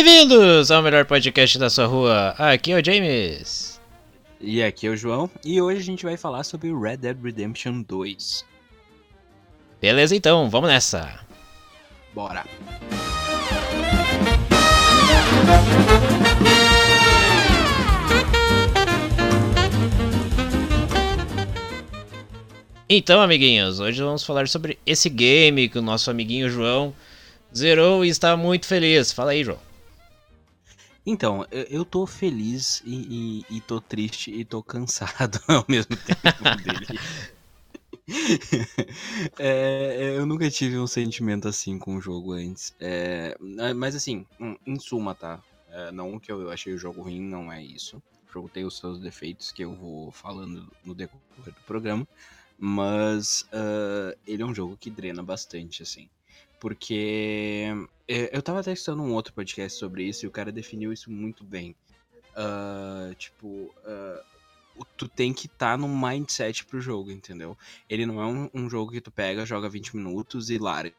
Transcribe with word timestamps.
Bem-vindos 0.00 0.70
ao 0.70 0.80
melhor 0.80 1.04
podcast 1.06 1.58
da 1.58 1.68
sua 1.68 1.86
rua. 1.86 2.28
Aqui 2.38 2.70
é 2.70 2.78
o 2.78 2.84
James. 2.84 3.80
E 4.40 4.62
aqui 4.62 4.86
é 4.86 4.90
o 4.90 4.96
João. 4.96 5.28
E 5.44 5.60
hoje 5.60 5.80
a 5.80 5.84
gente 5.84 6.04
vai 6.04 6.16
falar 6.16 6.44
sobre 6.44 6.72
Red 6.72 6.98
Dead 6.98 7.20
Redemption 7.20 7.82
2. 7.82 8.44
Beleza, 9.80 10.14
então, 10.14 10.48
vamos 10.48 10.70
nessa. 10.70 11.18
Bora. 12.14 12.44
Então, 22.88 23.20
amiguinhos, 23.20 23.80
hoje 23.80 24.00
vamos 24.00 24.22
falar 24.22 24.46
sobre 24.46 24.78
esse 24.86 25.08
game 25.08 25.68
que 25.68 25.80
o 25.80 25.82
nosso 25.82 26.08
amiguinho 26.08 26.48
João 26.48 26.94
zerou 27.52 28.04
e 28.04 28.08
está 28.08 28.36
muito 28.36 28.64
feliz. 28.64 29.10
Fala 29.10 29.32
aí, 29.32 29.42
João. 29.42 29.67
Então, 31.10 31.46
eu, 31.50 31.62
eu 31.70 31.84
tô 31.86 32.06
feliz 32.06 32.82
e, 32.84 33.40
e, 33.50 33.56
e 33.56 33.60
tô 33.62 33.80
triste 33.80 34.30
e 34.30 34.44
tô 34.44 34.62
cansado 34.62 35.40
ao 35.48 35.64
mesmo 35.66 35.96
tempo 35.96 36.62
dele. 36.62 37.00
é, 39.38 40.18
eu 40.18 40.26
nunca 40.26 40.50
tive 40.50 40.78
um 40.78 40.86
sentimento 40.86 41.48
assim 41.48 41.78
com 41.78 41.96
o 41.96 42.00
jogo 42.00 42.32
antes. 42.32 42.74
É, 42.78 43.34
mas 43.74 43.96
assim, 43.96 44.26
em 44.66 44.78
suma, 44.78 45.14
tá? 45.14 45.42
É, 45.70 45.90
não 45.92 46.20
que 46.20 46.30
eu 46.30 46.50
achei 46.50 46.74
o 46.74 46.78
jogo 46.78 47.00
ruim, 47.00 47.22
não 47.22 47.50
é 47.50 47.62
isso. 47.62 47.96
O 48.28 48.32
jogo 48.32 48.50
tem 48.50 48.66
os 48.66 48.76
seus 48.76 49.00
defeitos 49.00 49.50
que 49.50 49.64
eu 49.64 49.74
vou 49.74 50.12
falando 50.12 50.70
no 50.84 50.94
decorrer 50.94 51.22
do 51.46 51.62
programa. 51.66 52.06
Mas 52.58 53.46
uh, 53.52 54.14
ele 54.26 54.42
é 54.42 54.46
um 54.46 54.54
jogo 54.54 54.76
que 54.76 54.90
drena 54.90 55.22
bastante, 55.22 55.82
assim. 55.82 56.10
Porque 56.60 57.66
é, 58.06 58.36
eu 58.36 58.42
tava 58.42 58.62
testando 58.62 59.02
um 59.02 59.12
outro 59.12 59.32
podcast 59.32 59.78
sobre 59.78 60.04
isso 60.04 60.24
e 60.24 60.28
o 60.28 60.30
cara 60.30 60.50
definiu 60.50 60.92
isso 60.92 61.10
muito 61.10 61.44
bem. 61.44 61.74
Uh, 62.34 63.14
tipo, 63.14 63.46
uh, 63.46 64.84
tu 64.96 65.08
tem 65.08 65.32
que 65.32 65.46
estar 65.46 65.72
tá 65.72 65.76
no 65.76 65.88
mindset 65.88 66.64
pro 66.64 66.80
jogo, 66.80 67.10
entendeu? 67.10 67.56
Ele 67.88 68.06
não 68.06 68.20
é 68.20 68.26
um, 68.26 68.50
um, 68.54 68.70
jogo 68.70 68.92
que 68.92 69.00
tu 69.00 69.10
pega, 69.10 69.44
joga 69.44 69.68
20 69.68 69.96
minutos 69.96 70.50
e 70.50 70.58
larga, 70.58 70.94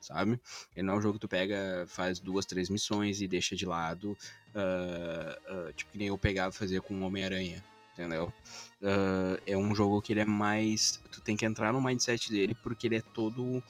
sabe? 0.00 0.40
Ele 0.74 0.86
não 0.86 0.94
é 0.94 0.96
um 0.96 1.02
jogo 1.02 1.14
que 1.14 1.20
tu 1.20 1.28
pega, 1.28 1.84
faz 1.86 2.18
duas, 2.18 2.46
três 2.46 2.68
missões 2.68 3.20
e 3.20 3.28
deixa 3.28 3.54
de 3.54 3.66
lado, 3.66 4.16
uh, 4.54 5.72
tipo 5.74 5.92
que 5.92 5.98
nem 5.98 6.08
eu 6.08 6.18
pegava 6.18 6.52
fazia 6.52 6.80
com 6.80 6.94
o 6.94 7.02
Homem-Aranha, 7.02 7.62
entendeu? 7.92 8.32
Uh, 8.80 9.40
é 9.46 9.56
um 9.56 9.74
jogo 9.74 10.00
que 10.00 10.12
ele 10.12 10.20
é 10.20 10.24
mais. 10.24 11.00
Tu 11.12 11.20
tem 11.20 11.36
que 11.36 11.44
entrar 11.44 11.72
no 11.72 11.82
mindset 11.82 12.30
dele 12.30 12.54
porque 12.62 12.86
ele 12.86 12.96
é 12.96 13.02
todo. 13.02 13.62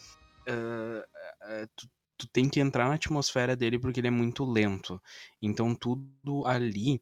Uh, 0.51 1.01
uh, 1.01 1.69
tu, 1.77 1.89
tu, 2.19 2.29
tem 2.33 2.49
que 2.49 2.61
entrar 2.61 2.89
na 2.89 2.95
atmosfera 2.95 3.57
dele 3.57 3.79
porque 3.79 4.01
ele 4.01 4.09
é 4.09 4.11
muito 4.11 4.45
lento. 4.45 5.01
Então 5.41 5.75
tudo 5.75 6.45
ali 6.47 7.01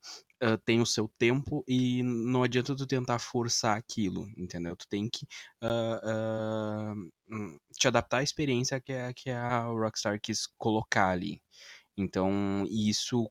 tem 0.65 0.81
o 0.81 0.87
seu 0.87 1.09
tempo 1.19 1.65
e 1.67 2.01
não 2.05 2.45
adianta 2.45 2.77
tu 2.77 2.87
tentar 2.87 3.19
forçar 3.19 3.77
aquilo, 3.77 4.29
entendeu? 4.37 4.77
Tu 4.77 4.87
tem 4.89 5.09
que 5.09 5.27
hum, 7.29 7.59
te 7.77 7.89
adaptar 7.89 8.19
à 8.19 8.23
experiência 8.23 8.81
que 8.81 8.93
a, 8.93 9.13
que 9.13 9.31
a 9.31 9.65
Rockstar 9.65 10.21
quis 10.21 10.47
colocar 10.57 11.09
ali. 11.11 11.43
Então 11.97 12.65
isso 12.71 13.29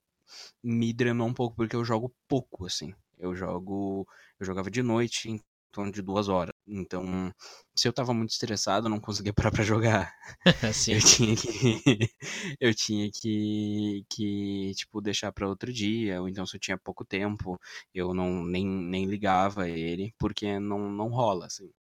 me 0.64 0.94
drenou 0.94 1.28
um 1.28 1.34
pouco 1.34 1.56
porque 1.56 1.76
eu 1.76 1.86
jogo 1.86 2.14
pouco, 2.28 2.66
assim. 2.66 2.94
Eu 3.18 3.36
jogo. 3.36 4.08
Eu 4.40 4.46
jogava 4.46 4.70
de 4.70 4.84
noite, 4.84 5.30
em 5.30 5.42
torno 5.72 5.92
de 5.92 6.02
duas 6.02 6.28
horas. 6.30 6.54
Então, 6.68 7.34
se 7.76 7.88
eu 7.88 7.94
tava 7.94 8.14
muito 8.14 8.32
estressado, 8.32 8.88
eu 8.88 8.90
não 8.90 9.00
conseguia 9.00 9.34
parar 9.50 9.52
pra 9.52 9.64
jogar. 9.64 10.14
eu 10.90 11.00
tinha 11.02 11.36
que. 11.36 12.12
eu 12.60 12.76
tinha 12.76 13.10
que, 13.12 14.06
que, 14.10 14.74
tipo, 14.76 15.02
deixar 15.02 15.32
pra 15.32 15.48
outro 15.48 15.72
dia. 15.72 16.22
Ou 16.22 16.28
então, 16.28 16.46
se 16.46 16.58
eu 16.58 16.60
tinha 16.60 16.78
pouco 16.78 17.06
tempo, 17.06 17.58
eu 17.94 18.14
não 18.14 18.44
nem, 18.46 18.66
nem 18.68 19.06
ligava 19.06 19.70
ele, 19.70 20.14
porque 20.18 20.60
não, 20.60 20.90
não 20.90 21.08
rola, 21.08 21.46
assim. 21.46 21.72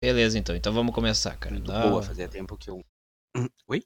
Beleza, 0.00 0.38
então. 0.38 0.54
Então 0.54 0.72
vamos 0.72 0.94
começar, 0.94 1.36
cara. 1.36 1.54
Muito 1.54 1.72
Dá... 1.72 1.88
boa, 1.88 2.02
fazia 2.02 2.28
tempo 2.28 2.56
que 2.56 2.70
eu. 2.70 2.84
Hum, 3.36 3.48
oi? 3.66 3.82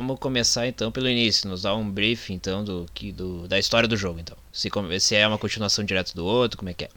Vamos 0.00 0.18
começar 0.18 0.66
então 0.66 0.90
pelo 0.90 1.10
início, 1.10 1.46
nos 1.46 1.60
dar 1.62 1.76
um 1.76 1.90
brief 1.90 2.32
então 2.32 2.64
do, 2.64 2.86
que, 2.94 3.12
do 3.12 3.46
da 3.46 3.58
história 3.58 3.86
do 3.86 3.98
jogo 3.98 4.18
então. 4.18 4.36
Se, 4.50 4.70
se 4.98 5.14
é 5.14 5.28
uma 5.28 5.38
continuação 5.38 5.84
direta 5.84 6.14
do 6.14 6.24
outro, 6.24 6.56
como 6.56 6.70
é 6.70 6.74
que 6.74 6.86
é? 6.86 6.90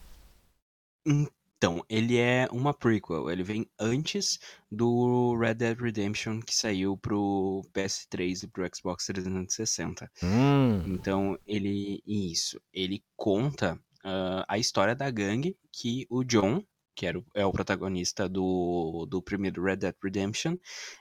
Então, 1.64 1.82
ele 1.88 2.18
é 2.18 2.46
uma 2.52 2.74
prequel, 2.74 3.32
ele 3.32 3.42
vem 3.42 3.66
antes 3.80 4.38
do 4.70 5.34
Red 5.38 5.54
Dead 5.54 5.80
Redemption 5.80 6.42
que 6.42 6.54
saiu 6.54 6.98
pro 6.98 7.62
PS3 7.74 8.44
e 8.44 8.48
pro 8.48 8.70
Xbox 8.76 9.06
360. 9.06 10.12
Hum. 10.22 10.84
Então, 10.86 11.40
ele 11.48 12.04
isso, 12.06 12.60
ele 12.74 13.02
conta 13.16 13.80
uh, 14.04 14.44
a 14.46 14.58
história 14.58 14.94
da 14.94 15.10
gangue 15.10 15.58
que 15.72 16.06
o 16.10 16.26
John, 16.26 16.62
que 16.94 17.06
era, 17.06 17.24
é 17.34 17.46
o 17.46 17.52
protagonista 17.54 18.28
do, 18.28 19.08
do 19.10 19.22
primeiro 19.22 19.64
Red 19.64 19.78
Dead 19.78 19.96
Redemption, 20.04 20.58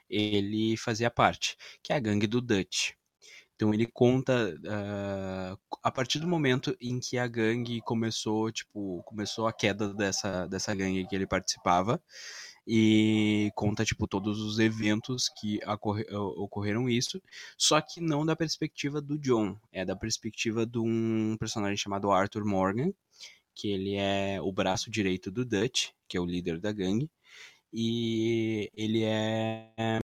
ele 0.08 0.76
fazia 0.76 1.10
parte, 1.10 1.56
que 1.82 1.92
é 1.92 1.96
a 1.96 2.00
gangue 2.00 2.28
do 2.28 2.40
Dutch. 2.40 2.92
Então 3.62 3.72
ele 3.72 3.86
conta 3.86 4.52
uh, 4.58 5.76
a 5.84 5.92
partir 5.92 6.18
do 6.18 6.26
momento 6.26 6.76
em 6.80 6.98
que 6.98 7.16
a 7.16 7.28
gangue 7.28 7.80
começou, 7.82 8.50
tipo, 8.50 9.04
começou 9.04 9.46
a 9.46 9.52
queda 9.52 9.94
dessa, 9.94 10.48
dessa 10.48 10.74
gangue 10.74 11.06
que 11.06 11.14
ele 11.14 11.28
participava 11.28 12.02
e 12.66 13.52
conta 13.54 13.84
tipo 13.84 14.08
todos 14.08 14.40
os 14.40 14.58
eventos 14.58 15.28
que 15.28 15.60
ocorreram 16.36 16.88
isso, 16.88 17.22
só 17.56 17.80
que 17.80 18.00
não 18.00 18.26
da 18.26 18.34
perspectiva 18.34 19.00
do 19.00 19.16
John, 19.16 19.56
é 19.70 19.84
da 19.84 19.94
perspectiva 19.94 20.66
de 20.66 20.80
um 20.80 21.36
personagem 21.38 21.76
chamado 21.76 22.10
Arthur 22.10 22.44
Morgan, 22.44 22.92
que 23.54 23.70
ele 23.70 23.94
é 23.94 24.40
o 24.42 24.50
braço 24.50 24.90
direito 24.90 25.30
do 25.30 25.44
Dutch, 25.44 25.90
que 26.08 26.16
é 26.16 26.20
o 26.20 26.26
líder 26.26 26.58
da 26.58 26.72
gangue, 26.72 27.08
e 27.72 28.68
ele 28.74 29.04
é 29.04 30.00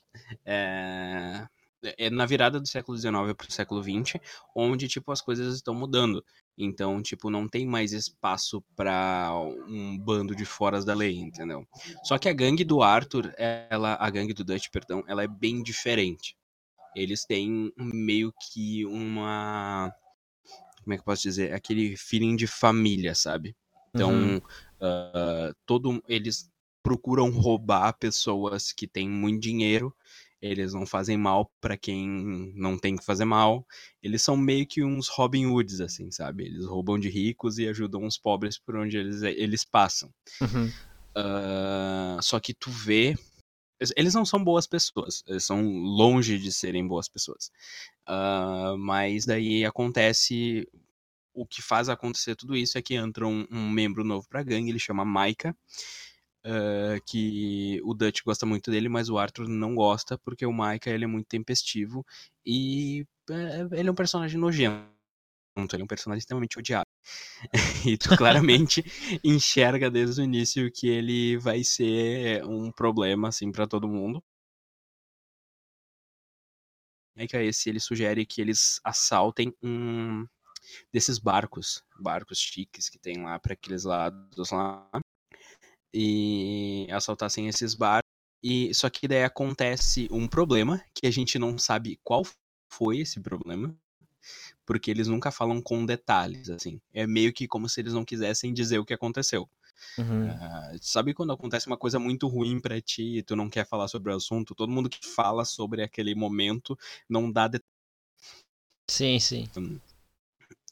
É... 0.45 1.47
é 1.83 2.09
na 2.09 2.25
virada 2.25 2.59
do 2.59 2.67
século 2.67 2.97
XIX 2.97 3.11
para 3.35 3.49
o 3.49 3.51
século 3.51 3.83
XX, 3.83 4.19
onde, 4.55 4.87
tipo, 4.87 5.11
as 5.11 5.21
coisas 5.21 5.55
estão 5.55 5.73
mudando. 5.73 6.23
Então, 6.57 7.01
tipo, 7.01 7.29
não 7.29 7.47
tem 7.47 7.65
mais 7.65 7.91
espaço 7.93 8.63
para 8.75 9.31
um 9.67 9.97
bando 9.97 10.35
de 10.35 10.45
foras 10.45 10.85
da 10.85 10.93
lei, 10.93 11.17
entendeu? 11.17 11.65
Só 12.03 12.17
que 12.17 12.29
a 12.29 12.33
gangue 12.33 12.63
do 12.63 12.81
Arthur, 12.81 13.33
ela, 13.37 13.97
a 13.99 14.09
gangue 14.09 14.33
do 14.33 14.43
Dutch, 14.43 14.67
perdão, 14.71 15.03
ela 15.07 15.23
é 15.23 15.27
bem 15.27 15.63
diferente. 15.63 16.35
Eles 16.95 17.25
têm 17.25 17.71
meio 17.77 18.33
que 18.39 18.85
uma 18.85 19.93
como 20.83 20.93
é 20.93 20.97
que 20.97 21.01
eu 21.01 21.05
posso 21.05 21.21
dizer? 21.21 21.53
Aquele 21.53 21.95
feeling 21.95 22.35
de 22.35 22.47
família, 22.47 23.13
sabe? 23.13 23.55
Então, 23.93 24.11
uhum. 24.11 24.37
uh, 24.37 25.55
todo 25.65 26.03
eles 26.07 26.49
procuram 26.81 27.29
roubar 27.29 27.93
pessoas 27.93 28.71
que 28.71 28.87
têm 28.87 29.07
muito 29.07 29.41
dinheiro. 29.41 29.95
Eles 30.41 30.73
não 30.73 30.87
fazem 30.87 31.17
mal 31.17 31.51
para 31.61 31.77
quem 31.77 32.51
não 32.55 32.77
tem 32.77 32.95
que 32.95 33.05
fazer 33.05 33.25
mal. 33.25 33.65
Eles 34.01 34.23
são 34.23 34.35
meio 34.35 34.65
que 34.65 34.83
uns 34.83 35.07
Robin 35.07 35.45
Hoods, 35.45 35.79
assim, 35.79 36.09
sabe? 36.09 36.45
Eles 36.45 36.65
roubam 36.65 36.97
de 36.97 37.09
ricos 37.09 37.59
e 37.59 37.67
ajudam 37.67 38.05
os 38.05 38.17
pobres 38.17 38.57
por 38.57 38.75
onde 38.75 38.97
eles, 38.97 39.21
eles 39.21 39.63
passam. 39.63 40.11
Uhum. 40.41 40.71
Uh, 41.15 42.21
só 42.21 42.39
que 42.39 42.53
tu 42.53 42.71
vê. 42.71 43.15
Eles 43.95 44.13
não 44.13 44.25
são 44.25 44.43
boas 44.43 44.65
pessoas. 44.65 45.23
Eles 45.27 45.45
são 45.45 45.63
longe 45.63 46.39
de 46.39 46.51
serem 46.51 46.87
boas 46.87 47.07
pessoas. 47.07 47.51
Uh, 48.07 48.75
mas 48.77 49.25
daí 49.25 49.63
acontece. 49.63 50.67
O 51.33 51.45
que 51.45 51.61
faz 51.61 51.87
acontecer 51.87 52.35
tudo 52.35 52.57
isso 52.57 52.77
é 52.77 52.81
que 52.81 52.95
entra 52.95 53.25
um, 53.25 53.47
um 53.49 53.69
membro 53.69 54.03
novo 54.03 54.27
pra 54.27 54.43
gangue, 54.43 54.69
ele 54.69 54.79
chama 54.79 55.05
Maika. 55.05 55.55
Uh, 56.43 56.99
que 57.05 57.79
o 57.83 57.93
Dutch 57.93 58.23
gosta 58.23 58.47
muito 58.47 58.71
dele, 58.71 58.89
mas 58.89 59.09
o 59.09 59.17
Arthur 59.19 59.47
não 59.47 59.75
gosta, 59.75 60.17
porque 60.17 60.43
o 60.43 60.51
Maika 60.51 60.89
ele 60.89 61.03
é 61.03 61.07
muito 61.07 61.27
tempestivo 61.27 62.03
e 62.43 63.05
uh, 63.29 63.75
ele 63.75 63.89
é 63.89 63.91
um 63.91 63.95
personagem 63.95 64.39
nojento, 64.39 64.81
ele 65.71 65.81
é 65.81 65.83
um 65.83 65.87
personagem 65.87 66.19
extremamente 66.19 66.57
odiado. 66.57 66.87
e 67.87 67.95
tu 67.95 68.17
claramente 68.17 68.83
enxerga 69.23 69.91
desde 69.91 70.21
o 70.21 70.23
início 70.23 70.71
que 70.71 70.87
ele 70.87 71.37
vai 71.37 71.63
ser 71.63 72.43
um 72.45 72.71
problema 72.71 73.27
assim 73.27 73.51
para 73.51 73.67
todo 73.67 73.87
mundo. 73.87 74.23
É 77.15 77.27
que 77.27 77.37
esse 77.37 77.69
ele 77.69 77.79
sugere 77.79 78.25
que 78.25 78.41
eles 78.41 78.79
assaltem 78.83 79.53
um 79.61 80.25
desses 80.91 81.19
barcos, 81.19 81.83
barcos 81.99 82.39
chiques 82.39 82.89
que 82.89 82.97
tem 82.97 83.21
lá 83.23 83.37
para 83.39 83.53
aqueles 83.53 83.83
lados 83.83 84.51
lá 84.51 84.89
e 85.93 86.87
assaltassem 86.91 87.47
esses 87.47 87.73
bares. 87.73 88.09
E 88.43 88.73
só 88.73 88.89
que 88.89 89.07
daí 89.07 89.23
acontece 89.23 90.07
um 90.11 90.27
problema 90.27 90.83
que 90.95 91.05
a 91.05 91.11
gente 91.11 91.37
não 91.37 91.57
sabe 91.57 91.99
qual 92.03 92.23
foi 92.71 92.99
esse 92.99 93.19
problema, 93.19 93.75
porque 94.65 94.89
eles 94.89 95.07
nunca 95.07 95.31
falam 95.31 95.61
com 95.61 95.85
detalhes, 95.85 96.49
assim. 96.49 96.81
É 96.93 97.05
meio 97.05 97.31
que 97.33 97.47
como 97.47 97.69
se 97.69 97.81
eles 97.81 97.93
não 97.93 98.05
quisessem 98.05 98.53
dizer 98.53 98.79
o 98.79 98.85
que 98.85 98.93
aconteceu. 98.93 99.47
Uhum. 99.97 100.27
Uh, 100.27 100.79
sabe 100.81 101.13
quando 101.13 101.33
acontece 101.33 101.67
uma 101.67 101.77
coisa 101.77 101.99
muito 101.99 102.27
ruim 102.27 102.59
para 102.59 102.79
ti 102.79 103.17
e 103.17 103.23
tu 103.23 103.35
não 103.35 103.49
quer 103.49 103.67
falar 103.67 103.87
sobre 103.87 104.11
o 104.11 104.15
assunto? 104.15 104.55
Todo 104.55 104.71
mundo 104.71 104.89
que 104.89 105.05
fala 105.05 105.43
sobre 105.45 105.83
aquele 105.83 106.15
momento 106.15 106.77
não 107.09 107.31
dá 107.31 107.47
detalhes. 107.47 107.71
Sim, 108.89 109.19
sim. 109.19 109.47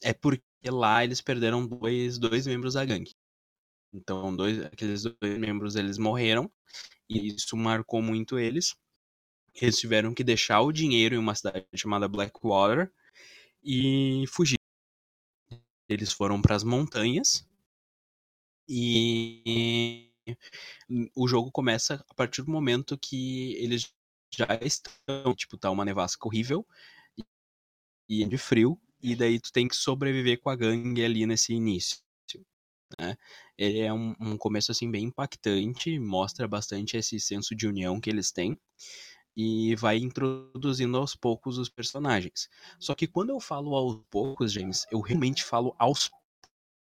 É 0.02 0.12
porque 0.12 0.42
lá 0.66 1.04
eles 1.04 1.20
perderam 1.20 1.66
dois, 1.66 2.18
dois 2.18 2.46
membros 2.46 2.74
da 2.74 2.84
gangue. 2.84 3.14
Então, 3.92 4.34
dois, 4.34 4.60
aqueles 4.64 5.02
dois 5.02 5.38
membros 5.38 5.74
eles 5.76 5.98
morreram 5.98 6.50
e 7.08 7.28
isso 7.28 7.56
marcou 7.56 8.02
muito 8.02 8.38
eles. 8.38 8.76
Eles 9.54 9.78
tiveram 9.78 10.14
que 10.14 10.24
deixar 10.24 10.62
o 10.62 10.72
dinheiro 10.72 11.14
em 11.16 11.18
uma 11.18 11.34
cidade 11.34 11.66
chamada 11.76 12.08
Blackwater 12.08 12.92
e 13.64 14.24
fugir. 14.28 14.58
Eles 15.88 16.12
foram 16.12 16.40
para 16.40 16.56
as 16.56 16.64
montanhas 16.64 17.46
e 18.68 20.12
o 21.16 21.26
jogo 21.28 21.50
começa 21.50 22.04
a 22.08 22.14
partir 22.14 22.42
do 22.42 22.50
momento 22.50 22.98
que 22.98 23.54
eles 23.56 23.92
já 24.34 24.46
estão, 24.62 25.34
tipo, 25.34 25.58
tá 25.58 25.70
uma 25.70 25.84
nevasca 25.84 26.26
horrível 26.26 26.66
e 28.08 28.26
de 28.26 28.36
frio, 28.36 28.78
e 29.02 29.16
daí 29.16 29.40
tu 29.40 29.50
tem 29.52 29.66
que 29.66 29.74
sobreviver 29.74 30.38
com 30.40 30.50
a 30.50 30.56
gangue 30.56 31.02
ali 31.04 31.24
nesse 31.26 31.54
início. 31.54 31.98
Né? 32.98 33.16
Ele 33.56 33.80
é 33.80 33.92
um, 33.92 34.14
um 34.20 34.36
começo 34.36 34.72
assim 34.72 34.90
bem 34.90 35.04
impactante, 35.04 35.98
mostra 35.98 36.48
bastante 36.48 36.96
esse 36.96 37.20
senso 37.20 37.54
de 37.54 37.66
união 37.66 38.00
que 38.00 38.10
eles 38.10 38.32
têm 38.32 38.58
e 39.36 39.74
vai 39.76 39.96
introduzindo 39.98 40.96
aos 40.96 41.14
poucos 41.14 41.56
os 41.58 41.68
personagens. 41.68 42.48
Só 42.78 42.94
que 42.94 43.06
quando 43.06 43.30
eu 43.30 43.40
falo 43.40 43.74
aos 43.74 44.00
poucos, 44.10 44.52
James, 44.52 44.86
eu 44.90 45.00
realmente 45.00 45.44
falo 45.44 45.74
aos 45.78 46.10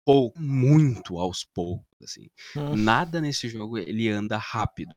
poucos, 0.05 0.41
muito 0.41 1.19
aos 1.19 1.45
poucos, 1.45 1.87
assim. 2.03 2.29
Hum. 2.57 2.77
Nada 2.77 3.21
nesse 3.21 3.49
jogo 3.49 3.79
ele 3.79 4.09
anda 4.09 4.37
rápido. 4.37 4.95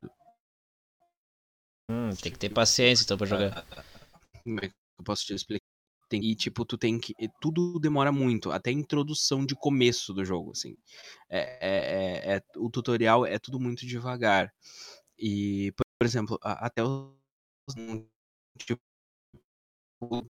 Hum, 1.89 2.09
tem 2.21 2.31
que 2.31 2.39
ter 2.39 2.49
paciência 2.49 3.03
então 3.03 3.17
pra 3.17 3.27
jogar. 3.27 3.65
Como 4.43 4.59
é 4.59 4.69
que 4.69 4.75
eu 4.99 5.03
posso 5.03 5.25
te 5.25 5.33
explicar? 5.33 5.64
Tem, 6.07 6.23
e, 6.23 6.35
tipo, 6.35 6.63
tu 6.65 6.77
tem 6.77 6.99
que. 6.99 7.13
Tudo 7.41 7.79
demora 7.79 8.11
muito, 8.11 8.51
até 8.51 8.69
a 8.69 8.73
introdução 8.73 9.45
de 9.45 9.55
começo 9.55 10.13
do 10.13 10.23
jogo, 10.23 10.51
assim. 10.51 10.77
É, 11.29 11.39
é, 11.39 12.33
é, 12.33 12.37
é 12.37 12.41
o 12.57 12.69
tutorial 12.69 13.25
é 13.25 13.39
tudo 13.39 13.59
muito 13.59 13.85
devagar. 13.85 14.53
E, 15.17 15.71
por 15.77 16.05
exemplo, 16.05 16.37
até 16.41 16.83
os. 16.83 17.15
Tipo, 18.59 18.81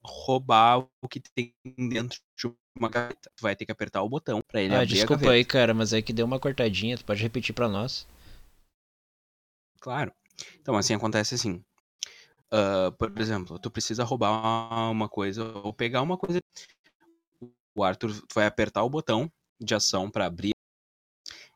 roubar 0.04 0.86
o 1.02 1.08
que 1.08 1.20
tem 1.20 1.54
dentro 1.76 2.20
de 2.36 2.52
uma 2.78 2.88
gaveta. 2.88 3.30
Tu 3.34 3.42
vai 3.42 3.56
ter 3.56 3.66
que 3.66 3.72
apertar 3.72 4.02
o 4.02 4.08
botão 4.08 4.40
pra 4.46 4.62
ele 4.62 4.74
ah, 4.74 4.82
abrir 4.82 4.94
desculpa 4.94 5.30
aí, 5.30 5.44
cara, 5.44 5.74
mas 5.74 5.92
é 5.92 6.00
que 6.00 6.12
deu 6.12 6.26
uma 6.26 6.38
cortadinha. 6.38 6.96
Tu 6.96 7.04
pode 7.04 7.22
repetir 7.22 7.54
pra 7.54 7.68
nós? 7.68 8.06
Claro. 9.80 10.12
Então, 10.60 10.76
assim, 10.76 10.94
acontece 10.94 11.34
assim. 11.34 11.64
Uh, 12.52 12.92
por 12.92 13.18
exemplo, 13.18 13.58
tu 13.58 13.70
precisa 13.70 14.04
roubar 14.04 14.90
uma 14.90 15.08
coisa 15.08 15.44
ou 15.58 15.72
pegar 15.72 16.02
uma 16.02 16.16
coisa. 16.16 16.38
O 17.74 17.82
Arthur 17.82 18.12
vai 18.34 18.46
apertar 18.46 18.82
o 18.84 18.90
botão 18.90 19.30
de 19.60 19.74
ação 19.74 20.10
para 20.10 20.26
abrir 20.26 20.52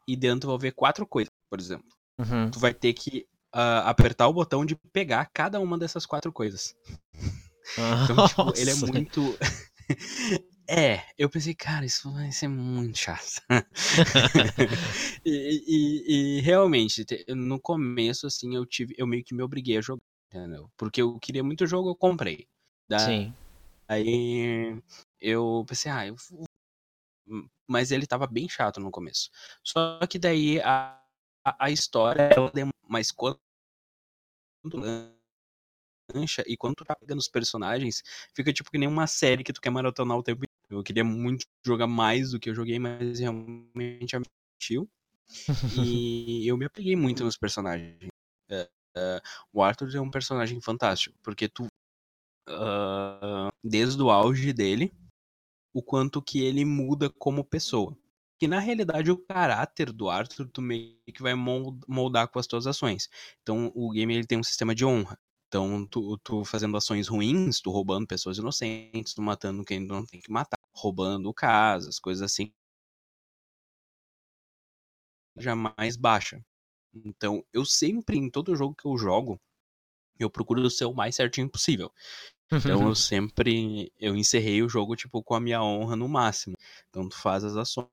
e 0.07 0.17
dentro 0.17 0.49
vai 0.51 0.59
ver 0.59 0.73
quatro 0.73 1.07
coisas, 1.07 1.33
por 1.49 1.61
exemplo. 1.61 1.89
Uhum. 2.19 2.51
Tu 2.51 2.59
vai 2.59 2.75
ter 2.75 2.93
que 2.93 3.27
uh, 3.55 3.87
apertar 3.87 4.29
o 4.29 4.33
botão 4.33 4.67
de 4.67 4.75
pegar 4.93 5.31
cada 5.33 5.61
uma 5.61 5.79
dessas 5.79 6.05
quatro 6.05 6.33
coisas. 6.33 6.75
então, 8.05 8.27
tipo, 8.27 8.53
ele 8.57 8.71
é 8.71 8.75
muito. 8.75 9.39
É, 10.73 11.03
eu 11.19 11.29
pensei, 11.29 11.53
cara, 11.53 11.85
isso 11.85 12.13
vai 12.13 12.31
ser 12.31 12.47
muito 12.47 12.97
chato. 12.97 13.43
e, 15.27 15.65
e, 15.67 16.39
e, 16.39 16.41
realmente, 16.43 17.05
no 17.27 17.59
começo, 17.59 18.29
assim, 18.29 18.55
eu 18.55 18.65
tive, 18.65 18.95
eu 18.97 19.05
meio 19.05 19.25
que 19.25 19.35
me 19.35 19.43
obriguei 19.43 19.79
a 19.79 19.81
jogar. 19.81 20.05
Entendeu? 20.33 20.71
Porque 20.77 21.03
eu 21.03 21.19
queria 21.19 21.43
muito 21.43 21.67
jogo, 21.67 21.91
eu 21.91 21.97
comprei. 21.97 22.47
Da... 22.89 23.01
Sim. 23.01 23.35
Aí 23.89 24.81
eu 25.21 25.65
pensei, 25.67 25.91
ah, 25.91 26.07
eu 26.07 26.17
mas 27.67 27.91
ele 27.93 28.07
tava 28.07 28.27
bem 28.27 28.49
chato 28.49 28.81
no 28.81 28.91
começo. 28.91 29.31
Só 29.63 29.99
que 30.07 30.19
daí 30.19 30.61
a, 30.61 31.01
a, 31.45 31.67
a 31.67 31.71
história 31.71 32.31
ela 32.35 32.51
demora, 32.51 32.75
mas 32.89 33.13
quando 33.13 33.39
lancha 36.13 36.43
e 36.47 36.57
quando 36.57 36.75
tu 36.77 36.85
tá 36.85 36.97
pegando 36.97 37.19
os 37.19 37.29
personagens, 37.29 38.03
fica 38.35 38.53
tipo 38.53 38.71
que 38.71 38.79
nem 38.79 38.89
uma 38.89 39.07
série 39.07 39.45
que 39.45 39.53
tu 39.53 39.61
quer 39.61 39.71
maratonar 39.71 40.17
o 40.17 40.23
tempo 40.23 40.45
Eu 40.69 40.83
queria 40.83 41.05
muito 41.05 41.47
jogar 41.65 41.87
mais 41.87 42.33
do 42.33 42.41
que 42.41 42.51
eu 42.51 42.55
joguei, 42.55 42.79
mas 42.79 43.21
realmente 43.21 44.17
é 44.17 44.21
mentiu. 44.61 44.89
e 45.87 46.47
eu 46.47 46.57
me 46.57 46.65
apeguei 46.65 46.97
muito 46.97 47.23
nos 47.23 47.37
personagens. 47.37 48.10
Uh, 48.97 49.21
o 49.53 49.63
Arthur 49.63 49.95
é 49.95 50.01
um 50.01 50.11
personagem 50.11 50.61
fantástico, 50.61 51.17
porque 51.23 51.49
tu. 51.49 51.67
Uh, 52.49 53.51
desde 53.63 54.03
o 54.03 54.11
auge 54.11 54.53
dele, 54.53 54.93
o 55.73 55.83
quanto 55.83 56.23
que 56.23 56.43
ele 56.43 56.65
muda 56.65 57.11
como 57.11 57.45
pessoa. 57.45 57.97
Que 58.39 58.49
na 58.49 58.59
realidade 58.59 59.11
o 59.11 59.19
caráter 59.19 59.93
do 59.93 60.09
Arthur 60.09 60.49
tu 60.49 60.63
meio 60.63 60.97
que 61.07 61.23
vai 61.23 61.35
moldar 61.35 62.29
com 62.29 62.39
as 62.39 62.47
tuas 62.47 62.67
ações. 62.67 63.09
Então 63.43 63.71
o 63.75 63.91
game 63.91 64.15
ele 64.15 64.27
tem 64.27 64.39
um 64.39 64.43
sistema 64.43 64.75
de 64.75 64.85
honra. 64.85 65.19
Então, 65.49 65.85
tu, 65.87 66.17
tu 66.19 66.45
fazendo 66.45 66.77
ações 66.77 67.09
ruins, 67.09 67.61
tu 67.61 67.71
roubando 67.73 68.07
pessoas 68.07 68.39
inocentes, 68.39 69.15
tu 69.15 69.21
matando 69.23 69.65
quem 69.65 69.81
não 69.81 70.07
tem 70.07 70.21
que 70.21 70.31
matar, 70.31 70.61
roubando 70.73 71.35
casas, 71.35 71.99
coisas 71.99 72.23
assim. 72.23 72.53
Jamais 75.37 75.97
baixa. 75.97 76.41
Então, 76.95 77.45
eu 77.53 77.65
sempre, 77.65 78.19
em 78.19 78.31
todo 78.31 78.57
jogo 78.57 78.75
que 78.75 78.87
eu 78.87 78.97
jogo, 78.99 79.41
eu 80.19 80.31
procuro 80.31 80.69
ser 80.71 80.85
o 80.85 80.95
mais 80.95 81.15
certinho 81.17 81.49
possível. 81.49 81.93
Então, 82.53 82.89
eu 82.89 82.95
sempre, 82.97 83.93
eu 83.99 84.17
encerrei 84.17 84.63
o 84.63 84.69
jogo, 84.69 84.97
tipo, 84.97 85.23
com 85.23 85.35
a 85.35 85.41
minha 85.41 85.63
honra 85.63 85.97
no 85.97 86.09
máximo. 86.09 86.57
Então, 86.89 87.09
tu 87.09 87.17
faz 87.17 87.45
as 87.45 87.57
ações 87.57 87.89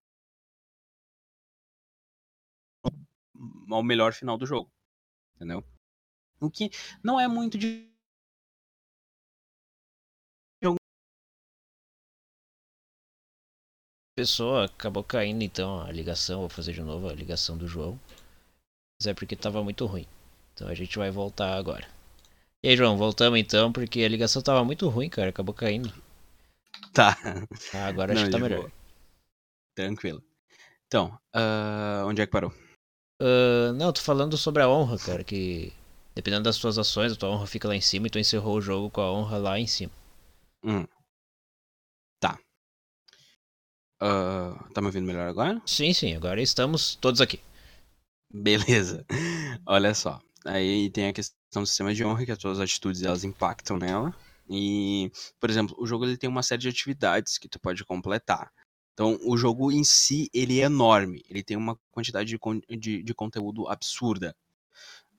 ao 3.69 3.83
melhor 3.83 4.13
final 4.13 4.37
do 4.37 4.45
jogo. 4.45 4.71
Entendeu? 5.35 5.63
O 6.39 6.49
que 6.49 6.69
não 7.03 7.19
é 7.19 7.27
muito 7.27 7.57
de 7.57 7.87
pessoa 14.17 14.65
acabou 14.65 15.03
caindo 15.03 15.43
então 15.43 15.79
a 15.79 15.91
ligação, 15.91 16.39
vou 16.39 16.49
fazer 16.49 16.73
de 16.73 16.81
novo 16.81 17.07
a 17.07 17.13
ligação 17.13 17.55
do 17.55 17.67
João. 17.67 17.99
Mas 18.99 19.07
é 19.07 19.13
porque 19.13 19.35
tava 19.35 19.63
muito 19.63 19.85
ruim. 19.85 20.07
Então 20.53 20.67
a 20.67 20.73
gente 20.73 20.97
vai 20.97 21.11
voltar 21.11 21.55
agora. 21.55 21.87
E 22.63 22.69
aí, 22.69 22.75
João, 22.75 22.97
voltamos 22.97 23.39
então, 23.39 23.71
porque 23.71 24.01
a 24.01 24.09
ligação 24.09 24.41
tava 24.41 24.63
muito 24.63 24.89
ruim, 24.89 25.09
cara. 25.09 25.29
Acabou 25.29 25.53
caindo. 25.53 25.93
Tá. 26.93 27.15
Ah, 27.73 27.85
agora 27.85 28.13
acho 28.13 28.25
que 28.25 28.31
tá 28.31 28.39
melhor. 28.39 28.71
Tranquilo. 29.75 30.23
Então, 30.87 31.17
uh, 31.35 32.07
onde 32.07 32.21
é 32.21 32.25
que 32.25 32.31
parou? 32.31 32.51
Uh, 33.21 33.73
não, 33.75 33.93
tô 33.93 34.01
falando 34.01 34.37
sobre 34.37 34.63
a 34.63 34.69
honra, 34.69 34.97
cara, 34.97 35.23
que 35.23 35.71
dependendo 36.15 36.43
das 36.43 36.57
tuas 36.57 36.77
ações, 36.79 37.11
a 37.11 37.15
tua 37.15 37.29
honra 37.29 37.45
fica 37.45 37.67
lá 37.67 37.75
em 37.75 37.81
cima 37.81 38.07
e 38.07 38.09
tu 38.09 38.17
encerrou 38.17 38.57
o 38.57 38.61
jogo 38.61 38.89
com 38.89 39.01
a 39.01 39.11
honra 39.11 39.37
lá 39.37 39.59
em 39.59 39.67
cima. 39.67 39.91
Hum. 40.63 40.87
Tá. 42.19 42.39
Uh, 44.01 44.73
tá 44.73 44.81
me 44.81 44.87
ouvindo 44.87 45.05
melhor 45.05 45.27
agora? 45.27 45.61
Sim, 45.65 45.93
sim, 45.93 46.15
agora 46.15 46.41
estamos 46.41 46.95
todos 46.95 47.21
aqui. 47.21 47.39
Beleza. 48.31 49.05
Olha 49.65 49.93
só. 49.93 50.19
Aí 50.45 50.89
tem 50.91 51.07
a 51.07 51.13
questão 51.13 51.63
do 51.63 51.65
sistema 51.67 51.93
de 51.93 52.03
honra, 52.05 52.25
que 52.25 52.31
as 52.31 52.37
tuas 52.37 52.59
atitudes 52.59 53.01
elas 53.03 53.23
impactam 53.23 53.77
nela. 53.77 54.13
E, 54.49 55.11
por 55.39 55.49
exemplo, 55.49 55.75
o 55.79 55.85
jogo 55.85 56.05
ele 56.05 56.17
tem 56.17 56.29
uma 56.29 56.43
série 56.43 56.61
de 56.61 56.69
atividades 56.69 57.37
que 57.37 57.49
tu 57.49 57.59
pode 57.59 57.83
completar. 57.83 58.51
Então, 58.93 59.17
o 59.23 59.37
jogo 59.37 59.71
em 59.71 59.83
si, 59.83 60.29
ele 60.33 60.59
é 60.59 60.65
enorme. 60.65 61.23
Ele 61.29 61.43
tem 61.43 61.57
uma 61.57 61.77
quantidade 61.91 62.29
de, 62.29 62.77
de, 62.77 63.03
de 63.03 63.13
conteúdo 63.13 63.67
absurda. 63.67 64.35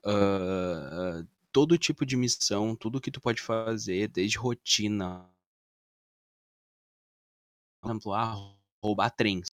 Uh, 0.04 1.26
todo 1.52 1.78
tipo 1.78 2.06
de 2.06 2.16
missão, 2.16 2.74
tudo 2.74 3.00
que 3.00 3.10
tu 3.10 3.20
pode 3.20 3.40
fazer, 3.42 4.08
desde 4.08 4.38
rotina. 4.38 5.28
Por 7.80 7.90
exemplo, 7.90 8.12
ah, 8.14 8.34
roubar 8.82 9.10
trens 9.10 9.50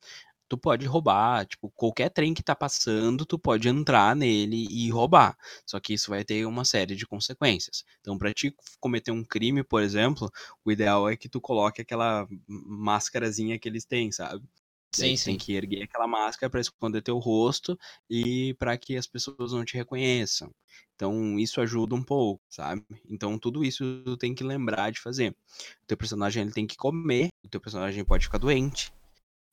tu 0.48 0.58
pode 0.58 0.86
roubar, 0.86 1.46
tipo, 1.46 1.70
qualquer 1.70 2.10
trem 2.10 2.34
que 2.34 2.42
tá 2.42 2.54
passando, 2.54 3.24
tu 3.26 3.38
pode 3.38 3.68
entrar 3.68 4.14
nele 4.14 4.66
e 4.70 4.90
roubar. 4.90 5.36
Só 5.66 5.80
que 5.80 5.94
isso 5.94 6.10
vai 6.10 6.24
ter 6.24 6.46
uma 6.46 6.64
série 6.64 6.96
de 6.96 7.06
consequências. 7.06 7.84
Então, 8.00 8.18
para 8.18 8.32
ti 8.32 8.54
cometer 8.80 9.10
um 9.10 9.24
crime, 9.24 9.62
por 9.64 9.82
exemplo, 9.82 10.30
o 10.64 10.70
ideal 10.72 11.08
é 11.08 11.16
que 11.16 11.28
tu 11.28 11.40
coloque 11.40 11.82
aquela 11.82 12.26
máscarazinha 12.46 13.58
que 13.58 13.68
eles 13.68 13.84
têm, 13.84 14.12
sabe? 14.12 14.44
Sim, 14.92 15.16
sim. 15.16 15.24
Tem 15.24 15.36
que 15.36 15.52
erguer 15.54 15.82
aquela 15.82 16.06
máscara 16.06 16.48
para 16.48 16.60
esconder 16.60 17.02
teu 17.02 17.18
rosto 17.18 17.76
e 18.08 18.54
para 18.54 18.76
que 18.78 18.96
as 18.96 19.06
pessoas 19.06 19.52
não 19.52 19.64
te 19.64 19.74
reconheçam. 19.76 20.50
Então, 20.94 21.38
isso 21.38 21.60
ajuda 21.60 21.94
um 21.96 22.02
pouco, 22.02 22.40
sabe? 22.48 22.84
Então, 23.10 23.36
tudo 23.38 23.64
isso 23.64 24.02
tu 24.04 24.16
tem 24.16 24.34
que 24.34 24.44
lembrar 24.44 24.92
de 24.92 25.00
fazer. 25.00 25.30
O 25.82 25.86
teu 25.86 25.96
personagem 25.96 26.42
ele 26.44 26.52
tem 26.52 26.66
que 26.66 26.76
comer, 26.76 27.28
o 27.44 27.48
teu 27.48 27.60
personagem 27.60 28.04
pode 28.04 28.24
ficar 28.26 28.38
doente, 28.38 28.92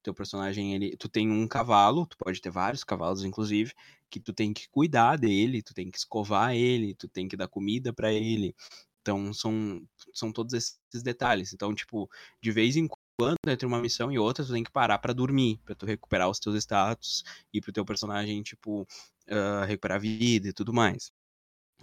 teu 0.01 0.13
personagem, 0.13 0.74
ele, 0.74 0.96
tu 0.98 1.10
tem 1.10 1.29
um 1.29 1.48
cavalo, 1.48 2.05
tu 2.05 2.17
pode 2.17 2.41
ter 2.41 2.50
vários 2.50 2.84
cavalos, 2.84 3.24
inclusive, 3.24 3.74
que 4.10 4.20
tu 4.20 4.34
tem 4.34 4.53
que 4.53 4.67
cuidar 4.70 5.17
dele, 5.17 5.62
tu 5.62 5.74
tem 5.74 5.89
que 5.89 5.98
escovar 5.98 6.53
ele, 6.55 6.93
tu 6.96 7.08
tem 7.08 7.27
que 7.27 7.38
dar 7.38 7.48
comida 7.48 7.93
para 7.93 8.12
ele. 8.12 8.55
Então, 9.01 9.34
são, 9.34 9.81
são 10.13 10.31
todos 10.31 10.53
esses 10.53 11.03
detalhes. 11.03 11.53
Então, 11.53 11.74
tipo, 11.74 12.10
de 12.41 12.51
vez 12.51 12.75
em 12.75 12.88
quando, 13.17 13.38
entre 13.48 13.65
uma 13.65 13.81
missão 13.81 14.12
e 14.12 14.20
outra, 14.20 14.46
tu 14.46 14.51
tem 14.51 14.63
que 14.63 14.72
parar 14.72 15.00
para 15.00 15.13
dormir, 15.13 15.60
para 15.65 15.75
tu 15.75 15.86
recuperar 15.86 16.29
os 16.29 16.39
teus 16.39 16.55
status 16.55 17.24
e 17.53 17.62
pro 17.62 17.72
teu 17.72 17.86
personagem, 17.86 18.41
tipo, 18.43 18.81
uh, 18.81 19.65
recuperar 19.67 19.98
a 19.98 20.01
vida 20.01 20.50
e 20.50 20.53
tudo 20.53 20.74
mais. 20.74 21.12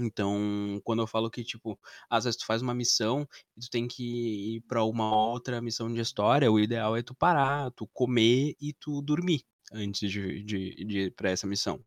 Então, 0.00 0.81
quando 0.85 1.02
eu 1.02 1.07
falo 1.07 1.31
que, 1.31 1.43
tipo, 1.45 1.78
às 2.09 2.25
vezes 2.25 2.38
tu 2.38 2.47
faz 2.47 2.62
uma 2.62 2.75
missão 2.75 3.26
e 3.57 3.61
tu 3.61 3.69
tem 3.71 3.88
que 3.88 4.57
ir 4.57 4.61
para 4.62 4.85
uma 4.85 5.14
outra 5.28 5.61
missão 5.61 5.93
de 5.93 6.00
história, 6.00 6.50
o 6.50 6.61
ideal 6.61 6.97
é 6.97 7.02
tu 7.02 7.14
parar, 7.14 7.71
tu 7.73 7.87
comer 7.88 8.55
e 8.61 8.73
tu 8.73 9.02
dormir 9.02 9.43
antes 9.73 10.11
de, 10.11 10.43
de, 10.45 10.85
de 10.85 10.99
ir 11.07 11.14
pra 11.14 11.31
essa 11.31 11.47
missão. 11.47 11.85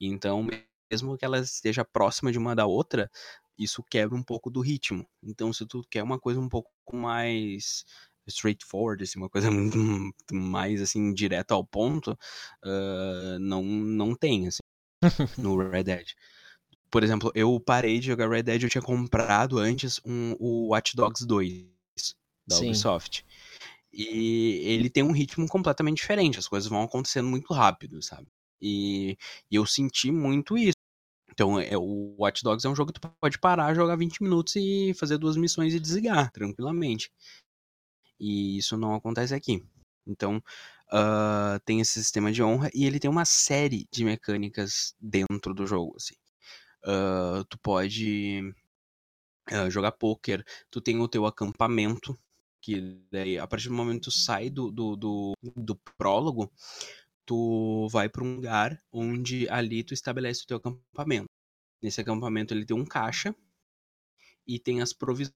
Então, 0.00 0.46
mesmo 0.90 1.16
que 1.16 1.24
ela 1.24 1.38
esteja 1.38 1.84
próxima 1.84 2.32
de 2.32 2.38
uma 2.38 2.54
da 2.54 2.66
outra, 2.66 3.10
isso 3.58 3.82
quebra 3.84 4.16
um 4.16 4.22
pouco 4.22 4.50
do 4.50 4.60
ritmo. 4.60 5.06
Então, 5.22 5.52
se 5.52 5.66
tu 5.66 5.82
quer 5.90 6.02
uma 6.02 6.18
coisa 6.18 6.40
um 6.40 6.48
pouco 6.48 6.70
mais 6.92 7.84
straightforward, 8.26 9.04
assim, 9.04 9.18
uma 9.18 9.30
coisa 9.30 9.48
mais, 10.32 10.82
assim, 10.82 11.12
direta 11.14 11.54
ao 11.54 11.64
ponto, 11.64 12.12
uh, 12.64 13.38
não, 13.40 13.62
não 13.62 14.14
tem, 14.16 14.48
assim, 14.48 14.60
no 15.38 15.56
Red 15.70 15.84
Dead 15.84 16.08
por 16.94 17.02
exemplo, 17.02 17.32
eu 17.34 17.58
parei 17.58 17.98
de 17.98 18.06
jogar 18.06 18.30
Red 18.30 18.44
Dead, 18.44 18.62
eu 18.62 18.70
tinha 18.70 18.80
comprado 18.80 19.58
antes 19.58 20.00
um, 20.06 20.36
o 20.38 20.68
Watch 20.68 20.94
Dogs 20.94 21.26
2 21.26 21.66
da 22.46 22.54
Sim. 22.54 22.66
Ubisoft. 22.66 23.26
E 23.92 24.60
ele 24.62 24.88
tem 24.88 25.02
um 25.02 25.10
ritmo 25.10 25.48
completamente 25.48 25.96
diferente, 25.96 26.38
as 26.38 26.46
coisas 26.46 26.70
vão 26.70 26.82
acontecendo 26.82 27.28
muito 27.28 27.52
rápido, 27.52 28.00
sabe? 28.00 28.28
E, 28.62 29.18
e 29.50 29.56
eu 29.56 29.66
senti 29.66 30.12
muito 30.12 30.56
isso. 30.56 30.76
Então, 31.32 31.58
é, 31.58 31.76
o 31.76 32.14
Watch 32.16 32.44
Dogs 32.44 32.64
é 32.64 32.70
um 32.70 32.76
jogo 32.76 32.92
que 32.92 33.00
tu 33.00 33.12
pode 33.20 33.40
parar, 33.40 33.74
jogar 33.74 33.96
20 33.96 34.22
minutos 34.22 34.54
e 34.54 34.94
fazer 34.94 35.18
duas 35.18 35.36
missões 35.36 35.74
e 35.74 35.80
desligar 35.80 36.30
tranquilamente. 36.30 37.10
E 38.20 38.56
isso 38.56 38.76
não 38.76 38.94
acontece 38.94 39.34
aqui. 39.34 39.60
Então, 40.06 40.36
uh, 40.92 41.58
tem 41.64 41.80
esse 41.80 41.94
sistema 41.94 42.30
de 42.30 42.40
honra 42.40 42.70
e 42.72 42.86
ele 42.86 43.00
tem 43.00 43.10
uma 43.10 43.24
série 43.24 43.84
de 43.90 44.04
mecânicas 44.04 44.94
dentro 45.00 45.52
do 45.52 45.66
jogo, 45.66 45.96
assim. 45.96 46.14
Uh, 46.86 47.44
tu 47.48 47.58
pode 47.58 48.54
uh, 49.50 49.70
jogar 49.70 49.92
poker, 49.92 50.44
tu 50.70 50.80
tem 50.80 51.00
o 51.00 51.08
teu 51.08 51.26
acampamento, 51.26 52.18
que 52.60 53.00
daí, 53.10 53.38
a 53.38 53.46
partir 53.46 53.68
do 53.68 53.74
momento 53.74 54.00
que 54.00 54.04
tu 54.04 54.10
sai 54.10 54.50
do, 54.50 54.70
do, 54.70 54.96
do, 54.96 55.32
do 55.42 55.76
prólogo, 55.98 56.52
tu 57.26 57.88
vai 57.90 58.08
para 58.08 58.24
um 58.24 58.36
lugar 58.36 58.78
onde 58.92 59.48
ali 59.48 59.82
tu 59.82 59.94
estabelece 59.94 60.44
o 60.44 60.46
teu 60.46 60.56
acampamento. 60.58 61.28
Nesse 61.82 62.00
acampamento 62.00 62.54
ele 62.54 62.64
tem 62.64 62.76
um 62.76 62.84
caixa 62.84 63.34
e 64.46 64.58
tem 64.58 64.80
as 64.80 64.92
provisões. 64.92 65.34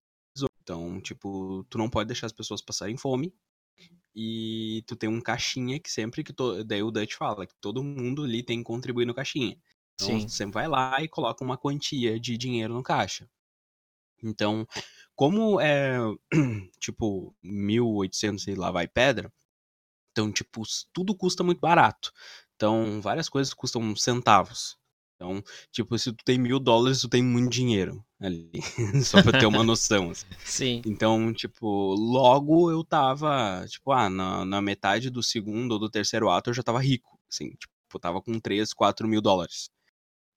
Então, 0.63 1.01
tipo, 1.01 1.65
tu 1.71 1.79
não 1.79 1.89
pode 1.89 2.09
deixar 2.09 2.27
as 2.27 2.33
pessoas 2.33 2.63
passarem 2.63 2.97
fome. 2.97 3.33
E 4.15 4.83
tu 4.87 4.97
tem 4.97 5.09
um 5.09 5.21
caixinha 5.21 5.79
que 5.79 5.91
sempre 5.91 6.25
que. 6.25 6.33
To... 6.33 6.65
Daí 6.65 6.83
o 6.83 6.91
Dutch 6.91 7.15
fala 7.15 7.47
que 7.47 7.55
todo 7.61 7.83
mundo 7.85 8.25
ali 8.25 8.43
tem 8.43 8.59
que 8.59 8.65
contribuir 8.65 9.07
no 9.07 9.15
caixinha. 9.15 9.57
Então, 10.01 10.21
Sim. 10.21 10.29
você 10.29 10.47
vai 10.47 10.69
lá 10.69 11.03
e 11.03 11.09
coloca 11.09 11.45
uma 11.45 11.59
quantia 11.59 12.21
de 12.21 12.39
dinheiro 12.39 12.73
no 12.73 12.83
caixa. 12.83 13.29
Então, 14.23 14.67
como 15.15 15.61
é, 15.61 15.99
tipo, 16.79 17.35
1.800 17.43 18.47
e 18.47 18.55
lá 18.55 18.71
vai 18.71 18.87
pedra, 18.87 19.33
então, 20.13 20.33
tipo, 20.33 20.63
tudo 20.93 21.15
custa 21.15 21.43
muito 21.45 21.61
barato. 21.61 22.13
Então, 22.57 23.01
várias 23.01 23.29
coisas 23.29 23.55
custam 23.55 23.95
centavos. 23.95 24.77
Então, 25.15 25.43
tipo, 25.73 25.99
se 25.99 26.13
tu 26.13 26.25
tem 26.25 26.39
mil 26.39 26.61
dólares, 26.61 27.01
tu 27.01 27.09
tem 27.09 27.23
muito 27.23 27.51
dinheiro 27.51 28.05
ali. 28.21 28.51
Só 29.05 29.21
pra 29.23 29.39
ter 29.39 29.47
uma 29.47 29.63
noção. 29.65 30.11
Assim. 30.11 30.27
Sim. 30.45 30.83
Então, 30.87 31.33
tipo, 31.33 31.95
logo 31.95 32.71
eu 32.71 32.85
tava, 32.85 33.65
tipo, 33.69 33.91
ah, 33.93 34.09
na, 34.09 34.45
na 34.45 34.63
metade 34.63 35.11
do 35.11 35.23
segundo 35.23 35.73
ou 35.73 35.79
do 35.79 35.91
terceiro 35.91 36.29
ato 36.29 36.51
eu 36.51 36.55
já 36.55 36.63
tava 36.63 36.81
rico. 36.81 37.19
Assim, 37.31 37.51
tipo, 37.51 37.73
eu 37.95 38.01
tava 38.01 38.23
com 38.23 38.39
3, 38.39 38.73
4 38.73 39.09
mil 39.09 39.21
dólares. 39.21 39.71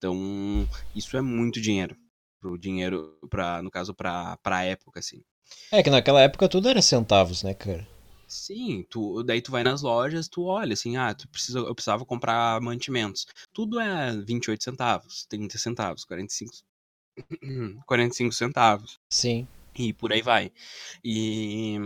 Então, 0.01 0.67
isso 0.95 1.15
é 1.15 1.21
muito 1.21 1.61
dinheiro. 1.61 1.95
Pro 2.39 2.57
dinheiro, 2.57 3.19
pra, 3.29 3.61
no 3.61 3.69
caso, 3.69 3.93
pra, 3.93 4.35
pra 4.37 4.63
época, 4.63 4.99
assim. 4.99 5.23
É 5.71 5.83
que 5.83 5.91
naquela 5.91 6.19
época 6.21 6.49
tudo 6.49 6.67
era 6.67 6.81
centavos, 6.81 7.43
né, 7.43 7.53
cara? 7.53 7.87
Sim, 8.27 8.83
tu, 8.89 9.21
daí 9.21 9.43
tu 9.43 9.51
vai 9.51 9.63
nas 9.63 9.83
lojas, 9.83 10.27
tu 10.27 10.45
olha 10.45 10.73
assim, 10.73 10.97
ah, 10.97 11.13
tu 11.13 11.27
precisa, 11.27 11.59
eu 11.59 11.75
precisava 11.75 12.03
comprar 12.03 12.59
mantimentos. 12.61 13.27
Tudo 13.53 13.79
é 13.79 14.17
28 14.17 14.63
centavos, 14.63 15.25
30 15.25 15.59
centavos, 15.59 16.03
45, 16.03 16.51
45 17.85 18.33
centavos. 18.33 18.99
Sim. 19.07 19.47
E 19.77 19.93
por 19.93 20.11
aí 20.11 20.23
vai. 20.23 20.51
E 21.03 21.77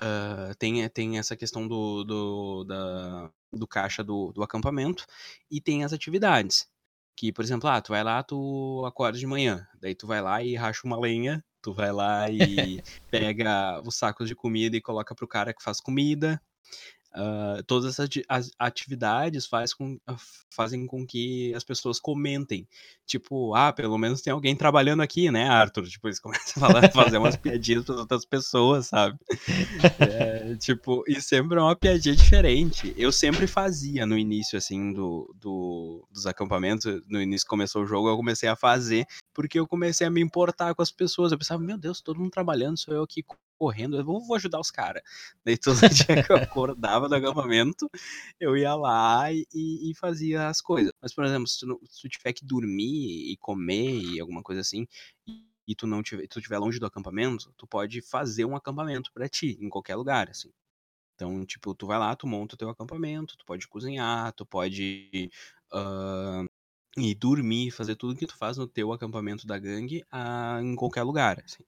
uh, 0.00 0.54
tem, 0.58 0.88
tem 0.88 1.18
essa 1.18 1.36
questão 1.36 1.68
do, 1.68 2.04
do, 2.04 2.64
da, 2.64 3.30
do 3.52 3.66
caixa 3.66 4.02
do, 4.02 4.32
do 4.32 4.42
acampamento 4.42 5.04
e 5.50 5.60
tem 5.60 5.84
as 5.84 5.92
atividades. 5.92 6.66
Que, 7.16 7.32
por 7.32 7.44
exemplo, 7.44 7.68
ah, 7.68 7.80
tu 7.80 7.92
vai 7.92 8.02
lá, 8.02 8.22
tu 8.22 8.84
acorda 8.86 9.18
de 9.18 9.26
manhã, 9.26 9.66
daí 9.80 9.94
tu 9.94 10.06
vai 10.06 10.22
lá 10.22 10.42
e 10.42 10.54
racha 10.56 10.82
uma 10.84 10.98
lenha, 10.98 11.44
tu 11.62 11.72
vai 11.72 11.92
lá 11.92 12.30
e 12.30 12.36
pega 13.10 13.80
os 13.84 13.96
sacos 13.96 14.28
de 14.28 14.34
comida 14.34 14.76
e 14.76 14.80
coloca 14.80 15.14
pro 15.14 15.28
cara 15.28 15.52
que 15.52 15.62
faz 15.62 15.80
comida, 15.80 16.40
Uh, 17.12 17.60
todas 17.64 17.92
essas 17.92 18.08
atividades 18.56 19.44
faz 19.44 19.74
com, 19.74 19.98
ah, 20.06 20.16
fazem 20.48 20.86
com 20.86 21.04
que 21.04 21.52
as 21.54 21.64
pessoas 21.64 21.98
comentem. 21.98 22.68
Tipo, 23.04 23.52
ah, 23.54 23.72
pelo 23.72 23.98
menos 23.98 24.22
tem 24.22 24.32
alguém 24.32 24.54
trabalhando 24.54 25.02
aqui, 25.02 25.28
né, 25.28 25.48
Arthur? 25.48 25.88
Tipo, 25.88 26.06
eles 26.06 26.20
começam 26.22 26.62
a 26.62 26.68
falar, 26.68 26.92
fazer 26.92 27.18
umas 27.18 27.36
piadinhas 27.36 27.84
para 27.84 27.96
outras 27.96 28.24
pessoas, 28.24 28.86
sabe? 28.86 29.18
É, 29.98 30.54
tipo, 30.56 31.02
e 31.08 31.20
sempre 31.20 31.58
é 31.58 31.60
uma 31.60 31.74
piadinha 31.74 32.14
diferente. 32.14 32.94
Eu 32.96 33.10
sempre 33.10 33.48
fazia 33.48 34.06
no 34.06 34.16
início, 34.16 34.56
assim, 34.56 34.92
do, 34.92 35.34
do, 35.36 36.06
dos 36.12 36.26
acampamentos. 36.26 37.02
No 37.08 37.20
início 37.20 37.46
começou 37.48 37.82
o 37.82 37.86
jogo, 37.86 38.08
eu 38.08 38.16
comecei 38.16 38.48
a 38.48 38.54
fazer, 38.54 39.04
porque 39.34 39.58
eu 39.58 39.66
comecei 39.66 40.06
a 40.06 40.10
me 40.10 40.20
importar 40.20 40.76
com 40.76 40.82
as 40.82 40.92
pessoas. 40.92 41.32
Eu 41.32 41.38
pensava, 41.38 41.60
meu 41.60 41.76
Deus, 41.76 42.00
todo 42.00 42.20
mundo 42.20 42.30
trabalhando, 42.30 42.78
sou 42.78 42.94
eu 42.94 43.02
aqui 43.02 43.24
correndo, 43.60 43.98
eu 43.98 44.04
vou, 44.04 44.34
ajudar 44.34 44.58
os 44.58 44.70
caras. 44.70 45.02
Daí 45.44 45.58
todo 45.58 45.76
dia 46.08 46.24
que 46.24 46.32
eu 46.32 46.36
acordava 46.36 47.10
no 47.10 47.14
acampamento, 47.14 47.90
eu 48.40 48.56
ia 48.56 48.74
lá 48.74 49.30
e, 49.30 49.44
e, 49.52 49.92
fazia 49.94 50.48
as 50.48 50.62
coisas. 50.62 50.90
Mas, 51.00 51.14
por 51.14 51.26
exemplo, 51.26 51.46
se 51.46 51.60
tu, 51.60 51.78
se 51.84 52.00
tu, 52.00 52.08
tiver 52.08 52.32
que 52.32 52.42
dormir 52.42 53.30
e 53.30 53.36
comer 53.36 54.00
e 54.00 54.18
alguma 54.18 54.42
coisa 54.42 54.62
assim, 54.62 54.86
e, 55.68 55.74
tu 55.74 55.86
não 55.86 56.02
tiver, 56.02 56.26
tu 56.26 56.40
tiver 56.40 56.58
longe 56.58 56.78
do 56.80 56.86
acampamento, 56.86 57.52
tu 57.56 57.66
pode 57.66 58.00
fazer 58.00 58.46
um 58.46 58.56
acampamento 58.56 59.12
para 59.12 59.28
ti, 59.28 59.58
em 59.60 59.68
qualquer 59.68 59.94
lugar, 59.94 60.30
assim. 60.30 60.50
Então, 61.14 61.44
tipo, 61.44 61.74
tu 61.74 61.86
vai 61.86 61.98
lá, 61.98 62.16
tu 62.16 62.26
monta 62.26 62.54
o 62.54 62.58
teu 62.58 62.70
acampamento, 62.70 63.36
tu 63.36 63.44
pode 63.44 63.68
cozinhar, 63.68 64.32
tu 64.32 64.46
pode 64.46 65.30
uh, 65.74 66.46
e 66.96 67.14
dormir, 67.14 67.70
fazer 67.70 67.94
tudo 67.94 68.16
que 68.16 68.26
tu 68.26 68.36
faz 68.36 68.56
no 68.56 68.66
teu 68.66 68.90
acampamento 68.90 69.46
da 69.46 69.58
gangue 69.58 70.02
uh, 70.12 70.62
em 70.62 70.74
qualquer 70.74 71.02
lugar. 71.02 71.42
Assim. 71.44 71.62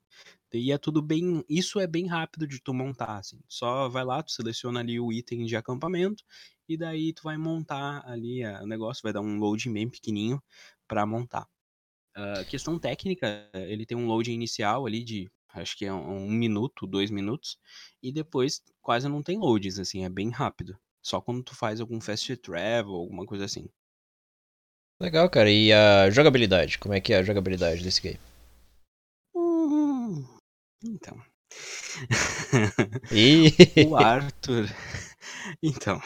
E 0.53 0.73
é 0.73 0.79
tudo 0.79 1.01
bem. 1.03 1.45
Isso 1.49 1.81
é 1.81 1.87
bem 1.87 2.07
rápido 2.07 2.47
de 2.47 2.61
tu 2.61 2.75
montar. 2.75 3.19
Assim. 3.19 3.41
Só 3.49 3.89
vai 3.89 4.05
lá, 4.05 4.23
tu 4.23 4.33
seleciona 4.33 4.81
ali 4.81 5.01
o 5.01 5.13
item 5.13 5.45
de 5.45 5.57
acampamento 5.57 6.25
e 6.69 6.77
daí 6.77 7.13
tu 7.13 7.23
vai 7.23 7.37
montar 7.37 8.03
ali 8.07 8.45
o 8.45 8.67
negócio, 8.67 9.03
vai 9.03 9.13
dar 9.13 9.21
um 9.21 9.39
loading 9.39 9.73
bem 9.73 9.89
pequenininho 9.89 10.43
para 10.87 11.07
montar. 11.07 11.47
Uh, 12.17 12.45
questão 12.49 12.79
técnica, 12.79 13.49
ele 13.55 13.87
tem 13.87 13.97
um 13.97 14.07
loading 14.07 14.33
inicial 14.33 14.87
ali 14.87 15.03
de 15.03 15.31
acho 15.55 15.77
que 15.77 15.85
é 15.85 15.93
um, 15.93 16.27
um, 16.27 16.31
minuto, 16.31 16.87
dois 16.87 17.11
minutos, 17.11 17.59
e 18.03 18.13
depois 18.13 18.63
quase 18.81 19.09
não 19.09 19.23
tem 19.23 19.39
loads, 19.39 19.79
assim, 19.79 20.05
é 20.05 20.09
bem 20.09 20.31
rápido. 20.31 20.79
Só 21.03 21.21
quando 21.21 21.43
tu 21.43 21.55
faz 21.55 21.81
algum 21.81 22.01
fast 22.01 22.37
travel, 22.37 22.95
alguma 22.95 23.27
coisa 23.27 23.45
assim. 23.45 23.69
Legal, 25.01 25.29
cara. 25.29 25.51
E 25.51 25.73
a 25.73 26.11
jogabilidade? 26.11 26.79
Como 26.79 26.95
é 26.95 27.01
que 27.01 27.13
é 27.13 27.19
a 27.19 27.23
jogabilidade 27.23 27.83
desse 27.83 28.01
game? 28.01 28.21
Então. 30.85 31.21
E... 33.12 33.55
o 33.87 33.97
Arthur. 33.97 34.69
Então. 35.62 36.01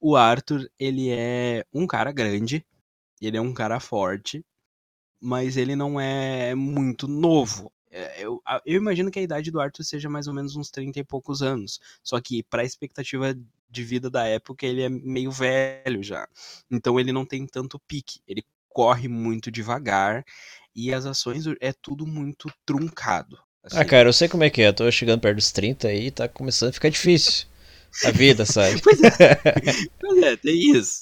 o 0.00 0.16
Arthur, 0.16 0.70
ele 0.78 1.10
é 1.10 1.64
um 1.72 1.86
cara 1.86 2.12
grande. 2.12 2.64
Ele 3.20 3.36
é 3.36 3.40
um 3.40 3.52
cara 3.52 3.80
forte. 3.80 4.44
Mas 5.20 5.56
ele 5.56 5.74
não 5.74 6.00
é 6.00 6.54
muito 6.54 7.08
novo. 7.08 7.72
É, 7.90 8.24
eu, 8.24 8.42
eu 8.66 8.76
imagino 8.76 9.10
que 9.10 9.18
a 9.18 9.22
idade 9.22 9.50
do 9.50 9.60
Arthur 9.60 9.84
seja 9.84 10.08
mais 10.08 10.26
ou 10.26 10.34
menos 10.34 10.56
uns 10.56 10.70
30 10.70 10.98
e 10.98 11.04
poucos 11.04 11.42
anos. 11.42 11.80
Só 12.02 12.20
que, 12.20 12.42
para 12.42 12.62
a 12.62 12.64
expectativa 12.64 13.34
de 13.70 13.84
vida 13.84 14.10
da 14.10 14.26
época, 14.26 14.66
ele 14.66 14.82
é 14.82 14.88
meio 14.88 15.30
velho 15.30 16.02
já. 16.02 16.28
Então, 16.70 16.98
ele 16.98 17.12
não 17.12 17.24
tem 17.24 17.46
tanto 17.46 17.78
pique. 17.80 18.20
Ele 18.26 18.44
corre 18.68 19.08
muito 19.08 19.50
devagar 19.50 20.24
e 20.74 20.92
as 20.92 21.06
ações 21.06 21.44
é 21.60 21.72
tudo 21.72 22.06
muito 22.06 22.50
truncado. 22.66 23.36
Ah, 23.36 23.66
assim. 23.66 23.78
Ah, 23.78 23.84
cara, 23.84 24.08
eu 24.08 24.12
sei 24.12 24.28
como 24.28 24.44
é 24.44 24.50
que 24.50 24.62
é. 24.62 24.68
Eu 24.68 24.74
tô 24.74 24.90
chegando 24.90 25.20
perto 25.20 25.36
dos 25.36 25.52
30 25.52 25.92
e 25.92 26.10
tá 26.10 26.28
começando 26.28 26.70
a 26.70 26.72
ficar 26.72 26.88
difícil. 26.88 27.46
A 28.04 28.10
vida, 28.10 28.44
sabe? 28.46 28.80
pois 28.82 29.00
é. 29.02 29.10
pois 30.00 30.22
é, 30.22 30.36
tem 30.36 30.76
isso. 30.76 30.98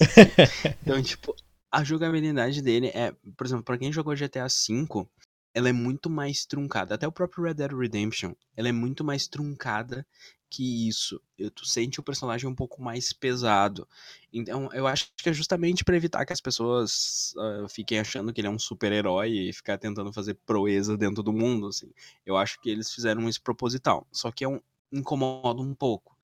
Então, 0.81 1.01
tipo, 1.01 1.35
a 1.71 1.83
jogabilidade 1.83 2.61
dele 2.61 2.87
é, 2.93 3.11
por 3.35 3.47
exemplo, 3.47 3.63
para 3.63 3.77
quem 3.77 3.91
jogou 3.91 4.15
GTA 4.15 4.47
V, 4.47 5.07
ela 5.55 5.69
é 5.69 5.73
muito 5.73 6.09
mais 6.09 6.45
truncada. 6.45 6.95
Até 6.95 7.07
o 7.07 7.11
próprio 7.11 7.43
Red 7.43 7.55
Dead 7.55 7.71
Redemption, 7.71 8.33
ela 8.55 8.69
é 8.69 8.71
muito 8.71 9.03
mais 9.03 9.27
truncada 9.27 10.05
que 10.53 10.87
isso. 10.87 11.19
Tu 11.55 11.65
sente 11.65 11.99
o 11.99 12.03
personagem 12.03 12.47
um 12.47 12.53
pouco 12.53 12.79
mais 12.79 13.11
pesado. 13.11 13.87
Então, 14.31 14.69
eu 14.71 14.85
acho 14.85 15.11
que 15.17 15.27
é 15.27 15.33
justamente 15.33 15.83
para 15.83 15.95
evitar 15.95 16.25
que 16.25 16.33
as 16.33 16.39
pessoas 16.39 17.33
uh, 17.35 17.67
fiquem 17.67 17.99
achando 17.99 18.31
que 18.31 18.39
ele 18.39 18.47
é 18.47 18.51
um 18.51 18.59
super-herói 18.59 19.31
e 19.31 19.53
ficar 19.53 19.79
tentando 19.79 20.13
fazer 20.13 20.35
proeza 20.45 20.95
dentro 20.95 21.23
do 21.23 21.33
mundo, 21.33 21.67
assim. 21.67 21.91
Eu 22.23 22.37
acho 22.37 22.61
que 22.61 22.69
eles 22.69 22.93
fizeram 22.93 23.27
isso 23.27 23.41
proposital. 23.41 24.05
Só 24.11 24.31
que 24.31 24.43
é 24.43 24.47
um 24.47 24.61
incomoda 24.91 25.59
um 25.59 25.73
pouco. 25.73 26.15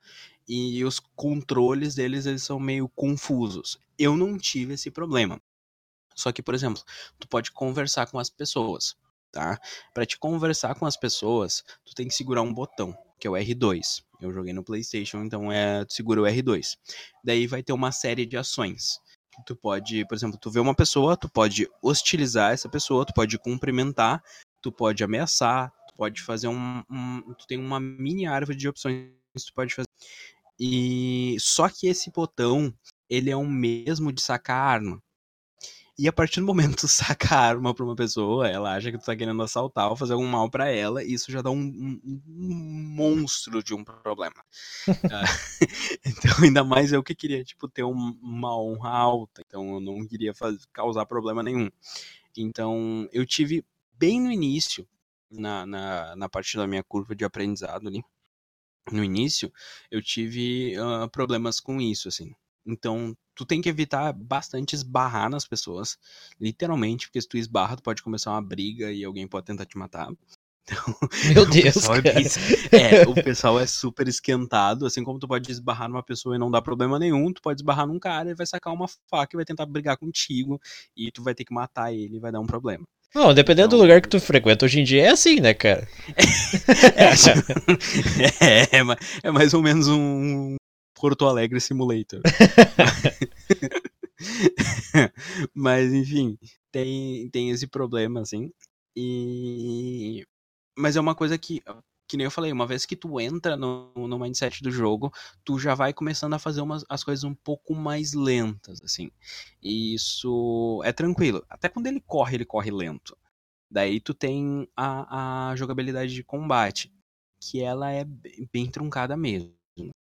E 0.47 0.85
os 0.85 0.99
controles 0.99 1.95
deles, 1.95 2.27
eles 2.27 2.43
são 2.43 2.59
meio 2.59 2.87
confusos. 2.89 3.79
Eu 3.97 4.15
não 4.15 4.37
tive 4.37 4.75
esse 4.75 4.91
problema. 4.91 5.41
Só 6.15 6.31
que, 6.31 6.43
por 6.43 6.53
exemplo, 6.53 6.83
tu 7.17 7.27
pode 7.27 7.51
conversar 7.51 8.05
com 8.05 8.19
as 8.19 8.29
pessoas 8.29 8.95
tá? 9.31 9.59
Para 9.93 10.05
te 10.05 10.17
conversar 10.17 10.75
com 10.75 10.85
as 10.85 10.97
pessoas, 10.97 11.63
tu 11.85 11.93
tem 11.95 12.07
que 12.07 12.13
segurar 12.13 12.41
um 12.41 12.53
botão, 12.53 12.95
que 13.19 13.27
é 13.27 13.29
o 13.29 13.33
R2. 13.33 14.03
Eu 14.21 14.33
joguei 14.33 14.53
no 14.53 14.63
PlayStation, 14.63 15.23
então 15.23 15.51
é 15.51 15.85
tu 15.85 15.93
segura 15.93 16.21
o 16.21 16.25
R2. 16.25 16.77
Daí 17.23 17.47
vai 17.47 17.63
ter 17.63 17.73
uma 17.73 17.91
série 17.91 18.25
de 18.25 18.37
ações. 18.37 18.99
Tu 19.45 19.55
pode, 19.55 20.05
por 20.05 20.15
exemplo, 20.15 20.37
tu 20.37 20.51
vê 20.51 20.59
uma 20.59 20.75
pessoa, 20.75 21.15
tu 21.15 21.29
pode 21.29 21.67
hostilizar 21.81 22.51
essa 22.51 22.67
pessoa, 22.67 23.05
tu 23.05 23.13
pode 23.13 23.37
cumprimentar, 23.39 24.21
tu 24.61 24.71
pode 24.71 25.03
ameaçar, 25.03 25.71
tu 25.87 25.95
pode 25.95 26.21
fazer 26.21 26.49
um, 26.49 26.83
um 26.89 27.33
tu 27.37 27.47
tem 27.47 27.57
uma 27.57 27.79
mini 27.79 28.25
árvore 28.25 28.57
de 28.57 28.67
opções 28.67 29.09
que 29.37 29.45
tu 29.45 29.53
pode 29.53 29.73
fazer. 29.73 29.87
E 30.59 31.37
só 31.39 31.69
que 31.69 31.87
esse 31.87 32.11
botão, 32.11 32.73
ele 33.09 33.29
é 33.29 33.35
o 33.35 33.45
mesmo 33.45 34.11
de 34.11 34.21
sacar 34.21 34.57
arma. 34.57 35.01
E 35.99 36.07
a 36.07 36.13
partir 36.13 36.39
do 36.39 36.45
momento 36.45 36.75
que 36.79 36.81
tu 36.83 36.87
saca 36.87 37.35
a 37.35 37.39
arma 37.41 37.75
pra 37.75 37.83
uma 37.83 37.95
pessoa, 37.95 38.47
ela 38.47 38.73
acha 38.73 38.89
que 38.89 38.97
tu 38.97 39.03
tá 39.03 39.17
querendo 39.17 39.43
assaltar 39.43 39.89
ou 39.89 39.97
fazer 39.97 40.13
algum 40.13 40.25
mal 40.25 40.49
para 40.49 40.69
ela, 40.69 41.03
e 41.03 41.11
isso 41.11 41.29
já 41.29 41.41
dá 41.41 41.51
um, 41.51 41.59
um, 41.59 42.21
um 42.25 42.55
monstro 42.95 43.61
de 43.61 43.73
um 43.73 43.83
problema. 43.83 44.41
uh, 44.87 45.59
então, 46.05 46.31
ainda 46.41 46.63
mais 46.63 46.93
eu 46.93 47.03
que 47.03 47.13
queria, 47.13 47.43
tipo, 47.43 47.67
ter 47.67 47.83
um, 47.83 48.17
uma 48.21 48.57
honra 48.57 48.91
alta. 48.91 49.43
Então, 49.45 49.73
eu 49.73 49.81
não 49.81 50.07
queria 50.07 50.33
fazer, 50.33 50.59
causar 50.71 51.05
problema 51.05 51.43
nenhum. 51.43 51.69
Então, 52.37 53.05
eu 53.11 53.25
tive 53.25 53.65
bem 53.91 54.21
no 54.21 54.31
início, 54.31 54.87
na, 55.29 55.65
na, 55.65 56.15
na 56.15 56.29
parte 56.29 56.55
da 56.55 56.65
minha 56.65 56.81
curva 56.81 57.13
de 57.13 57.25
aprendizado 57.25 57.89
ali, 57.89 58.01
no 58.89 59.03
início, 59.03 59.51
eu 59.91 60.01
tive 60.01 60.75
uh, 60.79 61.09
problemas 61.09 61.59
com 61.59 61.81
isso, 61.81 62.07
assim. 62.07 62.33
Então, 62.69 63.15
tu 63.35 63.45
tem 63.45 63.61
que 63.61 63.69
evitar 63.69 64.13
bastante 64.13 64.75
esbarrar 64.75 65.29
nas 65.29 65.47
pessoas, 65.47 65.97
literalmente, 66.39 67.07
porque 67.07 67.21
se 67.21 67.27
tu 67.27 67.37
esbarra, 67.37 67.75
tu 67.75 67.83
pode 67.83 68.03
começar 68.03 68.31
uma 68.31 68.41
briga 68.41 68.91
e 68.91 69.03
alguém 69.03 69.27
pode 69.27 69.45
tentar 69.45 69.65
te 69.65 69.77
matar. 69.77 70.09
Então, 70.71 70.83
Meu 71.33 71.45
Deus, 71.45 71.89
é, 71.89 72.01
bem, 72.01 72.25
é, 72.71 73.07
o 73.07 73.15
pessoal 73.15 73.59
é 73.59 73.65
super 73.65 74.07
esquentado, 74.07 74.85
assim 74.85 75.03
como 75.03 75.17
tu 75.17 75.27
pode 75.27 75.51
esbarrar 75.51 75.89
numa 75.89 76.03
pessoa 76.03 76.35
e 76.35 76.39
não 76.39 76.51
dá 76.51 76.61
problema 76.61 76.99
nenhum, 76.99 77.33
tu 77.33 77.41
pode 77.41 77.59
esbarrar 77.61 77.87
num 77.87 77.97
cara 77.97 78.29
e 78.29 78.35
vai 78.35 78.45
sacar 78.45 78.71
uma 78.71 78.87
faca 79.09 79.35
e 79.35 79.37
vai 79.37 79.45
tentar 79.45 79.65
brigar 79.65 79.97
contigo 79.97 80.61
e 80.95 81.11
tu 81.11 81.23
vai 81.23 81.33
ter 81.33 81.43
que 81.43 81.53
matar 81.53 81.91
ele 81.91 82.17
e 82.17 82.19
vai 82.19 82.31
dar 82.31 82.39
um 82.39 82.45
problema. 82.45 82.85
Não, 83.15 83.33
dependendo 83.33 83.69
então, 83.69 83.79
do 83.79 83.81
lugar 83.81 84.01
que 84.01 84.09
tu 84.09 84.19
frequenta 84.19 84.65
hoje 84.65 84.79
em 84.79 84.83
dia 84.83 85.05
é 85.05 85.09
assim, 85.09 85.39
né, 85.39 85.55
cara? 85.55 85.87
é, 88.39 88.77
é, 88.77 88.81
é, 89.23 89.31
mais 89.31 89.55
ou 89.55 89.63
menos 89.63 89.87
um, 89.87 90.55
Porto 90.99 91.25
Alegre 91.25 91.61
Simulator. 91.61 92.21
Mas, 95.53 95.93
enfim, 95.93 96.37
tem, 96.71 97.29
tem 97.29 97.49
esse 97.51 97.67
problema, 97.67 98.21
assim. 98.21 98.51
E. 98.95 100.25
Mas 100.77 100.95
é 100.95 100.99
uma 100.99 101.15
coisa 101.15 101.37
que, 101.37 101.61
que 102.07 102.17
nem 102.17 102.25
eu 102.25 102.31
falei, 102.31 102.51
uma 102.51 102.67
vez 102.67 102.85
que 102.85 102.95
tu 102.95 103.19
entra 103.19 103.55
no, 103.55 103.91
no 103.95 104.19
mindset 104.19 104.63
do 104.63 104.71
jogo, 104.71 105.11
tu 105.43 105.59
já 105.59 105.75
vai 105.75 105.93
começando 105.93 106.33
a 106.33 106.39
fazer 106.39 106.61
umas, 106.61 106.83
as 106.89 107.03
coisas 107.03 107.23
um 107.23 107.35
pouco 107.35 107.75
mais 107.75 108.13
lentas, 108.13 108.81
assim. 108.83 109.11
E 109.61 109.93
isso 109.93 110.81
é 110.83 110.91
tranquilo. 110.91 111.45
Até 111.49 111.69
quando 111.69 111.87
ele 111.87 112.01
corre, 112.01 112.35
ele 112.35 112.45
corre 112.45 112.71
lento. 112.71 113.17
Daí 113.71 113.99
tu 113.99 114.13
tem 114.13 114.67
a, 114.75 115.51
a 115.51 115.55
jogabilidade 115.55 116.13
de 116.13 116.23
combate, 116.23 116.91
que 117.39 117.61
ela 117.61 117.91
é 117.91 118.03
bem 118.51 118.69
truncada 118.69 119.15
mesmo. 119.15 119.58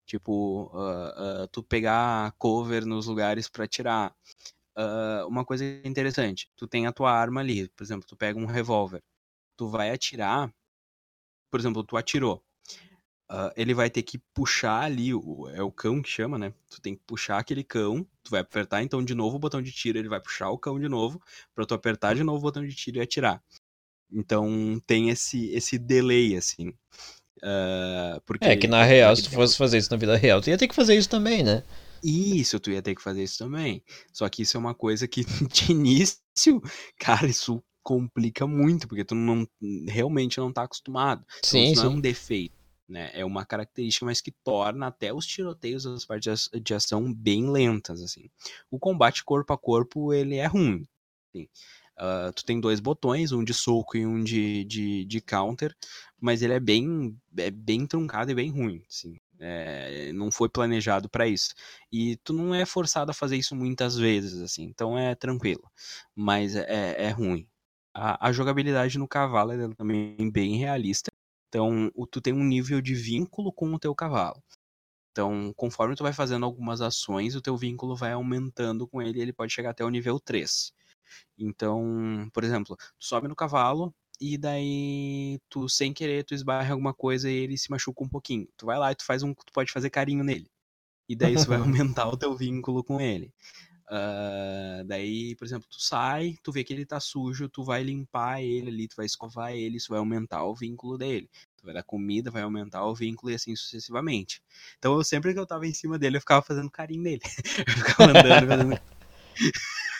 Tipo, 0.06 0.66
uh, 0.74 1.44
uh, 1.44 1.48
tu 1.52 1.63
pegar 1.63 2.34
cover 2.38 2.86
nos 2.86 3.08
lugares 3.08 3.50
para 3.50 3.68
tirar. 3.68 4.16
Uh, 4.78 5.28
uma 5.28 5.46
coisa 5.46 5.63
interessante, 5.86 6.50
tu 6.56 6.68
tem 6.68 6.88
a 6.88 6.92
tua 6.92 7.12
arma 7.12 7.42
ali, 7.42 7.70
por 7.70 7.84
exemplo, 7.84 8.08
tu 8.08 8.16
pega 8.16 8.39
um 8.39 8.46
revólver, 8.48 9.04
tu 9.56 9.68
vai 9.70 9.92
atirar, 9.92 10.52
por 11.52 11.60
exemplo, 11.60 11.84
tu 11.84 11.96
atirou, 11.96 12.44
ele 13.56 13.74
vai 13.74 13.89
ter 13.89 14.04
que 14.04 14.18
puxar 14.34 14.82
ali, 14.82 15.13
o, 15.13 15.48
é 15.50 15.62
o 15.62 15.72
cão 15.72 16.02
que 16.02 16.10
chama, 16.10 16.38
né? 16.38 16.54
Tu 16.70 16.82
tem 16.82 16.96
que 16.96 17.04
puxar 17.06 17.38
aquele 17.39 17.63
cão, 17.63 18.04
tu 18.24 18.32
vai 18.32 18.42
apertar 18.42 18.84
então 18.84 19.04
de 19.04 19.13
novo 19.16 19.36
o 19.38 19.39
botão 19.39 19.62
de 19.62 19.72
tiro, 19.72 19.98
ele 19.98 20.10
vai 20.10 20.20
puxar 20.20 20.50
o 20.50 20.58
cão 20.58 20.80
de 20.80 20.88
novo, 20.89 21.22
para 21.54 21.66
tu 21.66 21.74
apertar 21.74 22.16
de 22.16 22.24
novo 22.24 22.39
o 22.39 22.42
botão 22.42 22.66
de 22.66 22.76
tiro 22.76 22.98
e 22.98 23.02
atirar. 23.02 23.44
Então 24.12 24.80
tem 24.86 25.10
esse, 25.10 25.50
esse 25.52 25.78
delay, 25.80 26.36
assim. 26.36 26.74
Uh, 27.44 28.22
porque 28.26 28.46
é 28.46 28.56
que 28.56 28.68
na 28.68 28.84
real, 28.84 29.14
se 29.14 29.24
tu 29.24 29.32
fosse 29.32 29.58
fazer 29.58 29.78
isso 29.78 29.92
na 29.92 29.98
vida 29.98 30.16
real, 30.16 30.42
tu 30.42 30.50
ia 30.50 30.58
ter 30.58 30.68
que 30.68 30.76
fazer 30.76 30.96
isso 30.96 31.10
também, 31.10 31.44
né? 31.44 31.62
Isso, 32.02 32.58
tu 32.58 32.72
ia 32.72 32.82
ter 32.82 32.96
que 32.96 33.02
fazer 33.02 33.22
isso 33.22 33.38
também. 33.38 33.84
Só 34.14 34.28
que 34.30 34.42
isso 34.42 34.56
é 34.56 34.60
uma 34.60 34.74
coisa 34.74 35.08
que 35.08 35.26
de 35.52 35.72
início, 35.72 36.62
cara, 36.98 37.28
isso 37.28 37.62
complica 37.84 38.48
muito, 38.48 38.88
porque 38.88 39.04
tu 39.04 39.14
não 39.14 39.46
realmente 39.88 40.38
não 40.38 40.54
tá 40.54 40.64
acostumado. 40.64 41.26
Sim, 41.44 41.60
então, 41.60 41.72
isso 41.72 41.82
sim. 41.82 41.88
não 41.88 41.94
é 41.94 41.98
um 41.98 42.02
defeito. 42.02 42.56
Né? 42.88 43.12
É 43.14 43.26
uma 43.26 43.46
característica, 43.46 44.06
mas 44.06 44.22
que 44.22 44.32
torna 44.44 44.88
até 44.88 45.14
os 45.14 45.26
tiroteios, 45.26 45.86
as 45.86 46.06
partes 46.06 46.50
de 46.62 46.74
ação 46.74 47.14
bem 47.14 47.50
lentas, 47.50 48.02
assim. 48.02 48.30
O 48.72 48.80
combate 48.80 49.24
corpo 49.24 49.52
a 49.52 49.58
corpo, 49.58 50.14
ele 50.14 50.36
é 50.36 50.46
ruim. 50.46 50.86
Assim. 51.34 51.48
Uh, 52.00 52.32
tu 52.34 52.44
tem 52.46 52.60
dois 52.60 52.80
botões, 52.80 53.32
um 53.32 53.44
de 53.44 53.54
soco 53.54 53.98
e 53.98 54.06
um 54.06 54.24
de, 54.24 54.64
de, 54.66 55.06
de 55.06 55.22
counter, 55.22 55.76
mas 56.20 56.42
ele 56.42 56.54
é 56.54 56.60
bem, 56.60 57.16
é 57.38 57.52
bem 57.52 57.86
truncado 57.86 58.32
e 58.32 58.36
bem 58.36 58.50
ruim, 58.52 58.84
assim. 58.90 59.18
É, 59.40 60.12
não 60.14 60.32
foi 60.32 60.48
planejado 60.50 61.10
para 61.10 61.28
isso. 61.28 61.54
E 61.92 62.18
tu 62.24 62.34
não 62.34 62.56
é 62.56 62.66
forçado 62.66 63.12
a 63.12 63.14
fazer 63.14 63.36
isso 63.38 63.56
muitas 63.56 63.98
vezes, 63.98 64.42
assim, 64.42 64.64
então 64.64 64.98
é 64.98 65.16
tranquilo. 65.16 65.70
Mas 66.16 66.56
é, 66.56 66.96
é 67.06 67.10
ruim. 67.10 67.48
A, 67.94 68.28
a 68.30 68.32
jogabilidade 68.32 68.98
no 68.98 69.08
cavalo 69.08 69.52
é 69.52 69.70
também 69.76 70.16
bem 70.32 70.58
realista. 70.58 71.12
Então, 71.50 71.92
tu 72.12 72.20
tem 72.22 72.34
um 72.34 72.44
nível 72.44 72.82
de 72.82 72.96
vínculo 72.96 73.52
com 73.54 73.72
o 73.74 73.80
teu 73.80 73.94
cavalo. 73.94 74.42
Então, 75.12 75.54
conforme 75.56 75.96
tu 75.96 76.04
vai 76.04 76.14
fazendo 76.14 76.46
algumas 76.46 76.82
ações, 76.82 77.36
o 77.36 77.42
teu 77.42 77.56
vínculo 77.56 77.96
vai 77.96 78.14
aumentando 78.14 78.88
com 78.88 79.02
ele, 79.02 79.22
ele 79.22 79.34
pode 79.34 79.54
chegar 79.54 79.70
até 79.72 79.86
o 79.86 79.90
nível 79.90 80.20
3. 80.20 80.74
Então, 81.38 82.30
por 82.34 82.43
exemplo, 82.43 82.76
tu 82.76 83.06
sobe 83.06 83.28
no 83.28 83.36
cavalo 83.36 83.93
e 84.19 84.38
daí 84.38 85.39
tu 85.49 85.67
sem 85.67 85.93
querer 85.93 86.23
tu 86.23 86.34
esbarra 86.34 86.71
alguma 86.71 86.93
coisa 86.93 87.30
e 87.30 87.36
ele 87.36 87.58
se 87.58 87.69
machuca 87.69 88.04
um 88.04 88.10
pouquinho. 88.10 88.47
Tu 88.58 88.65
vai 88.65 88.78
lá 88.78 88.91
e 88.91 88.95
tu 88.95 89.06
faz 89.06 89.23
um, 89.23 89.34
tu 89.34 89.52
pode 89.54 89.71
fazer 89.71 89.89
carinho 89.89 90.23
nele. 90.23 90.49
E 91.08 91.15
daí 91.15 91.34
isso 91.34 91.47
vai 91.47 91.58
aumentar 91.60 92.08
o 92.08 92.17
teu 92.17 92.36
vínculo 92.36 92.84
com 92.84 93.02
ele. 93.02 93.34
Uh, 93.89 94.84
daí, 94.86 95.36
por 95.36 95.45
exemplo, 95.45 95.67
tu 95.69 95.80
sai, 95.80 96.38
tu 96.41 96.52
vê 96.52 96.63
que 96.63 96.73
ele 96.73 96.86
tá 96.86 96.99
sujo, 96.99 97.49
tu 97.49 97.63
vai 97.63 97.84
limpar 97.84 98.41
ele 98.41 98.69
ali, 98.69 98.88
tu 98.88 98.95
vai 98.95 99.06
escovar 99.06 99.52
ele, 99.52 99.78
isso 99.78 99.89
vai 99.89 99.99
aumentar 99.99 100.43
o 100.45 100.56
vínculo 100.56 100.97
dele. 100.97 101.30
Tu 101.58 101.65
vai 101.65 101.73
dar 101.73 101.84
comida, 101.84 102.32
vai 102.32 102.41
aumentar 102.41 102.86
o 102.86 102.95
vínculo 102.95 103.32
e 103.32 103.36
assim 103.36 103.56
sucessivamente. 103.56 104.41
Então, 104.80 104.95
eu 104.95 105.04
sempre 105.04 105.34
que 105.34 105.39
eu 105.39 105.45
tava 105.45 105.67
em 105.67 105.73
cima 105.73 105.99
dele, 105.99 106.17
eu 106.17 106.21
ficava 106.21 106.41
fazendo 106.41 106.71
carinho 106.71 107.04
nele. 107.04 107.21
eu 107.67 107.73
ficava 107.73 108.12
andando, 108.12 108.47
fazendo. 108.47 108.82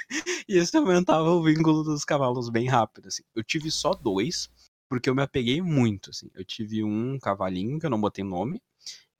e 0.48 0.58
isso 0.58 0.78
aumentava 0.78 1.30
o 1.30 1.44
vínculo 1.44 1.84
dos 1.84 2.06
cavalos 2.06 2.50
bem 2.50 2.68
rápido. 2.68 3.08
Assim. 3.08 3.24
Eu 3.36 3.44
tive 3.44 3.72
só 3.72 3.94
dois, 3.94 4.50
porque 4.90 5.10
eu 5.10 5.16
me 5.16 5.22
apeguei 5.22 5.62
muito. 5.62 6.10
Assim. 6.10 6.30
Eu 6.34 6.46
tive 6.46 6.84
um 6.84 7.18
cavalinho 7.20 7.80
que 7.80 7.86
eu 7.86 7.90
não 7.90 8.02
botei 8.02 8.24
nome, 8.24 8.62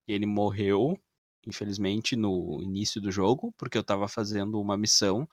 ele 0.08 0.26
morreu 0.26 1.00
infelizmente, 1.48 2.16
no 2.16 2.62
início 2.62 3.02
do 3.02 3.12
jogo, 3.12 3.54
porque 3.58 3.78
eu 3.78 3.84
tava 3.84 4.08
fazendo 4.08 4.60
uma 4.60 4.78
missão 4.78 5.28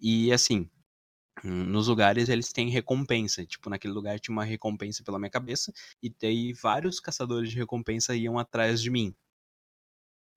e 0.00 0.32
assim. 0.32 0.68
Nos 1.44 1.86
lugares 1.86 2.28
eles 2.28 2.52
têm 2.52 2.68
recompensa. 2.68 3.46
Tipo, 3.46 3.70
naquele 3.70 3.94
lugar 3.94 4.18
tinha 4.18 4.32
uma 4.32 4.44
recompensa 4.44 5.04
pela 5.04 5.20
minha 5.20 5.30
cabeça. 5.30 5.72
E 6.02 6.12
daí 6.20 6.52
vários 6.52 6.98
caçadores 6.98 7.50
de 7.50 7.56
recompensa 7.56 8.16
iam 8.16 8.38
atrás 8.38 8.82
de 8.82 8.90
mim. 8.90 9.14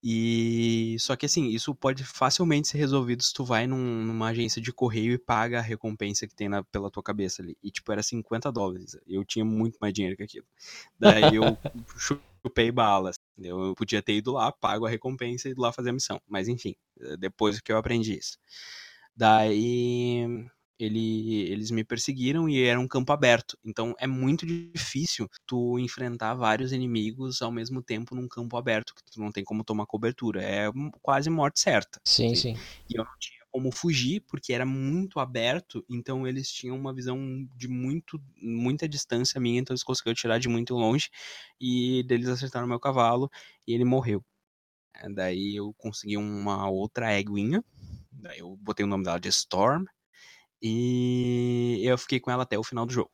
E 0.04 0.96
só 1.00 1.16
que 1.16 1.28
assim, 1.28 1.50
isso 1.50 1.76
pode 1.76 2.04
facilmente 2.04 2.68
ser 2.68 2.80
resolvido 2.80 3.22
se 3.22 3.34
tu 3.34 3.46
vai 3.46 3.68
num, 3.68 4.04
numa 4.04 4.30
agência 4.30 4.62
de 4.62 4.74
correio 4.74 5.14
e 5.14 5.18
paga 5.18 5.60
a 5.60 5.62
recompensa 5.62 6.28
que 6.28 6.36
tem 6.36 6.50
na, 6.50 6.64
pela 6.64 6.90
tua 6.90 7.04
cabeça 7.04 7.42
ali. 7.42 7.56
E 7.62 7.70
tipo, 7.70 7.92
era 7.92 8.02
50 8.02 8.52
dólares. 8.52 8.98
Eu 9.08 9.24
tinha 9.24 9.46
muito 9.46 9.78
mais 9.80 9.94
dinheiro 9.94 10.18
que 10.18 10.24
aquilo. 10.24 10.46
Daí 11.00 11.36
eu 11.36 11.44
chupei 12.44 12.72
balas. 12.72 13.16
Eu 13.38 13.76
podia 13.76 14.02
ter 14.02 14.14
ido 14.14 14.32
lá, 14.32 14.52
pago 14.52 14.86
a 14.88 14.90
recompensa 14.90 15.48
e 15.48 15.52
ido 15.52 15.62
lá 15.62 15.72
fazer 15.72 15.92
a 15.92 15.94
missão. 15.94 16.20
Mas 16.28 16.48
enfim, 16.48 16.76
eh, 17.00 17.18
depois 17.18 17.62
que 17.62 17.72
eu 17.72 17.78
aprendi 17.78 18.18
isso. 18.18 18.38
Daí 19.16 20.26
ele, 20.84 21.44
eles 21.52 21.72
me 21.72 21.84
perseguiram 21.84 22.48
e 22.50 22.64
era 22.64 22.80
um 22.80 22.88
campo 22.88 23.12
aberto. 23.12 23.58
Então 23.64 23.94
é 24.00 24.08
muito 24.08 24.46
difícil 24.46 25.28
tu 25.46 25.80
enfrentar 25.80 26.34
vários 26.34 26.72
inimigos 26.72 27.42
ao 27.42 27.52
mesmo 27.52 27.82
tempo 27.82 28.16
num 28.16 28.28
campo 28.28 28.58
aberto, 28.58 28.94
que 28.96 29.04
tu 29.04 29.20
não 29.20 29.32
tem 29.32 29.44
como 29.44 29.64
tomar 29.64 29.86
cobertura. 29.86 30.42
É 30.44 30.72
quase 31.02 31.30
morte 31.30 31.60
certa. 31.60 32.00
Sim, 32.06 32.36
sim. 32.36 32.56
E 32.90 32.98
eu 32.98 33.04
não 33.04 33.12
tinha 33.20 33.42
como 33.52 33.70
fugir, 33.72 34.22
porque 34.22 34.54
era 34.54 34.66
muito 34.66 35.20
aberto, 35.20 35.86
então 35.90 36.26
eles 36.26 36.50
tinham 36.50 36.78
uma 36.78 36.94
visão 36.94 37.20
de 37.58 37.68
muito, 37.68 38.20
muita 38.42 38.88
distância 38.88 39.42
minha, 39.42 39.60
então 39.60 39.74
eles 39.74 39.84
conseguiram 39.84 40.16
tirar 40.16 40.40
de 40.40 40.48
muito 40.48 40.74
longe, 40.74 41.10
e 41.60 42.02
deles 42.04 42.30
acertaram 42.30 42.66
meu 42.66 42.80
cavalo, 42.80 43.30
e 43.68 43.74
ele 43.74 43.84
morreu. 43.84 44.24
Daí 45.14 45.56
eu 45.56 45.74
consegui 45.78 46.16
uma 46.16 46.70
outra 46.70 47.12
éguinha, 47.12 47.64
daí 48.12 48.40
eu 48.40 48.56
botei 48.56 48.86
o 48.86 48.88
nome 48.88 49.04
dela 49.04 49.20
de 49.20 49.28
Storm, 49.28 49.84
e 50.62 51.82
eu 51.84 51.98
fiquei 51.98 52.20
com 52.20 52.32
ela 52.32 52.44
até 52.44 52.58
o 52.58 52.64
final 52.64 52.86
do 52.86 52.94
jogo. 52.94 53.12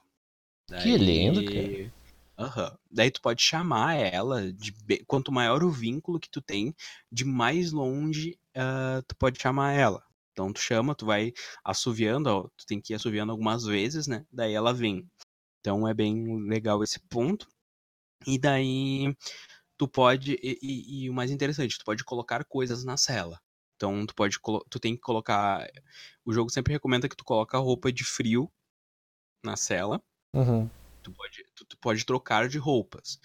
Daí... 0.70 0.84
Que 0.84 0.98
lindo, 0.98 1.46
cara. 1.46 1.94
Uhum. 2.40 2.78
Daí 2.92 3.10
tu 3.10 3.22
pode 3.22 3.42
chamar 3.42 3.96
ela, 3.96 4.52
de 4.54 4.72
quanto 5.08 5.32
maior 5.32 5.64
o 5.64 5.72
vínculo 5.72 6.20
que 6.20 6.30
tu 6.30 6.42
tem, 6.42 6.76
de 7.12 7.26
mais 7.26 7.72
longe 7.72 8.38
uh, 8.56 9.02
tu 9.08 9.16
pode 9.16 9.42
chamar 9.42 9.74
ela. 9.74 10.04
Então 10.32 10.54
tu 10.54 10.60
chama, 10.60 10.94
tu 10.94 11.06
vai 11.06 11.34
assoviando, 11.64 12.28
ó, 12.28 12.44
tu 12.56 12.66
tem 12.68 12.80
que 12.80 12.94
ir 12.94 12.96
assoviando 12.96 13.32
algumas 13.32 13.64
vezes, 13.64 14.06
né? 14.06 14.24
Daí 14.32 14.54
ela 14.54 14.72
vem. 14.72 15.10
Então 15.60 15.88
é 15.88 15.94
bem 15.96 16.48
legal 16.48 16.84
esse 16.84 17.00
ponto. 17.10 17.48
E 18.26 18.38
daí 18.38 19.16
tu 19.78 19.88
pode 19.88 20.34
e, 20.44 20.60
e, 20.62 21.06
e, 21.06 21.10
o 21.10 21.14
mais 21.14 21.32
interessante, 21.32 21.78
tu 21.80 21.86
pode 21.86 22.04
colocar 22.04 22.46
coisas 22.46 22.84
na 22.84 22.98
cela. 22.98 23.40
Então 23.78 24.06
tu 24.06 24.14
pode 24.16 24.38
tu 24.70 24.80
tem 24.80 24.96
que 24.96 25.02
colocar 25.02 25.66
o 26.26 26.34
jogo 26.34 26.50
sempre 26.50 26.74
recomenda 26.74 27.08
que 27.08 27.16
tu 27.16 27.24
coloque 27.24 27.56
roupa 27.56 27.92
de 27.92 28.04
frio 28.04 28.52
na 29.44 29.56
cela. 29.56 30.02
Uhum. 30.34 30.70
Tu 31.04 31.12
pode 31.14 31.46
tu, 31.56 31.66
tu, 31.66 31.78
pode 31.78 32.06
trocar 32.06 32.50
de 32.50 32.58
roupas. 32.58 33.20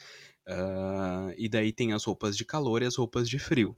Uh, 0.47 1.33
e 1.37 1.49
daí 1.49 1.73
tem 1.73 1.93
as 1.93 2.05
roupas 2.05 2.37
de 2.37 2.45
calor 2.45 2.83
e 2.83 2.87
as 2.87 2.97
roupas 2.97 3.29
de 3.29 3.39
frio. 3.39 3.77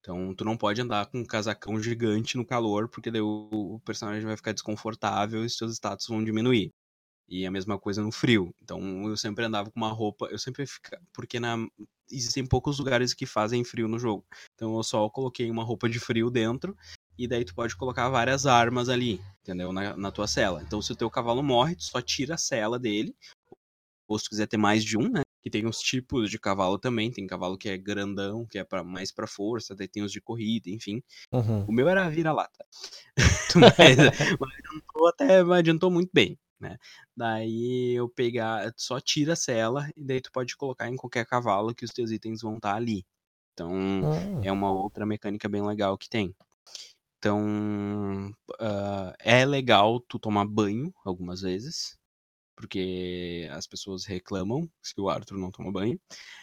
Então, 0.00 0.34
tu 0.34 0.44
não 0.44 0.56
pode 0.56 0.80
andar 0.80 1.06
com 1.06 1.18
um 1.18 1.24
casacão 1.24 1.80
gigante 1.82 2.36
no 2.36 2.46
calor, 2.46 2.88
porque 2.88 3.10
daí 3.10 3.20
o, 3.20 3.80
personagem 3.84 4.24
vai 4.24 4.36
ficar 4.36 4.52
desconfortável 4.52 5.44
e 5.44 5.50
seus 5.50 5.74
status 5.74 6.06
vão 6.06 6.24
diminuir. 6.24 6.72
E 7.28 7.44
a 7.44 7.50
mesma 7.50 7.78
coisa 7.78 8.02
no 8.02 8.10
frio. 8.12 8.54
Então, 8.62 9.08
eu 9.08 9.16
sempre 9.16 9.44
andava 9.44 9.70
com 9.70 9.78
uma 9.78 9.90
roupa, 9.90 10.26
eu 10.30 10.38
sempre 10.38 10.66
ficava, 10.66 11.02
porque 11.12 11.38
na 11.38 11.56
existem 12.10 12.46
poucos 12.46 12.78
lugares 12.78 13.14
que 13.14 13.26
fazem 13.26 13.64
frio 13.64 13.88
no 13.88 13.98
jogo. 13.98 14.24
Então, 14.54 14.76
eu 14.76 14.82
só 14.82 15.08
coloquei 15.08 15.50
uma 15.50 15.64
roupa 15.64 15.88
de 15.88 15.98
frio 15.98 16.30
dentro 16.30 16.76
e 17.18 17.26
daí 17.26 17.44
tu 17.44 17.54
pode 17.54 17.76
colocar 17.76 18.08
várias 18.08 18.46
armas 18.46 18.88
ali, 18.88 19.20
entendeu? 19.42 19.72
Na, 19.72 19.96
na 19.96 20.10
tua 20.10 20.26
cela. 20.26 20.62
Então, 20.62 20.80
se 20.80 20.92
o 20.92 20.96
teu 20.96 21.10
cavalo 21.10 21.42
morre, 21.42 21.76
tu 21.76 21.84
só 21.84 22.00
tira 22.00 22.34
a 22.34 22.38
cela 22.38 22.78
dele. 22.78 23.14
Ou 24.06 24.18
se 24.18 24.24
tu 24.24 24.30
quiser 24.30 24.46
ter 24.46 24.56
mais 24.56 24.84
de 24.84 24.96
um, 24.96 25.08
né? 25.10 25.22
que 25.42 25.50
tem 25.50 25.66
uns 25.66 25.78
tipos 25.80 26.30
de 26.30 26.38
cavalo 26.38 26.78
também. 26.78 27.10
Tem 27.10 27.26
cavalo 27.26 27.56
que 27.56 27.68
é 27.68 27.76
grandão, 27.76 28.46
que 28.46 28.58
é 28.58 28.64
pra, 28.64 28.84
mais 28.84 29.10
para 29.10 29.26
força, 29.26 29.74
daí 29.74 29.88
tem 29.88 30.02
os 30.02 30.12
de 30.12 30.20
corrida, 30.20 30.70
enfim. 30.70 31.02
Uhum. 31.32 31.64
O 31.64 31.72
meu 31.72 31.88
era 31.88 32.08
vira-lata. 32.08 32.64
mas, 33.56 33.96
mas 34.38 34.52
adiantou 34.58 35.08
até 35.08 35.42
mas 35.42 35.58
adiantou 35.58 35.90
muito 35.90 36.10
bem. 36.12 36.38
Né? 36.60 36.76
Daí 37.16 37.94
eu 37.94 38.08
pegar, 38.08 38.72
só 38.76 39.00
tira 39.00 39.34
a 39.34 39.36
cela 39.36 39.88
e 39.96 40.04
daí 40.04 40.20
tu 40.20 40.32
pode 40.32 40.56
colocar 40.56 40.88
em 40.88 40.96
qualquer 40.96 41.24
cavalo 41.24 41.74
que 41.74 41.84
os 41.84 41.92
teus 41.92 42.10
itens 42.10 42.42
vão 42.42 42.56
estar 42.56 42.72
tá 42.72 42.76
ali. 42.76 43.04
Então 43.52 43.70
uhum. 43.70 44.40
é 44.42 44.50
uma 44.50 44.72
outra 44.72 45.06
mecânica 45.06 45.48
bem 45.48 45.64
legal 45.64 45.96
que 45.96 46.08
tem. 46.08 46.34
Então 47.18 48.32
uh, 48.60 49.12
é 49.20 49.44
legal 49.44 50.00
tu 50.00 50.18
tomar 50.18 50.46
banho 50.46 50.92
algumas 51.04 51.42
vezes 51.42 51.98
porque 52.58 53.48
as 53.52 53.68
pessoas 53.68 54.04
reclamam 54.04 54.68
se 54.82 55.00
o 55.00 55.08
Arthur 55.08 55.38
não 55.38 55.48
toma 55.48 55.70
banho. 55.70 55.98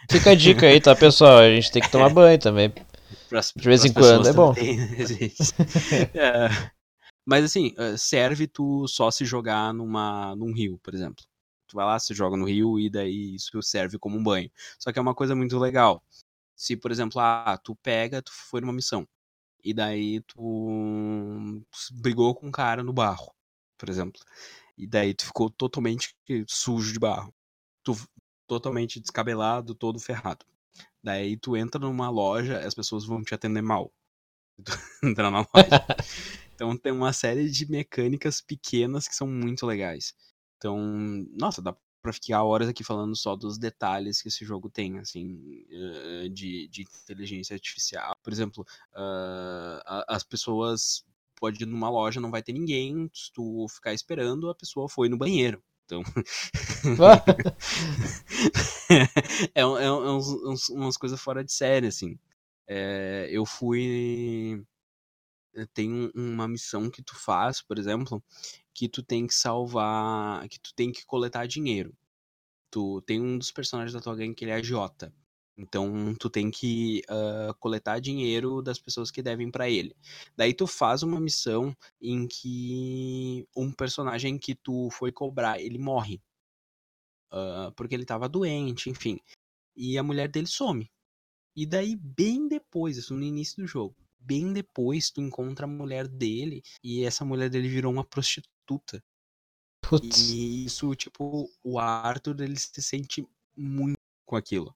Fica 0.09 0.31
a 0.31 0.35
dica 0.35 0.65
aí, 0.65 0.79
tá, 0.79 0.95
pessoal? 0.95 1.39
A 1.39 1.49
gente 1.49 1.69
tem 1.69 1.81
que 1.81 1.91
tomar 1.91 2.07
banho 2.09 2.39
também. 2.39 2.73
Pras, 3.27 3.51
de 3.53 3.67
vez 3.67 3.83
em 3.83 3.91
quando, 3.91 4.25
é 4.25 4.31
bom. 4.31 4.53
é, 6.15 6.71
mas 7.25 7.43
assim, 7.45 7.73
serve 7.97 8.47
tu 8.47 8.87
só 8.87 9.11
se 9.11 9.25
jogar 9.25 9.73
numa, 9.73 10.35
num 10.35 10.53
rio, 10.53 10.79
por 10.83 10.93
exemplo. 10.93 11.23
Tu 11.67 11.75
vai 11.75 11.85
lá, 11.85 11.99
se 11.99 12.13
joga 12.13 12.37
no 12.37 12.45
rio 12.45 12.79
e 12.79 12.89
daí 12.89 13.35
isso 13.35 13.61
serve 13.61 13.97
como 13.97 14.17
um 14.17 14.23
banho. 14.23 14.51
Só 14.79 14.91
que 14.91 14.99
é 14.99 15.01
uma 15.01 15.15
coisa 15.15 15.35
muito 15.35 15.57
legal. 15.57 16.03
Se, 16.55 16.77
por 16.77 16.91
exemplo, 16.91 17.19
ah, 17.19 17.59
tu 17.63 17.75
pega, 17.75 18.21
tu 18.21 18.31
foi 18.31 18.61
numa 18.61 18.73
missão. 18.73 19.07
E 19.63 19.73
daí 19.73 20.21
tu 20.21 21.63
brigou 21.93 22.35
com 22.35 22.47
um 22.47 22.51
cara 22.51 22.83
no 22.83 22.93
barro, 22.93 23.33
por 23.77 23.89
exemplo. 23.89 24.21
E 24.77 24.87
daí 24.87 25.13
tu 25.13 25.25
ficou 25.25 25.49
totalmente 25.49 26.15
sujo 26.47 26.93
de 26.93 26.99
barro. 26.99 27.33
Tu 27.83 27.95
totalmente 28.47 28.99
descabelado, 28.99 29.73
todo 29.75 29.99
ferrado. 29.99 30.45
Daí 31.03 31.37
tu 31.37 31.57
entra 31.57 31.79
numa 31.79 32.09
loja, 32.09 32.59
as 32.59 32.73
pessoas 32.75 33.05
vão 33.05 33.23
te 33.23 33.33
atender 33.33 33.61
mal. 33.61 33.91
Tu 34.65 35.07
entra 35.07 35.29
na 35.31 35.39
loja. 35.39 35.85
então 36.55 36.75
tem 36.77 36.91
uma 36.91 37.13
série 37.13 37.49
de 37.49 37.69
mecânicas 37.69 38.41
pequenas 38.41 39.07
que 39.07 39.15
são 39.15 39.27
muito 39.27 39.65
legais. 39.65 40.13
Então, 40.57 40.77
nossa, 41.37 41.61
dá 41.61 41.75
pra 42.01 42.13
ficar 42.13 42.43
horas 42.43 42.67
aqui 42.69 42.83
falando 42.83 43.15
só 43.15 43.35
dos 43.35 43.57
detalhes 43.57 44.21
que 44.21 44.27
esse 44.29 44.45
jogo 44.45 44.69
tem, 44.69 44.99
assim, 44.99 45.65
eh, 45.69 46.29
de, 46.29 46.67
de 46.69 46.83
inteligência 46.83 47.55
artificial. 47.55 48.15
Por 48.23 48.31
exemplo, 48.31 48.65
uh, 48.93 50.03
as 50.07 50.23
pessoas 50.23 51.03
pode 51.35 51.63
ir 51.63 51.65
numa 51.65 51.89
loja, 51.89 52.21
não 52.21 52.31
vai 52.31 52.43
ter 52.43 52.53
ninguém, 52.53 53.09
se 53.13 53.31
tu 53.33 53.67
ficar 53.69 53.93
esperando, 53.93 54.49
a 54.49 54.55
pessoa 54.55 54.87
foi 54.87 55.09
no 55.09 55.17
banheiro. 55.17 55.61
Então. 55.85 56.03
é, 59.55 59.61
é, 59.61 59.61
é 59.61 59.91
uns, 59.91 60.27
uns, 60.27 60.69
umas 60.69 60.97
coisas 60.97 61.19
fora 61.19 61.43
de 61.43 61.51
série, 61.51 61.87
assim. 61.87 62.19
É, 62.67 63.27
eu 63.31 63.45
fui. 63.45 64.63
Tem 65.73 66.11
uma 66.15 66.47
missão 66.47 66.89
que 66.89 67.01
tu 67.03 67.15
faz, 67.15 67.61
por 67.61 67.77
exemplo, 67.79 68.23
que 68.73 68.89
tu 68.89 69.03
tem 69.03 69.27
que 69.27 69.33
salvar. 69.33 70.47
que 70.49 70.59
tu 70.59 70.73
tem 70.75 70.91
que 70.91 71.05
coletar 71.05 71.47
dinheiro. 71.47 71.95
Tu 72.71 73.01
tem 73.03 73.21
um 73.21 73.37
dos 73.37 73.51
personagens 73.51 73.93
da 73.93 74.01
tua 74.01 74.15
gangue 74.15 74.35
que 74.35 74.45
ele 74.45 74.51
é 74.51 74.55
agiota. 74.55 75.13
Então 75.57 76.13
tu 76.19 76.29
tem 76.29 76.51
que 76.51 77.01
uh, 77.09 77.53
coletar 77.59 77.99
dinheiro 77.99 78.61
das 78.61 78.79
pessoas 78.79 79.11
que 79.11 79.21
devem 79.23 79.49
para 79.51 79.69
ele. 79.69 79.95
Daí 80.35 80.53
tu 80.53 80.67
faz 80.67 81.03
uma 81.03 81.19
missão 81.19 81.75
em 82.01 82.27
que 82.27 83.47
um 83.55 83.71
personagem 83.71 84.37
que 84.37 84.55
tu 84.55 84.89
foi 84.91 85.11
cobrar 85.11 85.59
ele 85.61 85.77
morre 85.77 86.21
uh, 87.35 87.71
porque 87.75 87.95
ele 87.95 88.05
tava 88.05 88.29
doente, 88.29 88.89
enfim. 88.89 89.19
E 89.75 89.97
a 89.97 90.03
mulher 90.03 90.29
dele 90.29 90.47
some. 90.47 90.89
E 91.55 91.65
daí, 91.65 91.95
bem 91.95 92.47
depois, 92.47 92.97
isso 92.97 93.13
no 93.15 93.23
início 93.23 93.61
do 93.61 93.67
jogo, 93.67 93.95
bem 94.25 94.51
depois, 94.51 95.09
tu 95.09 95.21
encontra 95.21 95.65
a 95.65 95.69
mulher 95.69 96.07
dele 96.07 96.61
e 96.83 97.03
essa 97.03 97.23
mulher 97.23 97.49
dele 97.49 97.67
virou 97.67 97.91
uma 97.91 98.03
prostituta. 98.03 99.03
Putz. 99.81 100.29
E 100.29 100.65
isso, 100.65 100.93
tipo, 100.95 101.49
o 101.63 101.79
Arthur, 101.79 102.41
ele 102.41 102.57
se 102.57 102.81
sente 102.81 103.27
muito 103.55 103.97
com 104.25 104.35
aquilo. 104.35 104.75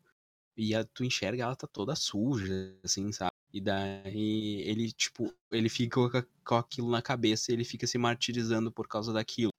E 0.55 0.75
a, 0.75 0.83
tu 0.83 1.03
enxerga, 1.03 1.43
ela 1.43 1.55
tá 1.55 1.67
toda 1.67 1.95
suja, 1.95 2.77
assim, 2.83 3.12
sabe? 3.12 3.31
E 3.51 3.59
daí 3.59 4.62
ele, 4.65 4.91
tipo, 4.91 5.33
ele 5.51 5.69
fica 5.69 5.95
com, 5.95 6.09
com 6.45 6.55
aquilo 6.55 6.89
na 6.89 7.01
cabeça 7.01 7.51
e 7.51 7.55
ele 7.55 7.65
fica 7.65 7.88
se 7.88 7.97
martirizando 7.97 8.71
por 8.71 8.88
causa 8.88 9.12
daquilo, 9.12 9.51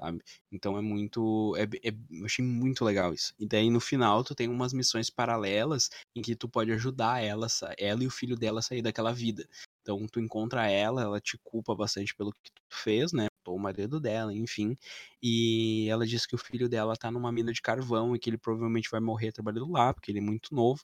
sabe? 0.00 0.22
Então 0.52 0.76
é 0.78 0.80
muito. 0.82 1.54
É, 1.56 1.62
é, 1.88 1.92
eu 2.10 2.24
achei 2.24 2.44
muito 2.44 2.84
legal 2.84 3.12
isso. 3.12 3.34
E 3.38 3.46
daí 3.46 3.70
no 3.70 3.80
final 3.80 4.22
tu 4.24 4.34
tem 4.34 4.48
umas 4.48 4.72
missões 4.72 5.10
paralelas 5.10 5.90
em 6.16 6.22
que 6.22 6.36
tu 6.36 6.48
pode 6.48 6.72
ajudar 6.72 7.22
ela, 7.22 7.46
ela 7.78 8.02
e 8.04 8.06
o 8.06 8.10
filho 8.10 8.36
dela 8.36 8.60
a 8.60 8.62
sair 8.62 8.82
daquela 8.82 9.12
vida. 9.12 9.48
Então 9.82 10.06
tu 10.06 10.20
encontra 10.20 10.68
ela, 10.70 11.02
ela 11.02 11.20
te 11.20 11.38
culpa 11.42 11.74
bastante 11.74 12.14
pelo 12.14 12.32
que 12.32 12.50
tu 12.52 12.62
fez, 12.70 13.12
né? 13.12 13.26
Ou 13.46 13.56
o 13.56 13.58
marido 13.58 13.98
dela, 14.00 14.34
enfim. 14.34 14.76
E 15.22 15.88
ela 15.88 16.06
diz 16.06 16.26
que 16.26 16.34
o 16.34 16.38
filho 16.38 16.68
dela 16.68 16.96
tá 16.96 17.10
numa 17.10 17.32
mina 17.32 17.52
de 17.52 17.62
carvão 17.62 18.14
e 18.14 18.18
que 18.18 18.28
ele 18.30 18.38
provavelmente 18.38 18.90
vai 18.90 19.00
morrer 19.00 19.32
trabalhando 19.32 19.70
lá, 19.72 19.92
porque 19.94 20.10
ele 20.10 20.18
é 20.18 20.22
muito 20.22 20.54
novo. 20.54 20.82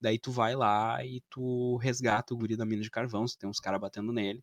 Daí 0.00 0.18
tu 0.18 0.32
vai 0.32 0.56
lá 0.56 1.04
e 1.04 1.20
tu 1.30 1.76
resgata 1.76 2.34
o 2.34 2.36
guri 2.36 2.56
da 2.56 2.64
mina 2.66 2.82
de 2.82 2.90
carvão, 2.90 3.26
se 3.28 3.38
tem 3.38 3.48
uns 3.48 3.60
caras 3.60 3.80
batendo 3.80 4.12
nele. 4.12 4.42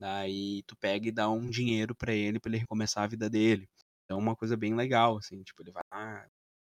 Daí 0.00 0.62
tu 0.66 0.76
pega 0.76 1.08
e 1.08 1.12
dá 1.12 1.28
um 1.30 1.48
dinheiro 1.50 1.94
para 1.94 2.14
ele 2.14 2.40
para 2.40 2.50
ele 2.50 2.58
recomeçar 2.58 3.04
a 3.04 3.06
vida 3.06 3.28
dele. 3.28 3.68
Então 4.04 4.18
é 4.18 4.22
uma 4.22 4.34
coisa 4.34 4.56
bem 4.56 4.74
legal, 4.74 5.18
assim, 5.18 5.42
tipo, 5.42 5.62
ele 5.62 5.72
vai 5.72 5.82
lá, 5.92 6.26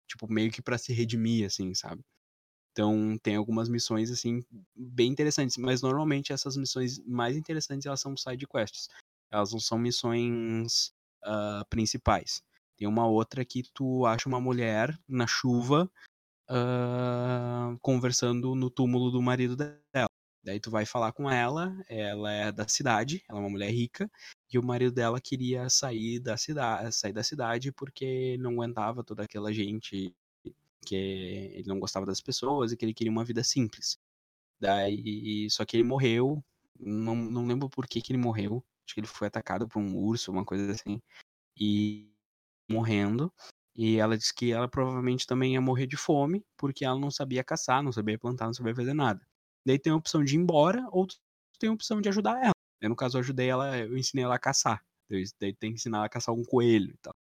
tipo, 0.08 0.26
meio 0.32 0.50
que 0.50 0.62
para 0.62 0.78
se 0.78 0.92
redimir, 0.92 1.46
assim, 1.46 1.74
sabe? 1.74 2.02
Então 2.72 3.18
tem 3.22 3.36
algumas 3.36 3.68
missões, 3.68 4.10
assim, 4.10 4.42
bem 4.74 5.10
interessantes, 5.10 5.56
mas 5.56 5.82
normalmente 5.82 6.32
essas 6.32 6.56
missões 6.56 7.00
mais 7.06 7.36
interessantes, 7.36 7.86
elas 7.86 8.00
são 8.00 8.16
side 8.16 8.46
quests. 8.46 8.88
Elas 9.30 9.52
não 9.52 9.60
são 9.60 9.78
missões 9.78 10.92
uh, 11.24 11.66
principais. 11.68 12.42
Tem 12.76 12.88
uma 12.88 13.06
outra 13.06 13.44
que 13.44 13.62
tu 13.74 14.06
acha 14.06 14.28
uma 14.28 14.40
mulher 14.40 14.98
na 15.08 15.26
chuva 15.26 15.90
uh, 16.50 17.78
conversando 17.80 18.54
no 18.54 18.70
túmulo 18.70 19.10
do 19.10 19.20
marido 19.20 19.56
dela. 19.56 20.08
Daí 20.48 20.58
tu 20.58 20.70
vai 20.70 20.86
falar 20.86 21.12
com 21.12 21.30
ela, 21.30 21.76
ela 21.90 22.32
é 22.32 22.50
da 22.50 22.66
cidade, 22.66 23.22
ela 23.28 23.38
é 23.38 23.42
uma 23.42 23.50
mulher 23.50 23.70
rica, 23.70 24.10
e 24.50 24.58
o 24.58 24.62
marido 24.62 24.90
dela 24.92 25.20
queria 25.20 25.68
sair 25.68 26.18
da 26.20 26.38
cidade, 26.38 26.90
sair 26.90 27.12
da 27.12 27.22
cidade 27.22 27.70
porque 27.70 28.38
não 28.38 28.52
aguentava 28.52 29.04
toda 29.04 29.24
aquela 29.24 29.52
gente, 29.52 30.16
que 30.86 30.94
ele 30.94 31.68
não 31.68 31.78
gostava 31.78 32.06
das 32.06 32.22
pessoas 32.22 32.72
e 32.72 32.78
que 32.78 32.84
ele 32.86 32.94
queria 32.94 33.12
uma 33.12 33.26
vida 33.26 33.44
simples. 33.44 33.98
Daí, 34.58 35.50
só 35.50 35.66
que 35.66 35.76
ele 35.76 35.84
morreu, 35.84 36.42
não, 36.80 37.14
não 37.14 37.46
lembro 37.46 37.68
por 37.68 37.86
que, 37.86 38.00
que 38.00 38.10
ele 38.10 38.18
morreu, 38.18 38.64
acho 38.86 38.94
que 38.94 39.00
ele 39.00 39.06
foi 39.06 39.28
atacado 39.28 39.68
por 39.68 39.80
um 39.82 39.94
urso, 39.98 40.32
uma 40.32 40.46
coisa 40.46 40.72
assim, 40.72 40.98
e 41.60 42.10
morrendo, 42.70 43.30
e 43.76 43.98
ela 43.98 44.16
disse 44.16 44.34
que 44.34 44.50
ela 44.50 44.66
provavelmente 44.66 45.26
também 45.26 45.52
ia 45.52 45.60
morrer 45.60 45.86
de 45.86 45.98
fome, 45.98 46.42
porque 46.56 46.86
ela 46.86 46.98
não 46.98 47.10
sabia 47.10 47.44
caçar, 47.44 47.82
não 47.82 47.92
sabia 47.92 48.18
plantar, 48.18 48.46
não 48.46 48.54
sabia 48.54 48.74
fazer 48.74 48.94
nada. 48.94 49.20
Daí 49.66 49.78
tem 49.78 49.92
a 49.92 49.96
opção 49.96 50.24
de 50.24 50.34
ir 50.34 50.38
embora, 50.38 50.86
ou 50.90 51.06
tem 51.58 51.70
a 51.70 51.72
opção 51.72 52.00
de 52.00 52.08
ajudar 52.08 52.38
ela. 52.42 52.52
Eu, 52.80 52.88
no 52.88 52.96
caso, 52.96 53.16
eu 53.16 53.20
ajudei 53.20 53.48
ela, 53.48 53.76
eu 53.78 53.96
ensinei 53.96 54.24
ela 54.24 54.36
a 54.36 54.38
caçar. 54.38 54.82
Daí 55.40 55.54
tem 55.54 55.72
que 55.72 55.76
ensinar 55.76 55.98
ela 55.98 56.06
a 56.06 56.10
caçar 56.10 56.34
um 56.34 56.44
coelho 56.44 56.92
e 56.92 56.98
tal. 56.98 57.14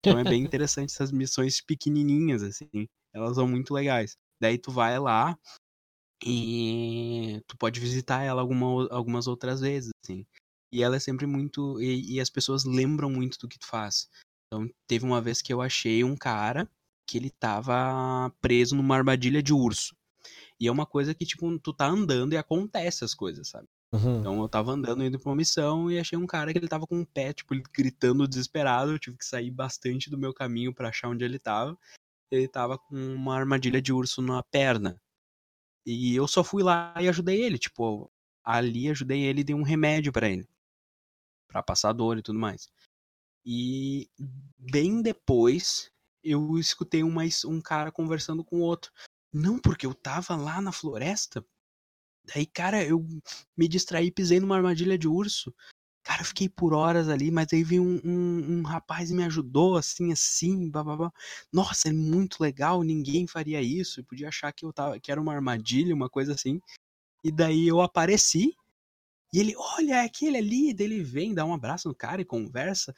Então 0.00 0.18
é 0.18 0.24
bem 0.24 0.42
interessante 0.42 0.90
essas 0.90 1.10
missões 1.10 1.60
pequenininhas, 1.60 2.42
assim. 2.42 2.86
Elas 3.12 3.36
são 3.36 3.48
muito 3.48 3.72
legais. 3.72 4.16
Daí 4.40 4.58
tu 4.58 4.70
vai 4.70 4.98
lá 4.98 5.38
e 6.24 7.42
tu 7.46 7.56
pode 7.56 7.80
visitar 7.80 8.22
ela 8.22 8.40
alguma, 8.40 8.88
algumas 8.90 9.26
outras 9.26 9.60
vezes, 9.60 9.90
assim. 10.04 10.26
E 10.72 10.82
ela 10.82 10.96
é 10.96 11.00
sempre 11.00 11.26
muito. 11.26 11.80
E, 11.80 12.14
e 12.14 12.20
as 12.20 12.28
pessoas 12.28 12.64
lembram 12.64 13.10
muito 13.10 13.38
do 13.38 13.48
que 13.48 13.58
tu 13.58 13.66
faz. 13.66 14.08
Então, 14.46 14.68
teve 14.86 15.04
uma 15.04 15.20
vez 15.20 15.40
que 15.40 15.52
eu 15.52 15.62
achei 15.62 16.04
um 16.04 16.16
cara 16.16 16.68
que 17.08 17.18
ele 17.18 17.30
tava 17.30 18.30
preso 18.40 18.74
numa 18.76 18.96
armadilha 18.96 19.42
de 19.42 19.52
urso. 19.52 19.94
E 20.60 20.68
é 20.68 20.72
uma 20.72 20.86
coisa 20.86 21.14
que, 21.14 21.26
tipo, 21.26 21.58
tu 21.58 21.72
tá 21.72 21.86
andando 21.86 22.32
e 22.32 22.36
acontece 22.36 23.04
as 23.04 23.14
coisas, 23.14 23.48
sabe? 23.48 23.68
Uhum. 23.92 24.20
Então 24.20 24.40
eu 24.40 24.48
tava 24.48 24.72
andando 24.72 25.04
indo 25.04 25.18
pra 25.20 25.30
uma 25.30 25.36
missão 25.36 25.90
e 25.90 25.98
achei 25.98 26.18
um 26.18 26.26
cara 26.26 26.52
que 26.52 26.58
ele 26.58 26.68
tava 26.68 26.86
com 26.86 26.98
um 27.00 27.04
pé, 27.04 27.32
tipo, 27.32 27.54
gritando 27.72 28.26
desesperado. 28.28 28.92
Eu 28.92 28.98
tive 28.98 29.16
que 29.18 29.24
sair 29.24 29.50
bastante 29.50 30.10
do 30.10 30.18
meu 30.18 30.34
caminho 30.34 30.74
para 30.74 30.88
achar 30.88 31.08
onde 31.08 31.24
ele 31.24 31.38
tava. 31.38 31.78
Ele 32.30 32.48
tava 32.48 32.78
com 32.78 32.96
uma 32.96 33.36
armadilha 33.36 33.80
de 33.82 33.92
urso 33.92 34.22
na 34.22 34.42
perna. 34.44 35.00
E 35.86 36.14
eu 36.16 36.28
só 36.28 36.44
fui 36.44 36.62
lá 36.62 36.94
e 37.00 37.08
ajudei 37.08 37.42
ele, 37.42 37.58
tipo, 37.58 38.10
ali 38.44 38.90
ajudei 38.90 39.22
ele 39.24 39.40
e 39.42 39.44
dei 39.44 39.54
um 39.56 39.62
remédio 39.62 40.12
para 40.12 40.28
ele. 40.28 40.48
para 41.48 41.62
passar 41.62 41.92
dor 41.92 42.18
e 42.18 42.22
tudo 42.22 42.38
mais. 42.38 42.68
E 43.46 44.08
bem 44.58 45.02
depois 45.02 45.90
eu 46.22 46.58
escutei 46.58 47.02
uma, 47.04 47.22
um 47.46 47.60
cara 47.60 47.92
conversando 47.92 48.44
com 48.44 48.60
outro. 48.60 48.92
Não, 49.34 49.58
porque 49.58 49.84
eu 49.84 49.92
tava 49.92 50.36
lá 50.36 50.60
na 50.60 50.70
floresta. 50.70 51.44
Daí, 52.24 52.46
cara, 52.46 52.84
eu 52.84 53.04
me 53.56 53.68
distraí, 53.68 54.10
pisei 54.12 54.40
numa 54.40 54.56
armadilha 54.56 54.96
de 54.96 55.08
urso. 55.08 55.52
Cara, 56.04 56.22
eu 56.22 56.26
fiquei 56.26 56.48
por 56.48 56.74
horas 56.74 57.08
ali, 57.08 57.30
mas 57.30 57.52
aí 57.52 57.64
veio 57.64 57.82
um, 57.82 58.00
um, 58.04 58.58
um 58.60 58.62
rapaz 58.62 59.10
e 59.10 59.14
me 59.14 59.24
ajudou, 59.24 59.76
assim, 59.76 60.12
assim, 60.12 60.70
blá. 60.70 60.84
Nossa, 61.52 61.88
é 61.88 61.92
muito 61.92 62.42
legal, 62.42 62.82
ninguém 62.82 63.26
faria 63.26 63.60
isso. 63.60 64.00
Eu 64.00 64.04
podia 64.04 64.28
achar 64.28 64.52
que 64.52 64.64
eu 64.64 64.72
tava, 64.72 65.00
que 65.00 65.10
era 65.10 65.20
uma 65.20 65.34
armadilha, 65.34 65.94
uma 65.94 66.08
coisa 66.08 66.34
assim. 66.34 66.60
E 67.24 67.32
daí 67.32 67.66
eu 67.68 67.80
apareci, 67.80 68.54
e 69.32 69.40
ele, 69.40 69.54
olha, 69.56 69.96
é 69.96 70.04
aquele 70.04 70.38
ali, 70.38 70.74
daí 70.74 70.86
ele 70.86 71.02
vem, 71.02 71.34
dá 71.34 71.44
um 71.44 71.54
abraço 71.54 71.88
no 71.88 71.94
cara 71.94 72.22
e 72.22 72.24
conversa. 72.24 72.94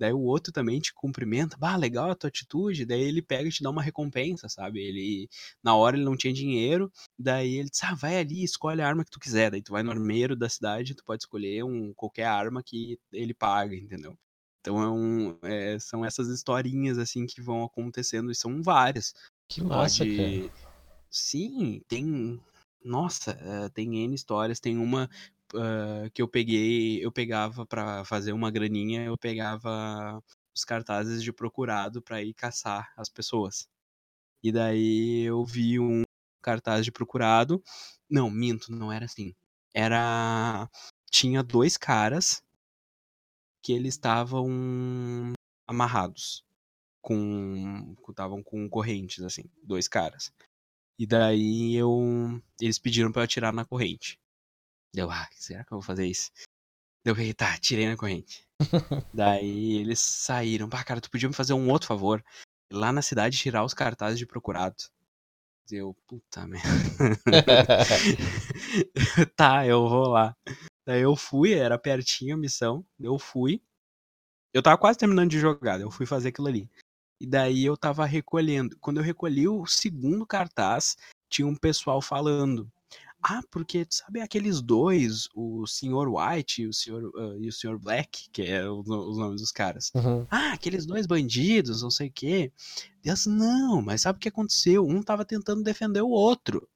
Daí 0.00 0.14
o 0.14 0.22
outro 0.22 0.50
também 0.50 0.80
te 0.80 0.94
cumprimenta, 0.94 1.58
bah, 1.58 1.76
legal 1.76 2.10
a 2.10 2.14
tua 2.14 2.28
atitude. 2.28 2.86
Daí 2.86 3.02
ele 3.02 3.20
pega 3.20 3.46
e 3.46 3.52
te 3.52 3.62
dá 3.62 3.68
uma 3.68 3.82
recompensa, 3.82 4.48
sabe? 4.48 4.80
Ele, 4.80 5.28
na 5.62 5.76
hora 5.76 5.94
ele 5.94 6.06
não 6.06 6.16
tinha 6.16 6.32
dinheiro, 6.32 6.90
daí 7.18 7.56
ele 7.56 7.68
diz, 7.68 7.84
ah, 7.84 7.94
vai 7.94 8.16
ali, 8.16 8.42
escolhe 8.42 8.80
a 8.80 8.88
arma 8.88 9.04
que 9.04 9.10
tu 9.10 9.20
quiser. 9.20 9.50
Daí 9.50 9.60
tu 9.60 9.72
vai 9.72 9.82
no 9.82 9.90
armeiro 9.90 10.34
da 10.34 10.48
cidade, 10.48 10.94
tu 10.94 11.04
pode 11.04 11.24
escolher 11.24 11.62
um, 11.64 11.92
qualquer 11.92 12.24
arma 12.24 12.62
que 12.62 12.98
ele 13.12 13.34
paga, 13.34 13.76
entendeu? 13.76 14.16
Então 14.62 14.82
é 14.82 14.90
um, 14.90 15.38
é, 15.42 15.78
são 15.78 16.02
essas 16.02 16.28
historinhas 16.28 16.96
assim 16.96 17.26
que 17.26 17.42
vão 17.42 17.62
acontecendo 17.62 18.30
e 18.30 18.34
são 18.34 18.62
várias. 18.62 19.12
Que 19.46 19.62
massa, 19.62 20.04
pode... 20.04 20.16
cara. 20.16 20.70
Sim, 21.10 21.82
tem. 21.86 22.40
Nossa, 22.82 23.32
eh, 23.32 23.68
tem 23.74 24.02
N 24.02 24.14
histórias. 24.14 24.60
Tem 24.60 24.78
uma 24.78 25.10
uh, 25.54 26.10
que 26.12 26.22
eu 26.22 26.28
peguei, 26.28 27.04
eu 27.04 27.12
pegava 27.12 27.66
para 27.66 28.04
fazer 28.04 28.32
uma 28.32 28.50
graninha, 28.50 29.04
eu 29.04 29.16
pegava 29.18 30.22
os 30.54 30.64
cartazes 30.64 31.22
de 31.22 31.32
procurado 31.32 32.02
para 32.02 32.22
ir 32.22 32.34
caçar 32.34 32.92
as 32.96 33.08
pessoas. 33.08 33.68
E 34.42 34.52
daí 34.52 35.22
eu 35.22 35.44
vi 35.44 35.78
um 35.80 36.02
cartaz 36.42 36.84
de 36.84 36.92
procurado. 36.92 37.62
Não, 38.10 38.30
minto, 38.30 38.72
não 38.72 38.92
era 38.92 39.04
assim. 39.06 39.34
Era 39.74 40.68
tinha 41.10 41.42
dois 41.42 41.76
caras 41.76 42.42
que 43.62 43.72
eles 43.72 43.94
estavam 43.94 44.48
amarrados 45.66 46.44
com 47.02 47.94
estavam 48.10 48.42
com 48.42 48.68
correntes 48.68 49.24
assim, 49.24 49.44
dois 49.62 49.88
caras. 49.88 50.32
E 50.98 51.06
daí 51.06 51.74
eu 51.76 52.42
eles 52.60 52.78
pediram 52.78 53.12
para 53.12 53.22
eu 53.22 53.24
atirar 53.24 53.52
na 53.54 53.64
corrente. 53.64 54.19
Deu, 54.92 55.10
ah, 55.10 55.28
será 55.32 55.64
que 55.64 55.72
eu 55.72 55.78
vou 55.78 55.82
fazer 55.82 56.06
isso? 56.06 56.30
Deu, 57.04 57.14
tá, 57.34 57.56
tirei 57.58 57.88
na 57.88 57.96
corrente. 57.96 58.46
Daí 59.14 59.78
eles 59.78 60.00
saíram. 60.00 60.68
Pá, 60.68 60.84
cara, 60.84 61.00
tu 61.00 61.10
podia 61.10 61.28
me 61.28 61.34
fazer 61.34 61.52
um 61.52 61.70
outro 61.70 61.88
favor? 61.88 62.24
Lá 62.72 62.92
na 62.92 63.02
cidade 63.02 63.38
tirar 63.38 63.64
os 63.64 63.74
cartazes 63.74 64.18
de 64.18 64.26
procurado. 64.26 64.76
Deu, 65.68 65.96
puta 66.06 66.46
merda. 66.46 66.68
tá, 69.36 69.66
eu 69.66 69.88
vou 69.88 70.08
lá. 70.08 70.36
Daí 70.84 71.02
eu 71.02 71.14
fui, 71.14 71.54
era 71.54 71.78
pertinho 71.78 72.34
a 72.34 72.38
missão. 72.38 72.84
Eu 72.98 73.18
fui. 73.18 73.62
Eu 74.52 74.62
tava 74.62 74.76
quase 74.76 74.98
terminando 74.98 75.30
de 75.30 75.38
jogar, 75.38 75.80
eu 75.80 75.90
fui 75.90 76.06
fazer 76.06 76.30
aquilo 76.30 76.48
ali. 76.48 76.68
E 77.20 77.26
daí 77.26 77.64
eu 77.64 77.76
tava 77.76 78.04
recolhendo. 78.04 78.76
Quando 78.80 78.96
eu 78.96 79.04
recolhi 79.04 79.46
o 79.46 79.64
segundo 79.66 80.26
cartaz, 80.26 80.96
tinha 81.28 81.46
um 81.46 81.54
pessoal 81.54 82.02
falando. 82.02 82.70
Ah, 83.22 83.42
porque 83.50 83.86
sabe 83.90 84.20
aqueles 84.20 84.62
dois, 84.62 85.28
o 85.34 85.66
Sr. 85.66 86.08
White 86.08 86.62
e 86.62 86.66
o 86.66 86.72
Sr. 86.72 87.04
Uh, 87.14 87.38
e 87.38 87.48
o 87.48 87.52
Sr. 87.52 87.78
Black, 87.78 88.30
que 88.32 88.42
é 88.42 88.68
o, 88.68 88.80
os 88.80 89.18
nomes 89.18 89.40
dos 89.40 89.52
caras. 89.52 89.90
Uhum. 89.94 90.26
Ah, 90.30 90.52
aqueles 90.52 90.86
dois 90.86 91.06
bandidos, 91.06 91.82
não 91.82 91.90
sei 91.90 92.08
o 92.08 92.12
quê. 92.12 92.52
Deus, 93.02 93.26
não, 93.26 93.82
mas 93.82 94.02
sabe 94.02 94.16
o 94.16 94.20
que 94.20 94.28
aconteceu? 94.28 94.86
Um 94.86 95.02
tava 95.02 95.24
tentando 95.24 95.62
defender 95.62 96.00
o 96.00 96.08
outro. 96.08 96.66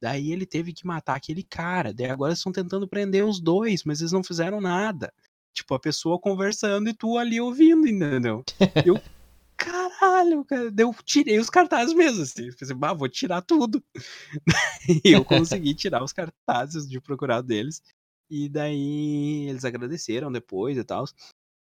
Daí 0.00 0.32
ele 0.32 0.44
teve 0.44 0.72
que 0.74 0.86
matar 0.86 1.16
aquele 1.16 1.42
cara. 1.42 1.94
Daí 1.94 2.10
agora 2.10 2.30
eles 2.30 2.38
estão 2.38 2.52
tentando 2.52 2.86
prender 2.86 3.24
os 3.24 3.40
dois, 3.40 3.84
mas 3.84 4.00
eles 4.00 4.12
não 4.12 4.22
fizeram 4.22 4.60
nada. 4.60 5.12
Tipo, 5.54 5.74
a 5.74 5.80
pessoa 5.80 6.18
conversando 6.18 6.88
e 6.88 6.94
tu 6.94 7.16
ali 7.16 7.40
ouvindo, 7.40 7.86
entendeu? 7.86 8.44
Eu, 8.84 9.00
caralho, 9.56 10.44
cara. 10.44 10.72
Eu 10.76 10.94
tirei 11.04 11.38
os 11.38 11.50
cartazes 11.50 11.94
mesmo, 11.94 12.22
assim. 12.22 12.46
Eu 12.46 12.56
pensei, 12.56 12.74
bah, 12.74 12.92
vou 12.92 13.08
tirar 13.08 13.42
tudo. 13.42 13.82
e 15.04 15.12
eu 15.12 15.24
consegui 15.24 15.74
tirar 15.74 16.02
os 16.02 16.12
cartazes 16.12 16.88
de 16.88 17.00
procurar 17.00 17.42
deles. 17.42 17.82
E 18.30 18.48
daí 18.48 19.48
eles 19.48 19.64
agradeceram 19.64 20.32
depois 20.32 20.76
e 20.76 20.84
tal. 20.84 21.04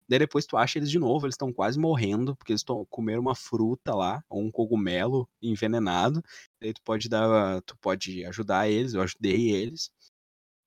Daí 0.09 0.19
depois 0.19 0.45
tu 0.45 0.57
acha 0.57 0.79
eles 0.79 0.91
de 0.91 0.99
novo, 0.99 1.27
eles 1.27 1.35
estão 1.35 1.53
quase 1.53 1.79
morrendo, 1.79 2.37
porque 2.37 2.53
eles 2.53 2.65
comeram 2.91 3.23
uma 3.23 3.35
fruta 3.35 3.95
lá, 3.95 4.23
ou 4.29 4.43
um 4.43 4.51
cogumelo 4.51 5.29
envenenado. 5.41 6.23
Daí 6.61 6.73
tu 6.73 6.83
pode 6.83 7.09
dar. 7.09 7.63
Tu 7.63 7.77
pode 7.79 8.25
ajudar 8.27 8.69
eles, 8.69 8.95
eu 8.95 9.01
ajudei 9.01 9.51
eles. 9.51 9.91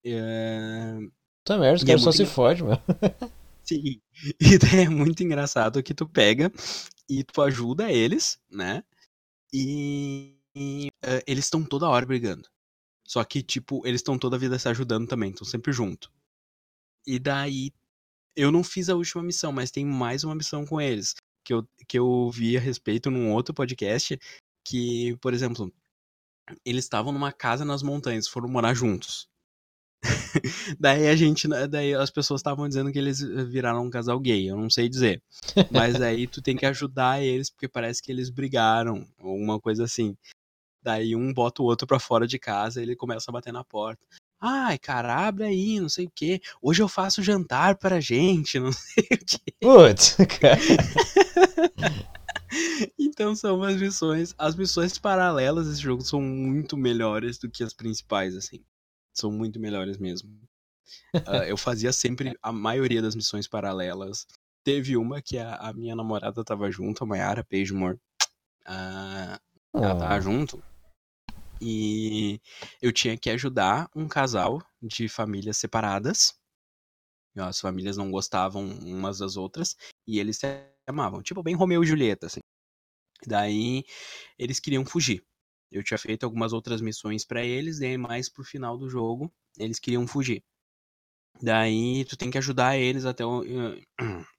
É... 0.04 0.98
Tá 1.44 1.58
merda, 1.58 1.76
os 1.76 1.84
caras 1.84 2.02
é 2.02 2.04
só 2.04 2.12
se 2.12 2.26
fode, 2.26 2.64
mano. 2.64 2.82
Sim. 3.62 4.00
E 4.40 4.58
daí 4.58 4.82
é 4.86 4.90
muito 4.90 5.24
engraçado 5.24 5.82
que 5.82 5.94
tu 5.94 6.08
pega 6.08 6.52
e 7.10 7.24
tu 7.24 7.42
ajuda 7.42 7.92
eles, 7.92 8.40
né? 8.50 8.84
E, 9.54 10.38
e 10.56 10.88
uh, 11.04 11.22
eles 11.28 11.46
estão 11.46 11.64
toda 11.64 11.90
hora 11.90 12.06
brigando. 12.06 12.50
Só 13.06 13.24
que, 13.24 13.44
tipo, 13.44 13.86
eles 13.86 14.02
estão 14.02 14.18
toda 14.18 14.36
a 14.36 14.40
vida 14.40 14.58
se 14.58 14.68
ajudando 14.68 15.08
também, 15.08 15.30
estão 15.30 15.46
sempre 15.46 15.72
junto. 15.72 16.12
E 17.06 17.20
daí, 17.20 17.72
eu 18.36 18.52
não 18.52 18.64
fiz 18.64 18.90
a 18.90 18.96
última 18.96 19.24
missão, 19.24 19.52
mas 19.52 19.72
tem 19.72 19.86
mais 19.86 20.24
uma 20.24 20.36
missão 20.36 20.66
com 20.66 20.82
eles. 20.82 21.16
Que 21.44 21.54
eu, 21.54 21.68
que 21.88 22.00
eu 22.00 22.30
vi 22.32 22.58
a 22.58 22.60
respeito 22.60 23.12
num 23.12 23.32
outro 23.32 23.54
podcast. 23.54 24.20
Que, 24.68 25.16
por 25.18 25.34
exemplo, 25.34 25.72
eles 26.66 26.86
estavam 26.86 27.14
numa 27.14 27.32
casa 27.32 27.64
nas 27.64 27.84
montanhas, 27.84 28.28
foram 28.28 28.50
morar 28.50 28.74
juntos. 28.74 29.30
daí 30.80 31.08
a 31.08 31.16
gente, 31.16 31.48
né, 31.48 31.68
daí 31.68 31.94
as 31.94 32.10
pessoas 32.10 32.40
estavam 32.40 32.68
dizendo 32.68 32.92
que 32.92 33.00
eles 33.00 33.20
viraram 33.20 33.86
um 33.86 33.90
casal 33.90 34.20
gay, 34.20 34.50
eu 34.50 34.58
não 34.58 34.70
sei 34.70 34.90
dizer. 34.90 35.22
Mas 35.72 36.02
aí 36.02 36.28
tu 36.28 36.42
tem 36.42 36.56
que 36.56 36.66
ajudar 36.66 37.22
eles 37.22 37.50
porque 37.50 37.68
parece 37.68 38.02
que 38.02 38.12
eles 38.12 38.30
brigaram, 38.30 39.06
ou 39.20 39.36
uma 39.36 39.60
coisa 39.60 39.84
assim. 39.84 40.16
Daí 40.82 41.16
um 41.16 41.34
bota 41.34 41.64
o 41.64 41.66
outro 41.66 41.88
para 41.88 42.00
fora 42.00 42.28
de 42.28 42.38
casa 42.38 42.80
e 42.80 42.84
ele 42.84 42.96
começa 42.96 43.32
a 43.32 43.34
bater 43.34 43.52
na 43.52 43.64
porta. 43.64 44.06
Ai, 44.40 44.78
cara, 44.78 45.28
abre 45.28 45.46
aí, 45.46 45.80
não 45.80 45.90
sei 45.90 46.06
o 46.06 46.12
que. 46.14 46.40
Hoje 46.62 46.82
eu 46.84 46.88
faço 46.88 47.24
jantar 47.24 47.78
pra 47.78 48.00
gente, 48.00 48.60
não 48.60 48.72
sei 48.72 49.04
o 49.12 49.26
que. 49.26 49.52
Putz, 49.60 50.18
cara. 50.40 50.60
então 53.00 53.36
são 53.36 53.56
umas 53.56 53.76
missões. 53.78 54.36
As 54.38 54.56
missões 54.56 55.00
paralelas 55.00 55.68
desse 55.68 55.82
jogo 55.82 56.04
são 56.04 56.22
muito 56.22 56.78
melhores 56.78 57.40
do 57.40 57.50
que 57.50 57.64
as 57.64 57.74
principais, 57.74 58.36
assim. 58.36 58.64
São 59.16 59.32
muito 59.32 59.60
melhores 59.60 59.98
mesmo. 59.98 60.30
Uh, 61.16 61.44
eu 61.48 61.58
fazia 61.58 61.92
sempre 61.92 62.38
a 62.42 62.52
maioria 62.52 63.02
das 63.02 63.16
missões 63.16 63.48
paralelas. 63.48 64.28
Teve 64.64 64.98
uma 64.98 65.22
que 65.22 65.38
a, 65.38 65.56
a 65.56 65.74
minha 65.74 65.96
namorada 65.96 66.44
tava 66.44 66.70
junto, 66.70 67.04
a 67.04 67.08
Mayara 67.08 67.44
Pagemore. 67.44 67.98
Uh, 68.68 69.40
ela 69.74 69.96
tava 69.98 70.20
junto. 70.20 70.62
E 71.62 72.42
eu 72.82 72.92
tinha 72.92 73.18
que 73.18 73.30
ajudar 73.30 73.90
um 73.96 74.08
casal 74.08 74.62
de 74.82 75.08
famílias 75.08 75.58
separadas. 75.58 76.36
As 77.36 77.60
famílias 77.60 77.98
não 77.98 78.12
gostavam 78.12 78.66
umas 78.66 79.20
das 79.20 79.38
outras. 79.38 79.76
E 80.06 80.20
eles 80.20 80.38
se 80.38 80.46
amavam. 80.86 81.22
Tipo, 81.22 81.42
bem 81.42 81.56
Romeu 81.56 81.84
e 81.84 81.88
Julieta, 81.88 82.28
assim. 82.28 82.42
Daí 83.26 83.84
eles 84.38 84.60
queriam 84.60 84.86
fugir. 84.86 85.26
Eu 85.72 85.84
tinha 85.84 85.98
feito 85.98 86.24
algumas 86.26 86.54
outras 86.54 86.82
missões 86.82 87.26
para 87.26 87.44
eles, 87.44 87.80
daí 87.80 87.98
mais 87.98 88.30
pro 88.30 88.44
final 88.44 88.78
do 88.78 88.90
jogo, 88.90 89.32
eles 89.58 89.80
queriam 89.80 90.08
fugir. 90.08 90.44
Daí 91.42 92.06
tu 92.06 92.18
tem 92.18 92.32
que 92.32 92.38
ajudar 92.38 92.78
eles 92.78 93.06
até 93.06 93.26
o. 93.26 93.44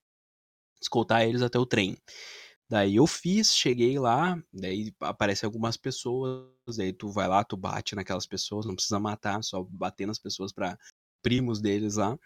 escoltar 0.81 1.23
eles 1.27 1.43
até 1.43 1.59
o 1.59 1.67
trem. 1.67 1.97
Daí 2.69 2.97
eu 2.97 3.07
fiz, 3.07 3.55
cheguei 3.55 3.99
lá, 3.99 4.37
daí 4.53 4.93
aparecem 5.01 5.47
algumas 5.47 5.77
pessoas, 5.77 6.49
daí 6.77 6.93
tu 6.93 7.11
vai 7.11 7.29
lá, 7.29 7.45
tu 7.45 7.57
bate 7.57 7.95
naquelas 7.95 8.27
pessoas, 8.27 8.67
não 8.67 8.75
precisa 8.75 8.99
matar, 8.99 9.43
só 9.45 9.63
bater 9.63 10.07
nas 10.07 10.19
pessoas 10.19 10.53
para 10.53 10.77
primos 11.23 11.61
deles 11.61 11.97
lá. 11.97 12.19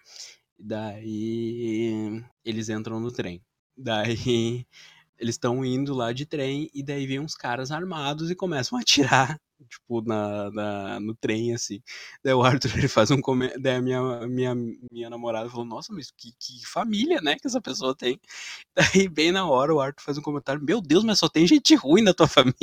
Daí 0.58 2.22
eles 2.44 2.68
entram 2.68 3.00
no 3.00 3.12
trem. 3.12 3.42
Daí 3.76 4.66
eles 5.20 5.35
estão 5.35 5.64
indo 5.64 5.94
lá 5.94 6.12
de 6.12 6.24
trem 6.24 6.70
e 6.74 6.83
daí 6.83 7.06
vem 7.06 7.20
uns 7.20 7.35
caras 7.35 7.70
armados 7.70 8.30
e 8.30 8.35
começam 8.35 8.78
a 8.78 8.80
atirar, 8.80 9.38
tipo, 9.68 10.00
na, 10.02 10.50
na 10.50 11.00
no 11.00 11.14
trem, 11.14 11.54
assim. 11.54 11.83
Daí 12.24 12.33
o 12.33 12.42
Arthur, 12.42 12.70
ele 12.78 12.88
faz 12.88 13.11
um 13.11 13.20
comentário, 13.20 13.62
daí 13.62 13.76
a 13.76 13.83
minha, 13.83 14.26
minha, 14.26 14.54
minha 14.90 15.11
namorada 15.11 15.50
falou, 15.50 15.66
nossa, 15.66 15.92
mas 15.92 16.11
que, 16.11 16.33
que 16.38 16.66
família, 16.66 17.20
né, 17.20 17.37
que 17.37 17.46
essa 17.46 17.61
pessoa 17.61 17.94
tem. 17.94 18.18
Daí, 18.74 19.09
bem 19.09 19.33
na 19.33 19.46
hora, 19.46 19.74
o 19.74 19.80
Arthur 19.80 20.02
faz 20.02 20.18
um 20.18 20.22
comentário, 20.22 20.62
meu 20.64 20.80
Deus, 20.80 21.04
mas 21.04 21.18
só 21.18 21.28
tem 21.28 21.46
gente 21.46 21.74
ruim 21.74 22.02
na 22.02 22.14
tua 22.14 22.28
família. 22.28 22.56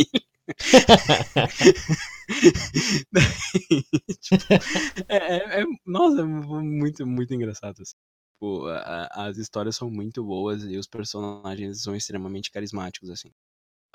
daí, 3.12 3.84
tipo, 4.20 4.54
é, 5.10 5.18
é, 5.18 5.62
é, 5.62 5.66
nossa, 5.86 6.22
é 6.22 6.24
muito, 6.24 7.06
muito 7.06 7.34
engraçado, 7.34 7.82
assim. 7.82 7.96
Tipo, 8.38 8.68
a, 8.68 9.08
as 9.26 9.38
histórias 9.38 9.76
são 9.76 9.90
muito 9.90 10.24
boas 10.24 10.64
e 10.64 10.78
os 10.78 10.86
personagens 10.86 11.82
são 11.82 11.96
extremamente 11.96 12.52
carismáticos, 12.52 13.10
assim. 13.10 13.30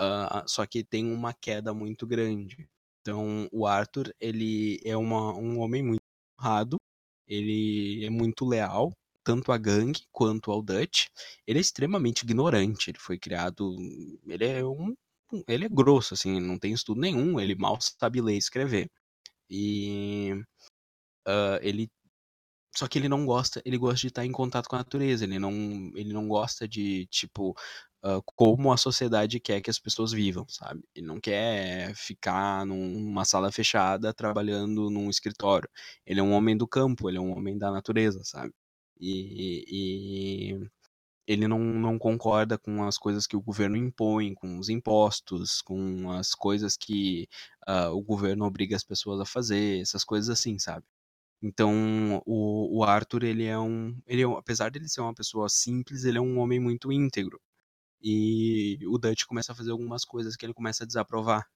Uh, 0.00 0.42
só 0.48 0.66
que 0.66 0.82
tem 0.82 1.06
uma 1.12 1.32
queda 1.32 1.72
muito 1.72 2.04
grande. 2.06 2.68
Então, 3.00 3.48
o 3.52 3.66
Arthur, 3.66 4.12
ele 4.20 4.80
é 4.84 4.96
uma, 4.96 5.32
um 5.32 5.60
homem 5.60 5.82
muito 5.82 6.02
honrado, 6.40 6.76
ele 7.26 8.04
é 8.04 8.10
muito 8.10 8.44
leal, 8.44 8.92
tanto 9.22 9.52
à 9.52 9.58
gangue 9.58 10.02
quanto 10.10 10.50
ao 10.50 10.60
Dutch. 10.60 11.06
Ele 11.46 11.58
é 11.58 11.62
extremamente 11.62 12.22
ignorante, 12.22 12.90
ele 12.90 12.98
foi 12.98 13.18
criado... 13.18 13.76
Ele 14.26 14.44
é 14.44 14.64
um... 14.64 14.92
Ele 15.46 15.66
é 15.66 15.68
grosso, 15.68 16.14
assim, 16.14 16.40
não 16.40 16.58
tem 16.58 16.72
estudo 16.72 17.00
nenhum, 17.00 17.38
ele 17.40 17.54
mal 17.54 17.78
sabe 17.80 18.20
ler 18.20 18.34
e 18.34 18.38
escrever. 18.38 18.90
E... 19.48 20.32
Uh, 21.28 21.58
ele 21.62 21.88
só 22.74 22.88
que 22.88 22.98
ele 22.98 23.08
não 23.08 23.26
gosta, 23.26 23.60
ele 23.64 23.76
gosta 23.78 24.00
de 24.00 24.06
estar 24.08 24.24
em 24.24 24.32
contato 24.32 24.68
com 24.68 24.76
a 24.76 24.78
natureza, 24.80 25.24
ele 25.24 25.38
não, 25.38 25.52
ele 25.94 26.12
não 26.12 26.26
gosta 26.28 26.66
de, 26.66 27.06
tipo, 27.06 27.50
uh, 28.04 28.22
como 28.36 28.72
a 28.72 28.76
sociedade 28.76 29.38
quer 29.40 29.60
que 29.60 29.70
as 29.70 29.78
pessoas 29.78 30.12
vivam, 30.12 30.46
sabe? 30.48 30.82
Ele 30.94 31.06
não 31.06 31.20
quer 31.20 31.94
ficar 31.94 32.64
numa 32.66 33.24
sala 33.24 33.52
fechada 33.52 34.12
trabalhando 34.14 34.90
num 34.90 35.10
escritório. 35.10 35.68
Ele 36.06 36.20
é 36.20 36.22
um 36.22 36.32
homem 36.32 36.56
do 36.56 36.66
campo, 36.66 37.08
ele 37.08 37.18
é 37.18 37.20
um 37.20 37.36
homem 37.36 37.58
da 37.58 37.70
natureza, 37.70 38.22
sabe? 38.24 38.52
E, 39.00 39.64
e 39.68 40.70
ele 41.26 41.48
não, 41.48 41.58
não 41.60 41.98
concorda 41.98 42.58
com 42.58 42.84
as 42.84 42.98
coisas 42.98 43.26
que 43.26 43.36
o 43.36 43.40
governo 43.40 43.76
impõe, 43.76 44.34
com 44.34 44.58
os 44.58 44.68
impostos, 44.68 45.62
com 45.62 46.10
as 46.12 46.34
coisas 46.34 46.76
que 46.76 47.28
uh, 47.68 47.90
o 47.90 48.02
governo 48.02 48.44
obriga 48.44 48.76
as 48.76 48.84
pessoas 48.84 49.20
a 49.20 49.24
fazer, 49.26 49.80
essas 49.80 50.04
coisas 50.04 50.30
assim, 50.30 50.58
sabe? 50.58 50.84
Então, 51.42 52.22
o, 52.26 52.78
o 52.78 52.84
Arthur, 52.84 53.24
ele 53.24 53.44
é 53.44 53.58
um. 53.58 54.00
Ele 54.06 54.22
é, 54.22 54.26
apesar 54.26 54.70
de 54.70 54.78
ele 54.78 54.88
ser 54.88 55.00
uma 55.00 55.14
pessoa 55.14 55.48
simples, 55.48 56.04
ele 56.04 56.18
é 56.18 56.20
um 56.20 56.38
homem 56.38 56.60
muito 56.60 56.92
íntegro. 56.92 57.40
E 58.02 58.78
o 58.88 58.98
Dutch 58.98 59.24
começa 59.26 59.52
a 59.52 59.54
fazer 59.56 59.70
algumas 59.72 60.04
coisas 60.04 60.36
que 60.36 60.46
ele 60.46 60.54
começa 60.54 60.84
a 60.84 60.86
desaprovar. 60.86 61.46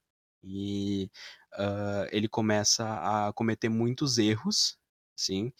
E 0.44 1.10
uh, 1.54 2.08
ele 2.12 2.28
começa 2.28 2.84
a 3.28 3.32
cometer 3.34 3.68
muitos 3.68 4.18
erros, 4.18 4.78
sim. 5.16 5.52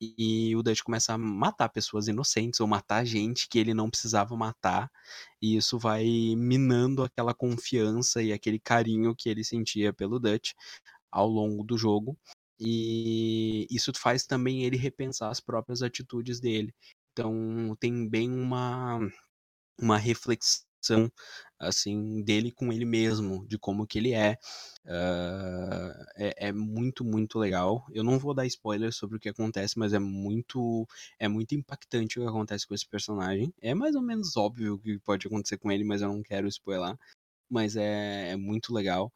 E 0.00 0.54
o 0.56 0.62
Dutch 0.62 0.82
começa 0.82 1.14
a 1.14 1.18
matar 1.18 1.68
pessoas 1.70 2.08
inocentes 2.08 2.60
ou 2.60 2.68
matar 2.68 3.04
gente 3.04 3.48
que 3.48 3.58
ele 3.58 3.74
não 3.74 3.90
precisava 3.90 4.36
matar. 4.36 4.90
E 5.42 5.56
isso 5.56 5.78
vai 5.78 6.04
minando 6.36 7.02
aquela 7.04 7.34
confiança 7.34 8.22
e 8.22 8.32
aquele 8.32 8.60
carinho 8.60 9.14
que 9.16 9.28
ele 9.28 9.44
sentia 9.44 9.92
pelo 9.92 10.20
Dutch 10.20 10.52
ao 11.10 11.28
longo 11.28 11.64
do 11.64 11.78
jogo. 11.78 12.16
E 12.60 13.66
isso 13.70 13.92
faz 13.96 14.26
também 14.26 14.64
ele 14.64 14.76
repensar 14.76 15.30
as 15.30 15.40
próprias 15.40 15.82
atitudes 15.82 16.40
dele. 16.40 16.74
Então 17.12 17.76
tem 17.80 18.08
bem 18.08 18.30
uma, 18.32 18.98
uma 19.80 19.98
reflexão 19.98 20.68
assim 21.58 22.22
dele 22.22 22.52
com 22.52 22.72
ele 22.72 22.84
mesmo, 22.84 23.46
de 23.46 23.58
como 23.58 23.86
que 23.86 23.98
ele 23.98 24.12
é. 24.12 24.38
Uh, 24.84 26.04
é. 26.16 26.48
é. 26.48 26.52
muito, 26.52 27.04
muito 27.04 27.38
legal. 27.38 27.84
Eu 27.92 28.04
não 28.04 28.18
vou 28.18 28.34
dar 28.34 28.46
spoiler 28.46 28.92
sobre 28.92 29.16
o 29.16 29.20
que 29.20 29.28
acontece, 29.28 29.78
mas 29.78 29.92
é 29.92 29.98
muito 29.98 30.86
é 31.18 31.28
muito 31.28 31.54
impactante 31.54 32.18
o 32.18 32.22
que 32.22 32.28
acontece 32.28 32.66
com 32.66 32.74
esse 32.74 32.88
personagem. 32.88 33.52
É 33.60 33.74
mais 33.74 33.94
ou 33.94 34.02
menos 34.02 34.36
óbvio 34.36 34.74
o 34.74 34.78
que 34.78 34.98
pode 35.00 35.26
acontecer 35.26 35.58
com 35.58 35.70
ele, 35.72 35.84
mas 35.84 36.02
eu 36.02 36.08
não 36.08 36.22
quero 36.22 36.48
spoiler. 36.48 36.96
Mas 37.50 37.76
é, 37.76 38.30
é 38.32 38.36
muito 38.36 38.72
legal. 38.74 39.12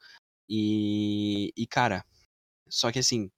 E, 0.49 1.53
e 1.57 1.67
cara, 1.67 2.05
só 2.73 2.91
que 2.91 2.99
assim, 2.99 3.31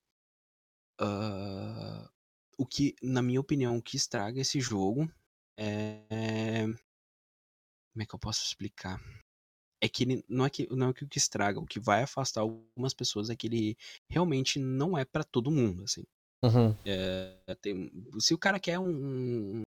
uh, 1.01 2.09
o 2.57 2.65
que, 2.65 2.95
na 3.03 3.21
minha 3.21 3.41
opinião, 3.41 3.77
o 3.77 3.83
que 3.83 3.97
estraga 3.97 4.41
esse 4.41 4.61
jogo 4.61 5.11
é. 5.59 6.67
Como 7.93 8.03
é 8.03 8.07
que 8.07 8.15
eu 8.15 8.19
posso 8.19 8.45
explicar? 8.45 9.01
É 9.83 9.89
que 9.89 10.05
ele 10.05 10.25
não 10.29 10.47
é 10.47 10.51
que 10.51 10.69
não 10.71 10.91
é 10.91 10.95
que 10.95 11.05
o 11.05 11.09
que 11.09 11.19
estraga, 11.19 11.59
o 11.59 11.67
que 11.67 11.81
vai 11.81 12.05
afastar 12.05 12.43
algumas 12.43 12.95
pessoas 12.95 13.29
é 13.29 13.35
que 13.35 13.49
ele 13.49 13.77
realmente 14.09 14.61
não 14.61 14.97
é 14.97 15.05
para 15.05 15.25
todo 15.25 15.51
mundo, 15.51 15.83
assim. 15.83 16.05
Uhum. 16.45 16.77
É, 16.85 17.57
tem, 17.61 17.91
se 18.21 18.35
o 18.35 18.39
cara 18.39 18.61
quer 18.61 18.79
um, 18.79 19.63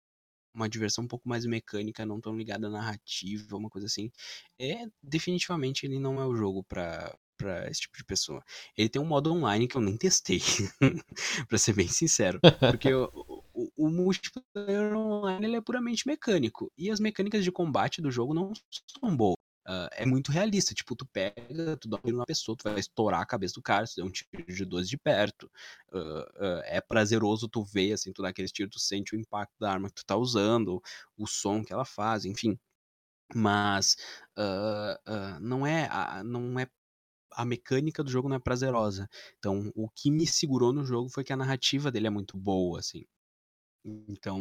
uma 0.55 0.69
diversão 0.69 1.05
um 1.05 1.09
pouco 1.09 1.29
mais 1.29 1.45
mecânica, 1.45 2.07
não 2.07 2.21
tão 2.21 2.37
ligada 2.37 2.69
à 2.69 2.71
narrativa, 2.71 3.57
uma 3.57 3.69
coisa 3.71 3.87
assim, 3.87 4.13
é 4.61 4.87
definitivamente 5.03 5.87
ele 5.87 5.99
não 5.99 6.21
é 6.21 6.27
o 6.27 6.37
jogo 6.37 6.63
pra, 6.65 7.17
pra 7.37 7.69
esse 7.69 7.83
tipo 7.83 7.97
de 7.97 8.05
pessoa. 8.05 8.43
Ele 8.77 8.89
tem 8.89 9.01
um 9.01 9.07
modo 9.07 9.33
online 9.33 9.69
que 9.69 9.77
eu 9.77 9.81
nem 9.81 9.97
testei, 9.97 10.41
pra 11.49 11.59
ser 11.59 11.75
bem 11.75 11.89
sincero. 11.89 12.41
Porque 12.71 12.93
o, 12.93 13.11
o, 13.55 13.73
o 13.77 13.91
multiplayer 13.91 14.97
online 14.97 15.57
é 15.57 15.61
puramente 15.61 16.07
mecânico. 16.07 16.73
E 16.77 16.91
as 16.91 17.01
mecânicas 17.01 17.45
de 17.45 17.53
combate 17.53 18.03
do 18.03 18.11
jogo 18.11 18.35
não 18.35 18.53
são 19.01 19.17
boas. 19.17 19.37
Uh, 19.67 19.91
é 19.93 20.07
muito 20.07 20.31
realista. 20.31 20.73
Tipo, 20.73 20.95
tu 20.95 21.05
pega, 21.07 21.77
tu 21.77 21.89
dá 21.89 21.99
um 22.05 22.13
na 22.13 22.25
pessoa, 22.25 22.57
tu 22.57 22.71
vai 22.71 22.79
estourar 22.79 23.21
a 23.21 23.27
cabeça 23.27 23.55
do 23.55 23.63
cara, 23.63 23.85
tu 23.85 23.97
dá 23.97 24.05
um 24.05 24.11
tiro 24.11 24.47
de 24.47 24.65
12 24.65 24.89
de 24.89 24.97
perto. 24.97 25.51
Uh, 25.93 26.21
uh, 26.21 26.63
é 26.65 26.81
prazeroso 26.81 27.49
tu 27.49 27.65
ver, 27.65 27.93
assim, 27.93 28.13
tu 28.13 28.23
dá 28.23 28.29
aqueles 28.29 28.53
tiros, 28.53 28.77
tu 28.77 28.81
sente 28.81 29.15
o 29.15 29.19
impacto 29.19 29.55
da 29.59 29.73
arma 29.73 29.89
que 29.89 29.97
tu 29.97 30.07
tá 30.07 30.17
usando, 30.17 30.81
o 31.19 31.27
som 31.27 31.65
que 31.65 31.73
ela 31.73 31.85
faz, 31.85 32.25
enfim. 32.25 32.59
Mas 33.35 33.97
não 35.41 35.67
é 35.67 35.89
não 36.25 36.61
é 36.61 36.69
a 37.37 37.45
mecânica 37.45 38.03
do 38.03 38.11
jogo 38.11 38.29
não 38.29 38.37
é 38.37 38.41
prazerosa. 38.41 39.09
Então, 39.39 39.71
o 39.75 39.89
que 39.91 40.11
me 40.11 40.27
segurou 40.27 40.73
no 40.73 40.85
jogo 40.85 41.11
foi 41.11 41.23
que 41.23 41.33
a 41.33 41.37
narrativa 41.37 41.93
dele 41.93 42.07
é 42.07 42.11
muito 42.11 42.37
boa, 42.37 42.81
assim. 42.81 43.05
Então, 43.85 44.41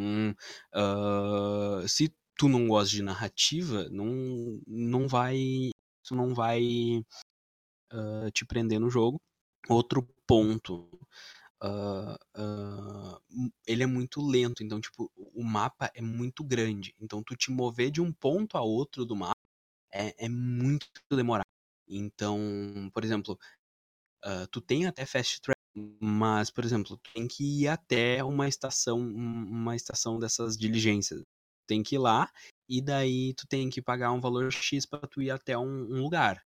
uh, 0.73 1.87
se 1.87 2.13
tu 2.37 2.49
não 2.49 2.67
gosta 2.67 2.95
de 2.95 3.03
narrativa, 3.03 3.87
não, 3.89 4.59
não 4.65 5.07
vai. 5.07 5.37
Isso 6.03 6.15
não 6.15 6.33
vai 6.33 7.03
uh, 7.93 8.31
te 8.31 8.45
prender 8.45 8.79
no 8.79 8.89
jogo. 8.89 9.21
Outro 9.69 10.07
ponto. 10.25 10.89
Uh, 11.63 13.19
ele 13.65 13.83
é 13.83 13.87
muito 13.87 14.21
lento, 14.21 14.63
então, 14.63 14.79
tipo, 14.79 15.11
o 15.15 15.43
mapa 15.43 15.91
é 15.95 16.01
muito 16.01 16.43
grande. 16.43 16.93
Então, 16.99 17.23
tu 17.23 17.35
te 17.35 17.51
mover 17.51 17.91
de 17.91 18.01
um 18.01 18.11
ponto 18.11 18.57
a 18.57 18.61
outro 18.61 19.05
do 19.05 19.15
mapa 19.15 19.39
é, 19.91 20.25
é 20.25 20.29
muito 20.29 20.87
demorado. 21.11 21.54
Então, 21.87 22.89
por 22.93 23.03
exemplo, 23.03 23.37
uh, 24.25 24.47
tu 24.51 24.61
tem 24.61 24.85
até 24.85 25.05
fast 25.05 25.41
travel, 25.41 25.55
mas, 26.01 26.49
por 26.49 26.63
exemplo, 26.63 26.97
tu 26.97 27.11
tem 27.13 27.27
que 27.27 27.63
ir 27.63 27.67
até 27.67 28.23
uma 28.23 28.47
estação, 28.47 28.99
uma 28.99 29.75
estação 29.75 30.19
dessas 30.19 30.57
diligências 30.57 31.21
tem 31.67 31.81
que 31.83 31.95
ir 31.95 31.99
lá 31.99 32.31
e 32.69 32.81
daí 32.81 33.33
tu 33.33 33.47
tem 33.47 33.69
que 33.69 33.81
pagar 33.81 34.11
um 34.11 34.21
valor 34.21 34.51
X 34.51 34.85
para 34.85 35.07
tu 35.07 35.21
ir 35.21 35.31
até 35.31 35.57
um, 35.57 35.63
um 35.65 36.01
lugar. 36.01 36.43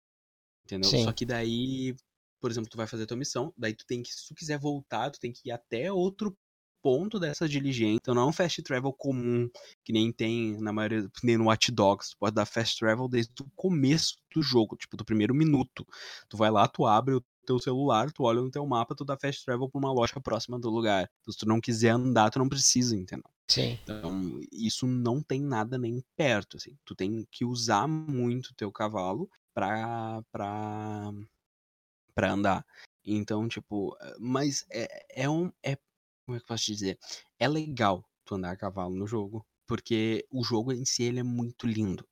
Entendeu? 0.66 0.90
Sim. 0.90 1.04
Só 1.04 1.12
que 1.12 1.26
daí, 1.26 1.96
por 2.42 2.52
exemplo, 2.52 2.70
tu 2.70 2.78
vai 2.78 2.88
fazer 2.88 3.06
tua 3.06 3.18
missão, 3.18 3.54
daí 3.58 3.74
tu 3.74 3.86
tem 3.86 4.02
que, 4.02 4.14
se 4.14 4.28
tu 4.28 4.36
quiser 4.36 4.60
voltar, 4.60 5.12
tu 5.12 5.20
tem 5.20 5.32
que 5.32 5.50
ir 5.50 5.52
até 5.52 5.92
outro 5.92 6.38
ponto 6.82 7.20
dessa 7.20 7.48
diligência. 7.48 7.98
Então 8.02 8.16
não 8.16 8.24
é 8.24 8.26
um 8.26 8.34
fast 8.34 8.62
travel 8.64 8.94
comum, 8.94 9.50
que 9.84 9.94
nem 9.94 10.12
tem 10.12 10.60
na 10.60 10.72
maioria, 10.72 11.08
nem 11.24 11.38
no 11.38 11.46
Watch 11.46 11.72
Dogs. 11.72 12.12
Tu 12.12 12.18
pode 12.18 12.36
dar 12.36 12.46
fast 12.46 12.78
travel 12.80 13.08
desde 13.08 13.34
o 13.42 13.50
começo 13.56 14.18
do 14.34 14.42
jogo, 14.42 14.76
tipo, 14.76 14.98
do 14.98 15.06
primeiro 15.06 15.34
minuto. 15.34 15.86
Tu 16.28 16.38
vai 16.38 16.52
lá, 16.52 16.68
tu 16.68 16.86
abre 16.86 17.16
o 17.16 17.24
teu 17.46 17.60
celular, 17.60 18.12
tu 18.12 18.24
olha 18.24 18.42
no 18.42 18.52
teu 18.52 18.66
mapa, 18.66 18.96
tu 18.96 19.04
dá 19.04 19.18
fast 19.18 19.44
travel 19.44 19.70
pra 19.70 19.80
uma 19.80 19.92
loja 19.92 20.20
próxima 20.22 20.60
do 20.60 20.70
lugar. 20.70 21.10
Então, 21.22 21.32
se 21.32 21.40
tu 21.40 21.48
não 21.48 21.60
quiser 21.60 21.90
andar, 21.90 22.30
tu 22.30 22.40
não 22.40 22.48
precisa, 22.48 22.96
entendeu? 22.96 23.30
Sim. 23.48 23.80
Então, 23.82 24.40
isso 24.52 24.86
não 24.86 25.24
tem 25.24 25.42
nada 25.42 25.78
nem 25.78 26.04
perto, 26.16 26.58
assim. 26.58 26.78
Tu 26.86 26.96
tem 26.96 27.28
que 27.32 27.44
usar 27.44 27.88
muito 27.88 28.54
teu 28.54 28.72
cavalo 28.72 29.28
pra, 29.54 30.22
pra, 30.32 31.12
pra 32.14 32.32
andar. 32.32 32.64
Então, 33.04 33.48
tipo, 33.48 33.98
mas 34.20 34.66
é, 34.70 35.24
é 35.24 35.30
um. 35.30 35.52
É, 35.64 35.76
como 36.30 36.38
é 36.38 36.40
que 36.40 36.44
eu 36.44 36.48
posso 36.48 36.66
dizer? 36.66 37.00
É 37.40 37.48
legal 37.48 38.06
tu 38.24 38.36
andar 38.36 38.52
a 38.52 38.56
cavalo 38.56 38.96
no 38.96 39.08
jogo, 39.08 39.44
porque 39.68 40.24
o 40.30 40.44
jogo 40.44 40.72
em 40.72 40.86
si 40.86 41.02
ele 41.02 41.20
é 41.20 41.24
muito 41.24 41.66
lindo. 41.66 42.08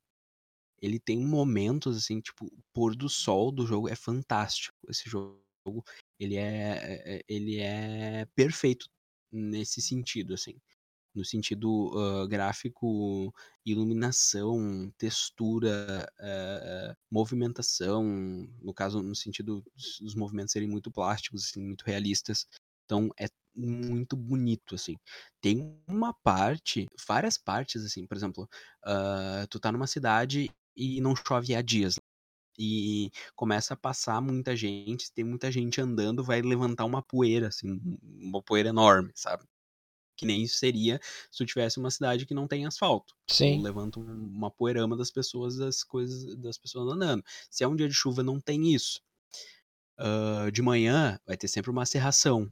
Ele 0.82 0.98
tem 0.98 1.24
momentos, 1.24 1.96
assim, 1.96 2.20
tipo, 2.20 2.46
o 2.46 2.62
pôr 2.72 2.96
do 2.96 3.08
sol 3.08 3.52
do 3.52 3.64
jogo 3.64 3.88
é 3.88 3.94
fantástico. 3.94 4.76
Esse 4.88 5.08
jogo, 5.08 5.40
ele 6.18 6.36
é, 6.36 7.18
é 7.18 7.22
ele 7.28 7.60
é 7.60 8.26
perfeito 8.34 8.88
nesse 9.32 9.80
sentido, 9.80 10.34
assim 10.34 10.56
no 11.14 11.24
sentido 11.24 11.90
uh, 11.96 12.28
gráfico, 12.28 13.34
iluminação, 13.66 14.92
textura, 14.96 16.08
uh, 16.20 16.96
movimentação, 17.10 18.04
no 18.62 18.72
caso, 18.72 19.02
no 19.02 19.16
sentido 19.16 19.64
dos 20.00 20.14
movimentos 20.14 20.52
serem 20.52 20.68
muito 20.68 20.92
plásticos, 20.92 21.46
assim, 21.46 21.60
muito 21.60 21.82
realistas. 21.84 22.46
Então 22.84 23.10
é 23.18 23.26
muito 23.58 24.16
bonito, 24.16 24.74
assim. 24.74 24.96
Tem 25.40 25.76
uma 25.88 26.14
parte, 26.14 26.86
várias 27.06 27.38
partes, 27.38 27.84
assim, 27.84 28.06
por 28.06 28.16
exemplo, 28.16 28.48
uh, 28.86 29.46
tu 29.50 29.58
tá 29.60 29.72
numa 29.72 29.86
cidade 29.86 30.50
e 30.76 31.00
não 31.00 31.14
chove 31.16 31.54
há 31.54 31.62
dias. 31.62 31.98
E 32.58 33.10
começa 33.36 33.74
a 33.74 33.76
passar 33.76 34.20
muita 34.20 34.56
gente, 34.56 35.12
tem 35.12 35.24
muita 35.24 35.50
gente 35.52 35.80
andando, 35.80 36.24
vai 36.24 36.42
levantar 36.42 36.84
uma 36.84 37.02
poeira, 37.02 37.48
assim, 37.48 37.80
uma 38.02 38.42
poeira 38.42 38.70
enorme, 38.70 39.12
sabe? 39.14 39.44
que 40.18 40.26
nem 40.26 40.42
isso 40.42 40.56
seria 40.56 41.00
se 41.30 41.38
tu 41.38 41.46
tivesse 41.46 41.78
uma 41.78 41.90
cidade 41.90 42.26
que 42.26 42.34
não 42.34 42.48
tem 42.48 42.66
asfalto. 42.66 43.14
Sim. 43.30 43.62
levanta 43.62 44.00
uma 44.00 44.50
poeirama 44.50 44.96
das 44.96 45.12
pessoas, 45.12 45.56
das 45.56 45.84
coisas, 45.84 46.36
das 46.36 46.58
pessoas 46.58 46.92
andando. 46.92 47.22
Se 47.48 47.62
é 47.62 47.68
um 47.68 47.76
dia 47.76 47.88
de 47.88 47.94
chuva, 47.94 48.22
não 48.22 48.40
tem 48.40 48.74
isso. 48.74 49.00
Uh, 49.98 50.50
de 50.50 50.60
manhã 50.60 51.18
vai 51.24 51.36
ter 51.36 51.48
sempre 51.48 51.70
uma 51.70 51.86
serração. 51.86 52.50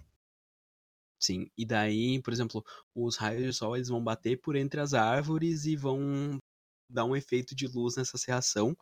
Sim. 1.21 1.49
E 1.57 1.65
daí, 1.65 2.21
por 2.23 2.33
exemplo, 2.33 2.65
os 2.95 3.17
raios 3.17 3.43
de 3.45 3.53
sol 3.53 3.77
eles 3.77 3.89
vão 3.89 4.03
bater 4.03 4.41
por 4.41 4.57
entre 4.57 4.81
as 4.81 4.95
árvores 4.95 5.65
e 5.65 5.77
vão 5.77 6.39
dar 6.91 7.05
um 7.05 7.17
efeito 7.17 7.55
de 7.55 7.67
luz 7.67 7.97
nessa 7.97 8.19
serração 8.19 8.77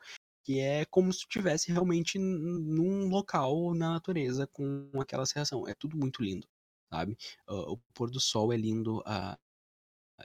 que 0.45 0.61
é 0.61 0.85
como 0.87 1.11
se 1.11 1.20
estivesse 1.20 1.72
realmente 1.72 2.18
num 2.18 3.09
local 3.09 3.74
na 3.74 3.91
natureza 3.95 4.47
com 4.47 4.91
aquela 5.01 5.24
serração. 5.24 5.66
É 5.66 5.74
tudo 5.74 5.97
muito 5.97 6.22
lindo 6.22 6.47
sabe? 6.95 7.16
Uh, 7.49 7.72
o 7.72 7.78
pôr 7.93 8.11
do 8.11 8.20
sol 8.20 8.53
é 8.53 8.57
lindo. 8.57 8.99
Uh, 9.01 9.37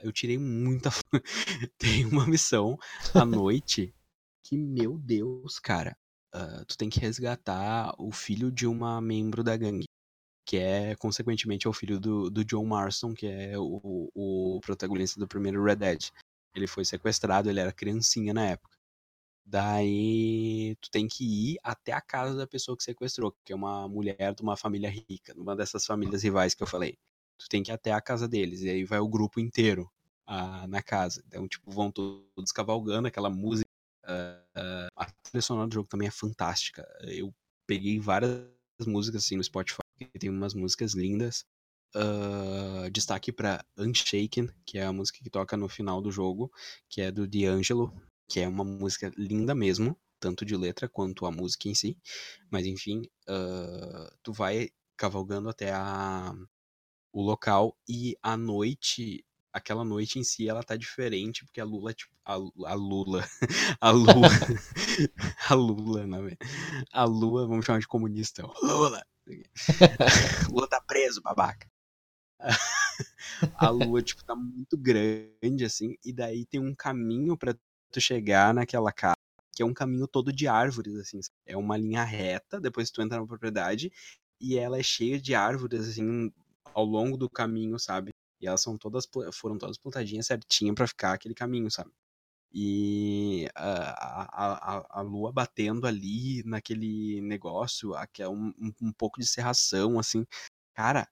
eu 0.02 0.12
tirei 0.12 0.38
muita. 0.38 0.90
tem 1.78 2.06
uma 2.06 2.26
missão 2.26 2.78
à 3.12 3.24
noite 3.24 3.92
que, 4.44 4.56
meu 4.56 4.96
Deus, 4.96 5.58
cara. 5.58 5.96
Uh, 6.32 6.64
tu 6.64 6.78
tem 6.78 6.88
que 6.88 7.00
resgatar 7.00 7.92
o 7.98 8.12
filho 8.12 8.52
de 8.52 8.64
uma 8.64 9.00
membro 9.00 9.42
da 9.42 9.56
gangue. 9.56 9.86
Que 10.50 10.56
é, 10.56 10.96
consequentemente, 10.96 11.68
é 11.68 11.70
o 11.70 11.72
filho 11.72 12.00
do, 12.00 12.28
do 12.28 12.44
John 12.44 12.66
Marston, 12.66 13.14
que 13.14 13.24
é 13.24 13.56
o, 13.56 14.10
o 14.12 14.60
protagonista 14.60 15.20
do 15.20 15.28
primeiro 15.28 15.62
Red 15.62 15.76
Dead. 15.76 16.10
Ele 16.56 16.66
foi 16.66 16.84
sequestrado, 16.84 17.48
ele 17.48 17.60
era 17.60 17.72
criancinha 17.72 18.34
na 18.34 18.46
época. 18.46 18.76
Daí 19.46 20.74
tu 20.80 20.90
tem 20.90 21.06
que 21.06 21.52
ir 21.52 21.58
até 21.62 21.92
a 21.92 22.00
casa 22.00 22.34
da 22.34 22.48
pessoa 22.48 22.76
que 22.76 22.82
sequestrou, 22.82 23.32
que 23.44 23.52
é 23.52 23.54
uma 23.54 23.86
mulher 23.86 24.34
de 24.34 24.42
uma 24.42 24.56
família 24.56 24.90
rica, 24.90 25.32
uma 25.36 25.54
dessas 25.54 25.86
famílias 25.86 26.24
rivais 26.24 26.52
que 26.52 26.64
eu 26.64 26.66
falei. 26.66 26.98
Tu 27.38 27.48
tem 27.48 27.62
que 27.62 27.70
ir 27.70 27.74
até 27.74 27.92
a 27.92 28.00
casa 28.00 28.26
deles, 28.26 28.62
e 28.62 28.70
aí 28.70 28.84
vai 28.84 28.98
o 28.98 29.06
grupo 29.06 29.38
inteiro 29.38 29.88
ah, 30.26 30.66
na 30.66 30.82
casa. 30.82 31.22
Então, 31.28 31.46
tipo, 31.46 31.70
vão 31.70 31.92
todos 31.92 32.50
cavalgando, 32.52 33.06
aquela 33.06 33.30
música. 33.30 33.70
Uh, 34.04 34.90
a 34.96 35.06
trilha 35.22 35.42
sonora 35.42 35.68
do 35.68 35.74
jogo 35.74 35.88
também 35.88 36.08
é 36.08 36.10
fantástica. 36.10 36.84
Eu 37.02 37.32
peguei 37.68 38.00
várias 38.00 38.48
músicas 38.84 39.22
assim 39.24 39.36
no 39.36 39.44
Spotify, 39.44 39.78
tem 40.06 40.30
umas 40.30 40.54
músicas 40.54 40.94
lindas. 40.94 41.44
Uh, 41.94 42.88
destaque 42.92 43.32
para 43.32 43.64
Unshaken, 43.76 44.48
que 44.64 44.78
é 44.78 44.84
a 44.84 44.92
música 44.92 45.18
que 45.22 45.30
toca 45.30 45.56
no 45.56 45.68
final 45.68 46.00
do 46.00 46.12
jogo, 46.12 46.50
que 46.88 47.00
é 47.00 47.10
do 47.10 47.26
D'Angelo, 47.26 47.92
que 48.28 48.38
é 48.38 48.46
uma 48.46 48.64
música 48.64 49.10
linda 49.16 49.56
mesmo, 49.56 49.98
tanto 50.20 50.44
de 50.44 50.56
letra 50.56 50.88
quanto 50.88 51.26
a 51.26 51.32
música 51.32 51.68
em 51.68 51.74
si. 51.74 51.98
Mas 52.48 52.64
enfim, 52.64 53.02
uh, 53.28 54.08
tu 54.22 54.32
vai 54.32 54.70
cavalgando 54.96 55.48
até 55.48 55.72
a, 55.72 56.32
o 57.12 57.22
local 57.22 57.76
e 57.88 58.16
a 58.22 58.36
noite, 58.36 59.24
aquela 59.52 59.84
noite 59.84 60.18
em 60.18 60.24
si, 60.24 60.48
ela 60.48 60.62
tá 60.62 60.76
diferente, 60.76 61.44
porque 61.44 61.60
a 61.60 61.64
Lula, 61.64 61.92
tipo, 61.92 62.14
a, 62.24 62.34
a 62.34 62.74
Lula, 62.74 63.26
a 63.80 63.90
Lua, 63.90 64.28
a 65.48 65.54
Lula, 65.54 66.06
não 66.06 66.28
é? 66.28 66.36
A 66.92 67.04
Lua, 67.04 67.46
vamos 67.46 67.64
chamar 67.64 67.80
de 67.80 67.88
comunista, 67.88 68.46
Lula, 68.62 69.02
Lula 70.50 70.68
tá 70.68 70.80
preso, 70.80 71.20
babaca. 71.20 71.70
a 73.56 73.70
lua, 73.70 74.02
tipo, 74.02 74.24
tá 74.24 74.34
muito 74.34 74.76
grande, 74.76 75.64
assim, 75.64 75.96
e 76.04 76.12
daí 76.12 76.46
tem 76.46 76.60
um 76.60 76.74
caminho 76.74 77.36
para 77.36 77.54
tu 77.90 78.00
chegar 78.00 78.54
naquela 78.54 78.92
casa, 78.92 79.16
que 79.52 79.62
é 79.62 79.66
um 79.66 79.74
caminho 79.74 80.06
todo 80.06 80.32
de 80.32 80.46
árvores, 80.46 80.94
assim. 80.96 81.20
É 81.46 81.56
uma 81.56 81.76
linha 81.76 82.04
reta, 82.04 82.60
depois 82.60 82.90
tu 82.90 83.02
entra 83.02 83.20
na 83.20 83.26
propriedade, 83.26 83.92
e 84.40 84.56
ela 84.58 84.78
é 84.78 84.82
cheia 84.82 85.20
de 85.20 85.34
árvores, 85.34 85.88
assim, 85.88 86.32
ao 86.72 86.84
longo 86.84 87.16
do 87.16 87.28
caminho, 87.28 87.78
sabe? 87.78 88.10
E 88.40 88.46
elas 88.46 88.62
são 88.62 88.78
todas, 88.78 89.06
foram 89.34 89.58
todas 89.58 89.76
plantadinhas 89.76 90.26
certinho 90.26 90.74
para 90.74 90.86
ficar 90.86 91.12
aquele 91.12 91.34
caminho, 91.34 91.70
sabe? 91.70 91.90
E 92.52 93.48
a, 93.54 94.78
a, 94.78 94.98
a, 94.98 95.00
lua 95.02 95.32
batendo 95.32 95.86
ali 95.86 96.42
naquele 96.44 97.20
negócio, 97.20 97.94
aqui 97.94 98.22
é 98.22 98.28
um, 98.28 98.52
um, 98.58 98.72
um 98.82 98.92
pouco 98.92 99.20
de 99.20 99.26
serração, 99.26 99.98
assim. 99.98 100.26
Cara, 100.74 101.08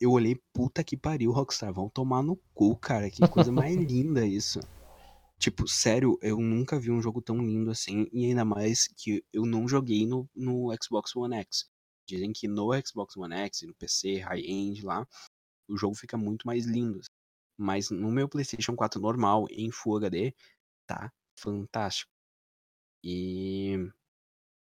eu 0.00 0.12
olhei, 0.12 0.38
puta 0.52 0.84
que 0.84 0.96
pariu, 0.96 1.32
Rockstar, 1.32 1.72
vão 1.72 1.88
tomar 1.88 2.22
no 2.22 2.36
cu, 2.54 2.76
cara. 2.76 3.10
Que 3.10 3.26
coisa 3.28 3.50
mais 3.50 3.74
linda 3.76 4.26
isso. 4.26 4.60
Tipo, 5.38 5.68
sério, 5.68 6.18
eu 6.22 6.38
nunca 6.38 6.78
vi 6.78 6.90
um 6.90 7.00
jogo 7.00 7.20
tão 7.20 7.38
lindo 7.38 7.70
assim, 7.70 8.08
e 8.12 8.26
ainda 8.26 8.44
mais 8.44 8.88
que 8.88 9.24
eu 9.32 9.44
não 9.44 9.68
joguei 9.68 10.06
no, 10.06 10.28
no 10.34 10.74
Xbox 10.82 11.14
One 11.14 11.36
X. 11.36 11.66
Dizem 12.06 12.32
que 12.32 12.48
no 12.48 12.70
Xbox 12.84 13.16
One 13.16 13.34
X, 13.34 13.62
no 13.62 13.74
PC, 13.74 14.18
high-end 14.18 14.84
lá, 14.84 15.06
o 15.68 15.76
jogo 15.76 15.94
fica 15.94 16.16
muito 16.16 16.46
mais 16.46 16.64
lindo. 16.64 17.00
Mas 17.56 17.90
no 17.90 18.10
meu 18.10 18.28
PlayStation 18.28 18.74
4 18.76 19.00
normal, 19.00 19.46
em 19.50 19.70
Full 19.70 19.96
HD, 19.96 20.34
tá 20.86 21.12
fantástico. 21.38 22.10
E. 23.04 23.76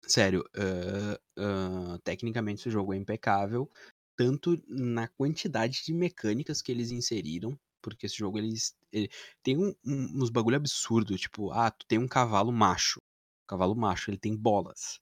Sério, 0.08 0.44
uh, 0.56 1.42
uh, 1.42 2.00
tecnicamente 2.04 2.62
esse 2.62 2.70
jogo 2.70 2.94
é 2.94 2.98
impecável 2.98 3.68
tanto 4.16 4.62
na 4.68 5.08
quantidade 5.08 5.84
de 5.84 5.94
mecânicas 5.94 6.62
que 6.62 6.72
eles 6.72 6.92
inseriram, 6.92 7.58
porque 7.82 8.06
esse 8.06 8.18
jogo 8.18 8.38
eles 8.38 8.76
ele, 8.92 9.10
tem 9.44 9.58
um, 9.58 9.76
um, 9.86 10.24
uns 10.24 10.30
bagulho 10.30 10.56
absurdo, 10.56 11.18
tipo, 11.18 11.52
ah, 11.52 11.70
tu 11.70 11.86
tem 11.86 12.00
um 12.00 12.08
cavalo 12.08 12.52
macho. 12.52 13.00
O 13.00 13.48
cavalo 13.48 13.76
macho, 13.76 14.10
ele 14.10 14.18
tem 14.18 14.36
bolas. 14.36 15.00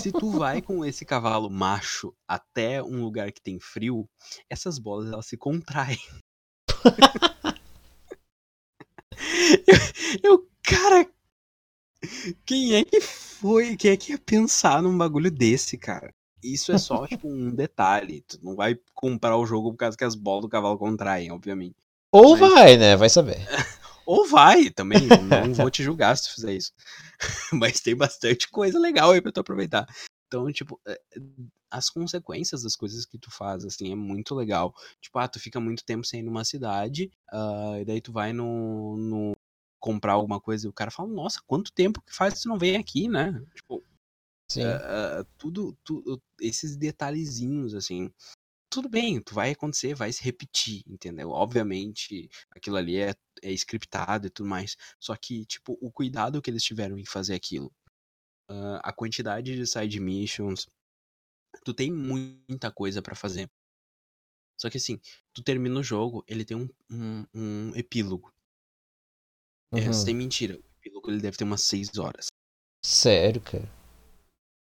Se 0.00 0.10
tu 0.10 0.32
vai 0.32 0.60
com 0.62 0.84
esse 0.84 1.04
cavalo 1.04 1.48
macho 1.48 2.12
até 2.26 2.82
um 2.82 3.02
lugar 3.02 3.32
que 3.32 3.40
tem 3.40 3.60
frio, 3.60 4.08
essas 4.50 4.78
bolas 4.78 5.12
elas 5.12 5.26
se 5.26 5.36
contraem. 5.36 5.98
eu, 9.66 9.76
eu, 10.32 10.48
cara, 10.62 11.08
quem 12.44 12.74
é 12.74 12.84
que 12.84 13.00
foi? 13.00 13.76
Quem 13.76 13.90
é 13.90 13.96
que 13.96 14.12
ia 14.12 14.18
pensar 14.18 14.82
num 14.82 14.96
bagulho 14.96 15.30
desse, 15.30 15.76
cara? 15.76 16.12
Isso 16.42 16.72
é 16.72 16.78
só, 16.78 17.06
tipo, 17.08 17.28
um 17.28 17.50
detalhe. 17.50 18.24
Tu 18.26 18.38
não 18.42 18.54
vai 18.54 18.78
comprar 18.94 19.36
o 19.36 19.46
jogo 19.46 19.72
por 19.72 19.78
causa 19.78 19.96
que 19.96 20.04
as 20.04 20.14
bolas 20.14 20.42
do 20.42 20.48
cavalo 20.48 20.78
contraem, 20.78 21.30
obviamente. 21.32 21.76
Ou 22.12 22.36
Mas... 22.36 22.52
vai, 22.52 22.76
né? 22.76 22.96
Vai 22.96 23.08
saber. 23.08 23.38
Ou 24.06 24.26
vai 24.26 24.70
também. 24.70 25.06
Não 25.06 25.52
vou 25.52 25.70
te 25.70 25.82
julgar 25.82 26.16
se 26.16 26.24
tu 26.24 26.34
fizer 26.34 26.54
isso. 26.54 26.72
Mas 27.52 27.80
tem 27.80 27.94
bastante 27.94 28.48
coisa 28.48 28.78
legal 28.78 29.10
aí 29.10 29.20
pra 29.20 29.30
tu 29.30 29.40
aproveitar. 29.40 29.86
Então, 30.26 30.50
tipo, 30.50 30.80
é, 30.86 30.98
as 31.70 31.90
consequências 31.90 32.62
das 32.62 32.74
coisas 32.74 33.04
que 33.04 33.18
tu 33.18 33.30
faz, 33.30 33.64
assim, 33.64 33.92
é 33.92 33.94
muito 33.94 34.34
legal. 34.34 34.74
Tipo, 35.00 35.18
ah, 35.18 35.28
tu 35.28 35.38
fica 35.38 35.60
muito 35.60 35.84
tempo 35.84 36.06
sem 36.06 36.20
ir 36.20 36.22
numa 36.22 36.44
cidade, 36.44 37.10
uh, 37.32 37.76
e 37.80 37.84
daí 37.84 38.00
tu 38.00 38.12
vai 38.12 38.32
no, 38.32 38.96
no 38.96 39.36
comprar 39.78 40.12
alguma 40.14 40.40
coisa 40.40 40.66
e 40.66 40.70
o 40.70 40.72
cara 40.72 40.90
fala, 40.90 41.08
nossa, 41.08 41.40
quanto 41.46 41.72
tempo 41.72 42.02
que 42.02 42.14
faz 42.14 42.34
que 42.34 42.42
tu 42.42 42.48
não 42.48 42.58
vem 42.58 42.76
aqui, 42.76 43.08
né? 43.08 43.40
Tipo, 43.54 43.82
Sim. 44.50 44.62
Uh, 44.62 45.24
tudo, 45.36 45.76
tudo, 45.84 46.22
esses 46.40 46.76
detalhezinhos, 46.76 47.74
assim. 47.74 48.10
Tudo 48.70 48.88
bem, 48.88 49.20
tu 49.20 49.34
vai 49.34 49.50
acontecer, 49.50 49.94
vai 49.94 50.12
se 50.12 50.22
repetir, 50.22 50.82
entendeu? 50.86 51.30
Obviamente, 51.30 52.30
aquilo 52.50 52.76
ali 52.76 52.96
é, 52.96 53.14
é 53.42 53.52
scriptado 53.52 54.26
e 54.26 54.30
tudo 54.30 54.48
mais. 54.48 54.76
Só 54.98 55.14
que, 55.16 55.44
tipo, 55.46 55.76
o 55.80 55.90
cuidado 55.90 56.40
que 56.40 56.50
eles 56.50 56.62
tiveram 56.62 56.98
em 56.98 57.04
fazer 57.04 57.34
aquilo. 57.34 57.72
Uh, 58.50 58.80
a 58.82 58.92
quantidade 58.92 59.54
de 59.54 59.66
side 59.66 60.00
missions. 60.00 60.66
Tu 61.64 61.74
tem 61.74 61.92
muita 61.92 62.70
coisa 62.70 63.02
para 63.02 63.14
fazer. 63.14 63.50
Só 64.58 64.68
que 64.68 64.78
assim, 64.78 65.00
tu 65.32 65.42
termina 65.42 65.78
o 65.78 65.82
jogo, 65.82 66.24
ele 66.26 66.44
tem 66.44 66.56
um, 66.56 66.68
um, 66.90 67.26
um 67.34 67.76
epílogo. 67.76 68.32
É, 69.72 69.80
uhum. 69.80 69.90
É, 69.90 69.92
sem 69.92 70.14
mentira. 70.14 70.56
O 70.56 70.78
epílogo 70.80 71.10
ele 71.10 71.20
deve 71.20 71.36
ter 71.36 71.44
umas 71.44 71.62
6 71.62 71.98
horas. 71.98 72.26
Sério, 72.84 73.40
cara? 73.40 73.68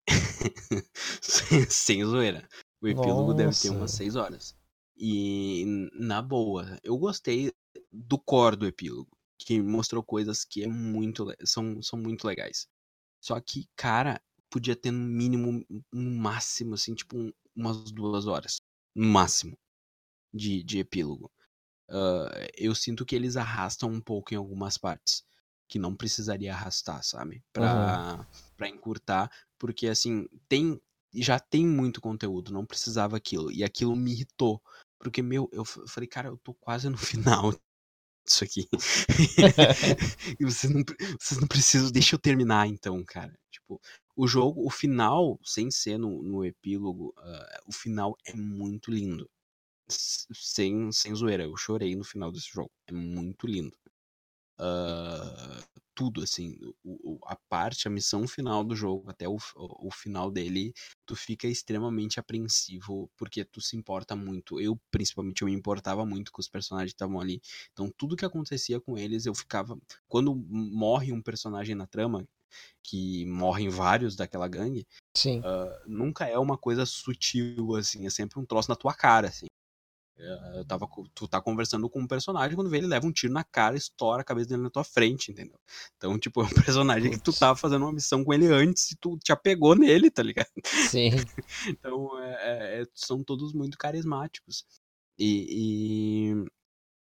sem, 1.22 1.70
sem 1.70 2.05
zoeira. 2.05 2.47
O 2.82 2.88
epílogo 2.88 3.32
Nossa. 3.32 3.36
deve 3.36 3.62
ter 3.62 3.70
umas 3.70 3.91
6 3.91 4.16
horas. 4.16 4.55
E, 4.95 5.89
na 5.93 6.22
boa, 6.22 6.78
eu 6.84 6.97
gostei 6.97 7.51
do 7.91 8.18
core 8.18 8.55
do 8.55 8.68
epílogo. 8.68 9.10
Que 9.39 9.62
mostrou 9.62 10.03
coisas 10.03 10.43
que 10.43 10.64
é 10.64 10.68
muito, 10.68 11.28
são, 11.45 11.82
são 11.82 11.99
muito 11.99 12.26
legais. 12.26 12.68
Só 13.22 13.39
que, 13.39 13.68
cara, 13.76 14.20
podia 14.49 14.76
ter 14.76 14.91
no 14.91 14.99
mínimo, 14.99 15.64
no 15.91 16.12
máximo, 16.12 16.74
assim, 16.74 16.95
tipo, 16.95 17.18
um, 17.18 17.32
umas 17.55 17.91
duas 17.91 18.26
horas. 18.26 18.58
No 18.95 19.08
máximo. 19.08 19.58
De, 20.34 20.64
de 20.64 20.80
epílogo. 20.80 21.32
Uh, 21.89 22.29
eu 22.57 22.75
sinto 22.75 23.05
que 23.05 23.15
eles 23.15 23.38
arrastam 23.38 23.89
um 23.89 24.01
pouco 24.01 24.33
em 24.33 24.38
algumas 24.38 24.77
partes. 24.77 25.25
Que 25.69 25.77
não 25.77 25.95
precisaria 25.95 26.53
arrastar, 26.53 27.03
sabe? 27.03 27.43
Pra, 27.51 28.17
uhum. 28.17 28.25
Pra 28.55 28.69
encurtar 28.69 29.29
porque 29.59 29.88
assim, 29.88 30.27
tem 30.47 30.79
já 31.13 31.39
tem 31.39 31.65
muito 31.65 32.01
conteúdo, 32.01 32.51
não 32.51 32.65
precisava 32.65 33.17
aquilo. 33.17 33.51
E 33.51 33.63
aquilo 33.63 33.95
me 33.95 34.11
irritou. 34.11 34.61
Porque, 34.99 35.21
meu, 35.21 35.49
eu 35.51 35.63
falei, 35.65 36.07
cara, 36.07 36.27
eu 36.29 36.38
tô 36.38 36.53
quase 36.53 36.89
no 36.89 36.97
final 37.25 37.53
disso 38.25 38.43
aqui. 38.43 38.67
e 40.39 40.45
vocês 40.45 40.71
não, 40.71 40.83
vocês 41.19 41.39
não 41.39 41.47
precisam, 41.47 41.91
deixa 41.91 42.15
eu 42.15 42.19
terminar 42.19 42.67
então, 42.67 43.03
cara. 43.03 43.33
Tipo, 43.51 43.81
o 44.15 44.27
jogo, 44.27 44.65
o 44.65 44.69
final, 44.69 45.39
sem 45.43 45.71
ser 45.71 45.97
no, 45.97 46.21
no 46.21 46.45
epílogo, 46.45 47.13
uh, 47.17 47.61
o 47.67 47.71
final 47.71 48.15
é 48.25 48.35
muito 48.35 48.91
lindo. 48.91 49.29
Sem, 49.89 50.91
sem 50.91 51.15
zoeira, 51.15 51.43
eu 51.43 51.55
chorei 51.55 51.95
no 51.95 52.03
final 52.03 52.31
desse 52.31 52.49
jogo. 52.49 52.71
É 52.88 52.93
muito 52.93 53.47
lindo. 53.47 53.75
Uh, 54.59 55.63
tudo, 55.97 56.21
assim, 56.21 56.59
o, 56.83 57.19
a 57.25 57.35
parte, 57.49 57.88
a 57.88 57.91
missão 57.91 58.27
final 58.27 58.63
do 58.63 58.75
jogo, 58.75 59.09
até 59.09 59.27
o, 59.27 59.38
o 59.55 59.89
final 59.91 60.29
dele, 60.29 60.71
tu 61.07 61.15
fica 61.15 61.47
extremamente 61.47 62.19
apreensivo, 62.19 63.09
porque 63.17 63.43
tu 63.43 63.59
se 63.61 63.75
importa 63.75 64.15
muito. 64.15 64.61
Eu, 64.61 64.79
principalmente, 64.91 65.41
eu 65.41 65.47
me 65.47 65.53
importava 65.53 66.05
muito 66.05 66.31
com 66.31 66.39
os 66.39 66.47
personagens 66.47 66.91
que 66.91 66.95
estavam 66.95 67.19
ali. 67.19 67.41
Então, 67.73 67.91
tudo 67.97 68.15
que 68.15 68.25
acontecia 68.25 68.79
com 68.79 68.95
eles, 68.97 69.25
eu 69.25 69.33
ficava. 69.33 69.75
Quando 70.07 70.35
morre 70.35 71.11
um 71.11 71.21
personagem 71.21 71.73
na 71.75 71.88
trama, 71.88 72.27
que 72.83 73.25
morrem 73.25 73.69
vários 73.69 74.15
daquela 74.15 74.47
gangue, 74.47 74.88
uh, 75.39 75.88
nunca 75.88 76.27
é 76.27 76.38
uma 76.38 76.57
coisa 76.57 76.85
sutil, 76.85 77.75
assim, 77.75 78.05
é 78.05 78.09
sempre 78.09 78.39
um 78.39 78.45
troço 78.45 78.69
na 78.69 78.75
tua 78.75 78.93
cara, 78.93 79.29
assim. 79.29 79.47
Eu 80.20 80.65
tava, 80.65 80.88
tu 81.13 81.28
tá 81.28 81.39
conversando 81.39 81.88
com 81.89 81.99
um 81.99 82.07
personagem, 82.07 82.55
quando 82.55 82.70
vê 82.70 82.78
ele 82.78 82.88
leva 82.88 83.05
um 83.05 83.11
tiro 83.11 83.32
na 83.32 83.43
cara, 83.43 83.78
estoura 83.78 84.22
a 84.22 84.26
cabeça 84.26 84.49
dele 84.49 84.63
na 84.63 84.70
tua 84.70 84.84
frente, 84.84 85.32
entendeu? 85.32 85.59
Então, 85.95 86.18
tipo, 86.18 86.41
é 86.41 86.45
um 86.45 86.49
personagem 86.65 87.11
que 87.11 87.20
tu 87.20 87.32
tava 87.32 87.55
fazendo 87.55 87.84
uma 87.84 87.93
missão 87.93 88.24
com 88.24 88.34
ele 88.34 88.47
antes 88.47 88.91
e 88.91 88.97
tu 88.97 89.18
te 89.20 89.32
apegou 89.32 89.76
nele, 89.76 90.09
tá 90.09 90.24
ligado? 90.24 90.49
Sim. 90.89 91.11
então, 91.68 92.20
é, 92.20 92.82
é, 92.82 92.86
são 92.95 93.24
todos 93.24 93.53
muito 93.53 93.78
carismáticos. 93.78 94.65
E, 95.20 96.32
e, 96.32 96.45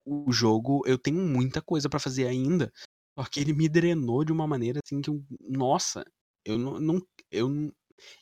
o 0.04 0.30
jogo, 0.30 0.82
eu 0.86 0.98
tenho 0.98 1.18
muita 1.18 1.62
coisa 1.62 1.88
para 1.88 1.98
fazer 1.98 2.26
ainda, 2.26 2.72
só 3.18 3.24
que 3.24 3.40
ele 3.40 3.52
me 3.52 3.68
drenou 3.68 4.24
de 4.24 4.32
uma 4.32 4.46
maneira 4.46 4.80
assim 4.84 5.00
que 5.00 5.10
eu, 5.10 5.24
nossa, 5.40 6.04
eu 6.44 6.58
não, 6.58 6.78
não 6.78 7.02
eu 7.30 7.72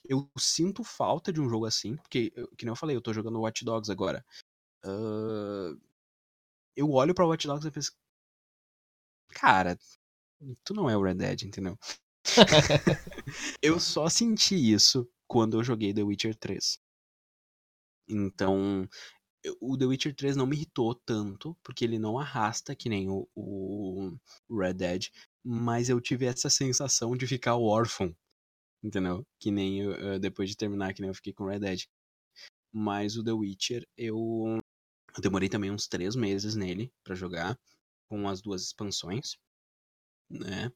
eu 0.08 0.30
sinto 0.38 0.82
falta 0.82 1.32
de 1.32 1.40
um 1.40 1.48
jogo 1.48 1.66
assim, 1.66 1.96
porque, 1.96 2.30
que 2.56 2.64
nem 2.64 2.72
eu 2.72 2.76
falei, 2.76 2.96
eu 2.96 3.02
tô 3.02 3.12
jogando 3.12 3.40
Watch 3.40 3.64
Dogs 3.64 3.90
agora. 3.90 4.24
Uh, 4.86 5.80
eu 6.76 6.90
olho 6.92 7.14
pra 7.14 7.26
Watch 7.26 7.46
Dogs 7.46 7.66
e 7.66 7.70
penso. 7.70 7.92
Cara, 9.30 9.78
tu 10.64 10.74
não 10.74 10.88
é 10.88 10.96
o 10.96 11.02
Red 11.02 11.14
Dead, 11.16 11.42
entendeu? 11.42 11.78
eu 13.62 13.80
só 13.80 14.08
senti 14.08 14.54
isso 14.54 15.08
quando 15.26 15.58
eu 15.58 15.64
joguei 15.64 15.92
The 15.92 16.02
Witcher 16.02 16.36
3. 16.36 16.78
Então, 18.08 18.88
o 19.60 19.76
The 19.76 19.86
Witcher 19.86 20.14
3 20.14 20.36
não 20.36 20.46
me 20.46 20.56
irritou 20.56 20.94
tanto, 20.94 21.56
porque 21.62 21.84
ele 21.84 21.98
não 21.98 22.18
arrasta 22.18 22.74
que 22.74 22.88
nem 22.88 23.08
o, 23.08 23.28
o 23.34 24.16
Red 24.50 24.74
Dead, 24.74 25.08
mas 25.44 25.88
eu 25.88 26.00
tive 26.00 26.26
essa 26.26 26.50
sensação 26.50 27.16
de 27.16 27.26
ficar 27.26 27.56
órfão, 27.56 28.14
entendeu? 28.82 29.26
Que 29.40 29.50
nem 29.50 29.80
eu, 29.80 30.18
depois 30.18 30.50
de 30.50 30.56
terminar, 30.56 30.94
que 30.94 31.00
nem 31.00 31.08
eu 31.08 31.14
fiquei 31.14 31.32
com 31.32 31.46
Red 31.46 31.60
Dead. 31.60 31.82
Mas 32.72 33.16
o 33.16 33.24
The 33.24 33.32
Witcher, 33.32 33.86
eu 33.96 34.60
eu 35.16 35.22
demorei 35.22 35.48
também 35.48 35.70
uns 35.70 35.86
três 35.88 36.14
meses 36.14 36.54
nele 36.54 36.92
para 37.04 37.14
jogar, 37.14 37.58
com 38.08 38.28
as 38.28 38.40
duas 38.40 38.62
expansões, 38.62 39.36
né? 40.30 40.72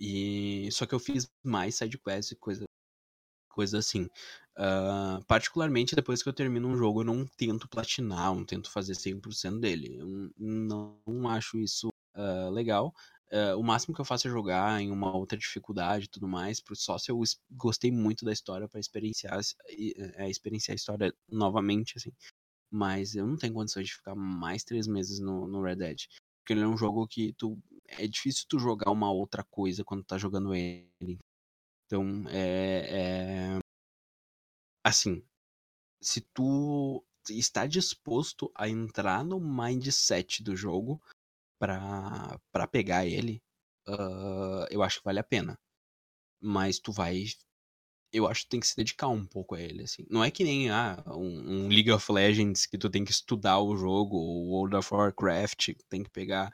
E 0.00 0.68
só 0.72 0.86
que 0.86 0.94
eu 0.94 1.00
fiz 1.00 1.30
mais 1.42 1.76
sidequests 1.76 2.32
e 2.32 2.36
coisa, 2.36 2.64
coisa 3.48 3.78
assim. 3.78 4.08
Uh, 4.56 5.24
particularmente 5.26 5.94
depois 5.94 6.22
que 6.22 6.28
eu 6.28 6.32
termino 6.32 6.68
um 6.68 6.76
jogo, 6.76 7.00
eu 7.00 7.04
não 7.04 7.26
tento 7.26 7.68
platinar, 7.68 8.34
não 8.34 8.44
tento 8.44 8.70
fazer 8.70 8.94
100% 8.94 9.60
dele. 9.60 9.96
Eu 9.98 10.32
não, 10.36 11.00
não 11.06 11.28
acho 11.28 11.58
isso 11.58 11.88
uh, 12.16 12.50
legal. 12.50 12.94
Uh, 13.30 13.58
o 13.58 13.62
máximo 13.62 13.94
que 13.94 14.00
eu 14.00 14.06
faço 14.06 14.26
é 14.26 14.30
jogar 14.30 14.80
em 14.80 14.90
uma 14.90 15.14
outra 15.14 15.38
dificuldade 15.38 16.06
e 16.06 16.08
tudo 16.08 16.26
mais, 16.26 16.62
só 16.74 16.96
se 16.96 17.10
eu 17.10 17.20
gostei 17.50 17.90
muito 17.92 18.24
da 18.24 18.32
história 18.32 18.66
para 18.66 18.80
experienciar, 18.80 19.38
é, 20.16 20.30
experienciar 20.30 20.72
a 20.74 20.76
história 20.76 21.14
novamente, 21.28 21.94
assim. 21.98 22.10
Mas 22.70 23.14
eu 23.14 23.26
não 23.26 23.36
tenho 23.36 23.54
condições 23.54 23.86
de 23.86 23.94
ficar 23.94 24.14
mais 24.14 24.62
três 24.62 24.86
meses 24.86 25.18
no, 25.20 25.46
no 25.46 25.62
Red 25.62 25.76
Dead. 25.76 26.06
Porque 26.40 26.52
ele 26.52 26.62
é 26.62 26.66
um 26.66 26.76
jogo 26.76 27.06
que 27.06 27.32
tu. 27.34 27.58
É 27.86 28.06
difícil 28.06 28.44
tu 28.48 28.58
jogar 28.58 28.90
uma 28.90 29.10
outra 29.10 29.42
coisa 29.44 29.84
quando 29.84 30.04
tá 30.04 30.18
jogando 30.18 30.54
ele. 30.54 31.18
Então, 31.86 32.24
é. 32.28 33.56
é... 33.56 33.58
Assim. 34.84 35.24
Se 36.00 36.20
tu 36.20 37.04
está 37.28 37.66
disposto 37.66 38.50
a 38.54 38.68
entrar 38.68 39.24
no 39.24 39.40
mindset 39.40 40.42
do 40.42 40.54
jogo 40.54 41.00
pra, 41.58 42.38
pra 42.52 42.68
pegar 42.68 43.04
ele, 43.04 43.42
uh, 43.88 44.66
eu 44.70 44.82
acho 44.82 44.98
que 44.98 45.04
vale 45.04 45.18
a 45.18 45.24
pena. 45.24 45.58
Mas 46.40 46.78
tu 46.78 46.92
vai. 46.92 47.24
Eu 48.12 48.26
acho 48.26 48.44
que 48.44 48.48
tem 48.48 48.60
que 48.60 48.66
se 48.66 48.76
dedicar 48.76 49.08
um 49.08 49.24
pouco 49.24 49.54
a 49.54 49.60
ele, 49.60 49.82
assim. 49.82 50.06
Não 50.10 50.24
é 50.24 50.30
que 50.30 50.42
nem 50.42 50.70
ah, 50.70 51.02
um, 51.08 51.66
um 51.66 51.68
League 51.68 51.90
of 51.90 52.10
Legends 52.10 52.64
que 52.64 52.78
tu 52.78 52.88
tem 52.88 53.04
que 53.04 53.10
estudar 53.10 53.60
o 53.60 53.76
jogo, 53.76 54.16
ou 54.16 54.48
World 54.48 54.76
of 54.76 54.94
Warcraft, 54.94 55.74
tem 55.88 56.02
que 56.02 56.10
pegar 56.10 56.50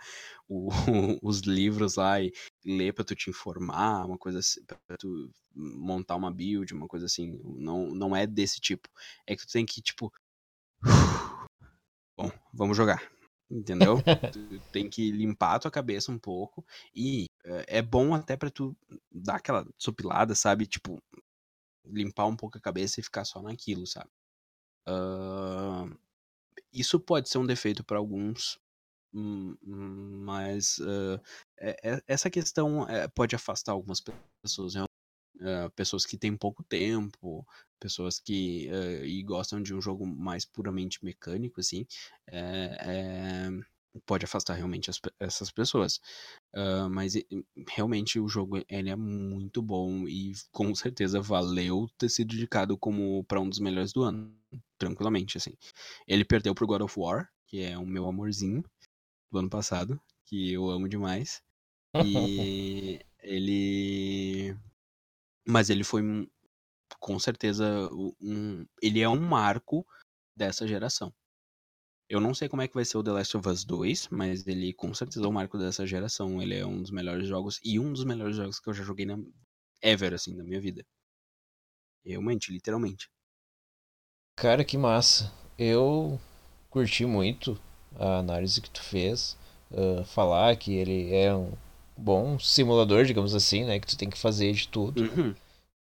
o, 0.48 0.68
os 1.22 1.40
livros 1.40 1.96
lá 1.96 2.20
e 2.20 2.32
ler 2.64 2.92
pra 2.92 3.04
tu 3.04 3.14
te 3.14 3.30
informar, 3.30 4.04
uma 4.04 4.18
coisa 4.18 4.40
assim, 4.40 4.60
pra 4.64 4.96
tu 4.98 5.30
montar 5.54 6.16
uma 6.16 6.32
build, 6.32 6.74
uma 6.74 6.88
coisa 6.88 7.06
assim. 7.06 7.38
Não, 7.56 7.94
não 7.94 8.16
é 8.16 8.26
desse 8.26 8.60
tipo. 8.60 8.88
É 9.26 9.36
que 9.36 9.46
tu 9.46 9.52
tem 9.52 9.64
que, 9.64 9.80
tipo. 9.80 10.12
Bom, 12.16 12.30
vamos 12.52 12.76
jogar 12.76 13.02
entendeu? 13.50 13.96
tu 14.32 14.60
tem 14.72 14.88
que 14.88 15.10
limpar 15.10 15.54
a 15.54 15.58
tua 15.58 15.70
cabeça 15.70 16.10
um 16.10 16.18
pouco 16.18 16.64
e 16.94 17.26
é 17.44 17.82
bom 17.82 18.14
até 18.14 18.36
para 18.36 18.50
tu 18.50 18.76
dar 19.10 19.36
aquela 19.36 19.66
sopilada, 19.76 20.34
sabe? 20.34 20.66
Tipo, 20.66 21.00
limpar 21.86 22.26
um 22.26 22.36
pouco 22.36 22.58
a 22.58 22.60
cabeça 22.60 23.00
e 23.00 23.02
ficar 23.02 23.24
só 23.24 23.42
naquilo, 23.42 23.86
sabe? 23.86 24.10
Uh, 24.88 25.96
isso 26.72 27.00
pode 27.00 27.28
ser 27.28 27.38
um 27.38 27.46
defeito 27.46 27.84
para 27.84 27.98
alguns, 27.98 28.58
hum, 29.12 29.56
mas 30.24 30.78
uh, 30.78 31.20
é, 31.58 32.02
essa 32.06 32.28
questão 32.28 32.88
é, 32.88 33.08
pode 33.08 33.34
afastar 33.34 33.72
algumas 33.72 34.02
pessoas, 34.42 34.74
né? 34.74 34.84
uh, 34.84 35.70
pessoas 35.74 36.04
que 36.04 36.18
têm 36.18 36.36
pouco 36.36 36.62
tempo, 36.64 37.46
pessoas 37.80 38.18
que 38.18 38.68
e 39.04 39.22
gostam 39.22 39.62
de 39.62 39.74
um 39.74 39.80
jogo 39.80 40.06
mais 40.06 40.44
puramente 40.44 41.04
mecânico, 41.04 41.60
assim, 41.60 41.86
é, 42.26 42.76
é, 42.80 43.48
pode 44.06 44.24
afastar 44.24 44.54
realmente 44.54 44.90
as, 44.90 45.00
essas 45.18 45.50
pessoas. 45.50 46.00
Uh, 46.54 46.88
mas 46.90 47.14
realmente 47.68 48.18
o 48.18 48.28
jogo 48.28 48.62
ele 48.68 48.90
é 48.90 48.96
muito 48.96 49.62
bom 49.62 50.06
e 50.08 50.32
com 50.52 50.74
certeza 50.74 51.20
valeu 51.20 51.88
ter 51.98 52.08
sido 52.08 52.34
indicado 52.34 52.76
como 52.76 53.24
para 53.24 53.40
um 53.40 53.48
dos 53.48 53.58
melhores 53.58 53.92
do 53.92 54.02
ano, 54.02 54.34
tranquilamente, 54.78 55.36
assim. 55.36 55.54
Ele 56.06 56.24
perdeu 56.24 56.54
pro 56.54 56.66
God 56.66 56.82
of 56.82 56.98
War, 56.98 57.28
que 57.46 57.60
é 57.62 57.78
o 57.78 57.86
meu 57.86 58.06
amorzinho 58.06 58.64
do 59.30 59.38
ano 59.38 59.50
passado, 59.50 60.00
que 60.24 60.52
eu 60.52 60.68
amo 60.70 60.88
demais. 60.88 61.42
E 62.04 63.00
ele 63.22 64.56
mas 65.46 65.70
ele 65.70 65.84
foi 65.84 66.02
com 66.98 67.18
certeza 67.18 67.88
um, 68.20 68.66
ele 68.80 69.00
é 69.00 69.08
um 69.08 69.20
marco 69.20 69.86
dessa 70.36 70.66
geração. 70.66 71.12
Eu 72.14 72.20
não 72.20 72.32
sei 72.32 72.48
como 72.48 72.62
é 72.62 72.68
que 72.68 72.74
vai 72.74 72.84
ser 72.84 72.96
o 72.96 73.02
The 73.02 73.10
Last 73.10 73.36
of 73.36 73.48
Us 73.48 73.64
2, 73.64 74.08
mas 74.08 74.46
ele 74.46 74.72
com 74.72 74.94
certeza 74.94 75.26
é 75.26 75.28
um 75.28 75.32
marco 75.32 75.58
dessa 75.58 75.84
geração. 75.84 76.40
Ele 76.40 76.54
é 76.56 76.64
um 76.64 76.80
dos 76.80 76.92
melhores 76.92 77.26
jogos 77.26 77.58
e 77.64 77.80
um 77.80 77.92
dos 77.92 78.04
melhores 78.04 78.36
jogos 78.36 78.60
que 78.60 78.68
eu 78.68 78.72
já 78.72 78.84
joguei 78.84 79.04
na 79.04 79.18
ever 79.82 80.14
assim 80.14 80.32
na 80.32 80.44
minha 80.44 80.60
vida. 80.60 80.86
Realmente, 82.06 82.52
literalmente. 82.52 83.10
Cara, 84.36 84.64
que 84.64 84.78
massa. 84.78 85.32
Eu 85.58 86.20
curti 86.70 87.04
muito 87.04 87.60
a 87.96 88.18
análise 88.18 88.60
que 88.60 88.70
tu 88.70 88.82
fez. 88.84 89.36
Uh, 89.72 90.04
falar 90.04 90.54
que 90.54 90.72
ele 90.72 91.12
é 91.12 91.34
um 91.34 91.52
bom 91.96 92.38
simulador, 92.38 93.04
digamos 93.06 93.34
assim, 93.34 93.64
né? 93.64 93.80
Que 93.80 93.88
tu 93.88 93.98
tem 93.98 94.08
que 94.08 94.18
fazer 94.18 94.52
de 94.52 94.68
tudo. 94.68 95.02
Uhum. 95.02 95.34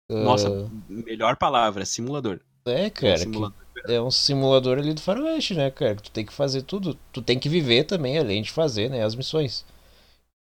Uh... 0.10 0.24
Nossa, 0.24 0.72
melhor 0.88 1.36
palavra, 1.36 1.84
simulador. 1.84 2.40
É, 2.64 2.90
cara. 2.90 3.16
É 3.16 3.16
um 3.16 3.18
simulador, 3.18 3.61
é 3.88 4.02
um 4.02 4.12
simulador 4.12 4.78
ali 4.78 4.94
do 4.94 5.02
faroeste, 5.02 5.54
né, 5.54 5.70
cara? 5.72 5.96
Tu 5.96 6.12
tem 6.12 6.26
que 6.26 6.34
fazer 6.34 6.62
tudo. 6.64 6.98
Tu 7.12 7.22
tem 7.22 7.40
que 7.40 7.50
viver 7.50 7.84
também, 7.86 8.18
além 8.18 8.42
de 8.42 8.52
fazer, 8.52 8.90
né, 8.90 9.04
as 9.04 9.16
missões. 9.16 9.66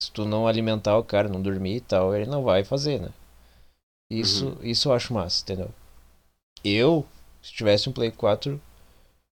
Se 0.03 0.11
tu 0.11 0.25
não 0.25 0.47
alimentar 0.47 0.97
o 0.97 1.05
cara, 1.05 1.29
não 1.29 1.43
dormir 1.43 1.77
e 1.77 1.81
tal, 1.81 2.15
ele 2.15 2.27
não 2.27 2.43
vai 2.43 2.65
fazer, 2.65 3.01
né? 3.01 3.11
Isso, 4.11 4.49
uhum. 4.49 4.57
isso 4.63 4.89
eu 4.89 4.93
acho 4.93 5.15
massa, 5.15 5.43
entendeu? 5.43 5.71
Eu, 6.65 7.07
se 7.43 7.53
tivesse 7.53 7.89
um 7.89 7.93
Play 7.93 8.11
4, 8.11 8.61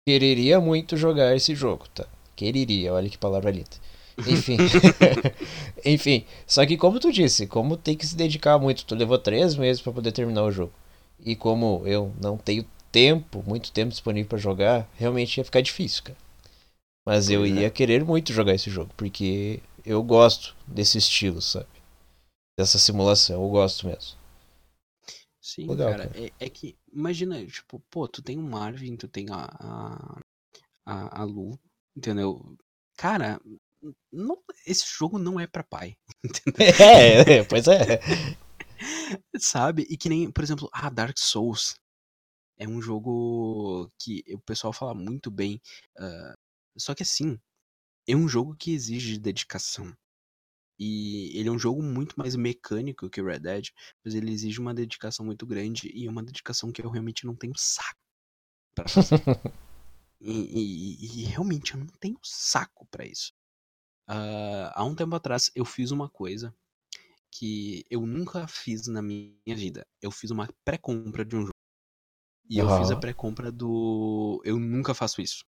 quereria 0.07 0.61
muito 0.61 0.97
jogar 0.97 1.35
esse 1.35 1.55
jogo, 1.55 1.89
tá? 1.95 2.07
Quereria, 2.37 2.93
olha 2.93 3.09
que 3.09 3.19
palavra 3.19 3.51
linda. 3.51 3.71
Enfim. 4.27 4.57
Enfim. 5.85 6.25
Só 6.47 6.65
que 6.65 6.77
como 6.77 7.01
tu 7.01 7.11
disse, 7.11 7.47
como 7.47 7.77
tem 7.77 7.97
que 7.97 8.07
se 8.07 8.17
dedicar 8.17 8.59
muito, 8.59 8.85
tu 8.85 8.95
levou 8.95 9.19
três 9.19 9.57
meses 9.57 9.83
para 9.83 9.93
poder 9.93 10.13
terminar 10.13 10.45
o 10.45 10.53
jogo. 10.53 10.73
E 11.25 11.35
como 11.35 11.83
eu 11.85 12.13
não 12.21 12.37
tenho 12.37 12.65
tempo, 12.93 13.43
muito 13.47 13.73
tempo 13.73 13.91
disponível 13.91 14.29
para 14.29 14.39
jogar, 14.39 14.91
realmente 14.95 15.39
ia 15.39 15.45
ficar 15.45 15.61
difícil, 15.61 16.05
cara. 16.05 16.19
Mas 17.07 17.31
eu 17.31 17.47
ia 17.47 17.67
é. 17.67 17.71
querer 17.71 18.05
muito 18.05 18.33
jogar 18.33 18.55
esse 18.55 18.71
jogo, 18.71 18.93
porque 18.97 19.61
eu 19.85 20.03
gosto 20.03 20.55
desse 20.67 20.99
estilo, 20.99 21.41
sabe? 21.41 21.69
Dessa 22.59 22.79
simulação, 22.79 23.43
eu 23.43 23.49
gosto 23.49 23.87
mesmo. 23.87 24.19
Sim, 25.41 25.67
Legal, 25.67 25.91
cara. 25.91 26.09
cara. 26.09 26.21
É, 26.21 26.33
é, 26.39 26.51
que, 26.51 26.77
imagina, 26.93 27.45
tipo, 27.47 27.81
pô, 27.91 28.07
tu 28.07 28.23
tem 28.23 28.39
o 28.39 28.43
Marvin, 28.43 28.97
tu 28.97 29.09
tem 29.09 29.27
a, 29.31 29.49
a, 29.59 30.21
a, 30.87 31.23
a 31.23 31.25
Lu, 31.25 31.59
entendeu? 31.97 32.57
Cara, 32.97 33.41
não, 34.13 34.39
esse 34.67 34.85
jogo 34.87 35.19
não 35.19 35.41
é 35.41 35.47
para 35.47 35.65
pai. 35.65 35.97
É, 36.59 37.39
é, 37.39 37.45
pois 37.45 37.67
é. 37.67 38.01
Sabe? 39.39 39.87
E 39.89 39.97
que 39.97 40.09
nem, 40.09 40.31
por 40.31 40.45
exemplo, 40.45 40.69
ah, 40.73 40.91
Dark 40.91 41.19
Souls. 41.19 41.77
É 42.61 42.69
um 42.69 42.81
jogo 42.81 43.91
que 43.99 44.23
o 44.29 44.39
pessoal 44.41 44.73
fala 44.73 44.95
muito 44.95 45.31
bem. 45.31 45.61
Uh, 45.99 46.37
só 46.79 46.95
que 46.95 47.03
assim, 47.03 47.41
é 48.07 48.15
um 48.15 48.29
jogo 48.29 48.55
que 48.55 48.73
exige 48.73 49.19
dedicação. 49.19 49.97
E 50.79 51.39
ele 51.39 51.49
é 51.49 51.53
um 51.53 51.59
jogo 51.59 51.83
muito 51.83 52.15
mais 52.17 52.37
mecânico 52.37 53.09
que 53.09 53.21
o 53.21 53.25
Red 53.25 53.41
Dead, 53.41 53.69
mas 54.05 54.15
ele 54.15 54.31
exige 54.31 54.61
uma 54.61 54.75
dedicação 54.75 55.25
muito 55.25 55.47
grande 55.47 55.91
e 55.95 56.07
é 56.07 56.11
uma 56.11 56.23
dedicação 56.23 56.73
que 56.73 56.83
eu 56.83 56.91
realmente 56.91 57.27
não 57.27 57.35
tenho 57.35 57.53
saco 57.57 57.99
pra 58.75 58.89
fazer. 58.89 59.21
e, 60.21 60.33
e, 60.33 61.23
e, 61.23 61.25
realmente 61.25 61.75
eu 61.75 61.81
não 61.81 61.87
tenho 61.99 62.19
saco 62.23 62.87
para 62.91 63.07
isso. 63.07 63.33
Uh, 64.09 64.73
há 64.73 64.85
um 64.85 64.95
tempo 64.95 65.15
atrás 65.15 65.51
eu 65.55 65.65
fiz 65.65 65.91
uma 65.91 66.09
coisa 66.09 66.55
que 67.31 67.85
eu 67.91 68.07
nunca 68.07 68.47
fiz 68.49 68.87
na 68.87 69.01
minha 69.01 69.55
vida. 69.55 69.87
Eu 70.01 70.11
fiz 70.11 70.31
uma 70.31 70.49
pré-compra 70.65 71.25
de 71.25 71.37
um 71.37 71.41
jogo. 71.43 71.60
E 72.51 72.61
uhum. 72.61 72.69
eu 72.69 72.79
fiz 72.79 72.91
a 72.91 72.97
pré-compra 72.97 73.53
do. 73.53 74.43
Eu 74.45 74.59
nunca 74.59 74.93
faço 74.93 75.23
isso. 75.23 75.45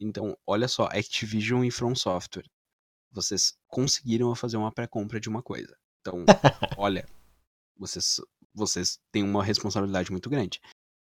Então, 0.00 0.36
olha 0.46 0.66
só, 0.66 0.86
Activision 0.86 1.62
e 1.64 1.70
From 1.70 1.94
Software. 1.94 2.48
Vocês 3.12 3.54
conseguiram 3.68 4.34
fazer 4.34 4.56
uma 4.56 4.72
pré-compra 4.72 5.20
de 5.20 5.28
uma 5.28 5.42
coisa. 5.42 5.76
Então, 6.00 6.24
olha, 6.76 7.06
vocês, 7.76 8.20
vocês 8.54 8.98
têm 9.12 9.22
uma 9.22 9.44
responsabilidade 9.44 10.10
muito 10.10 10.30
grande. 10.30 10.60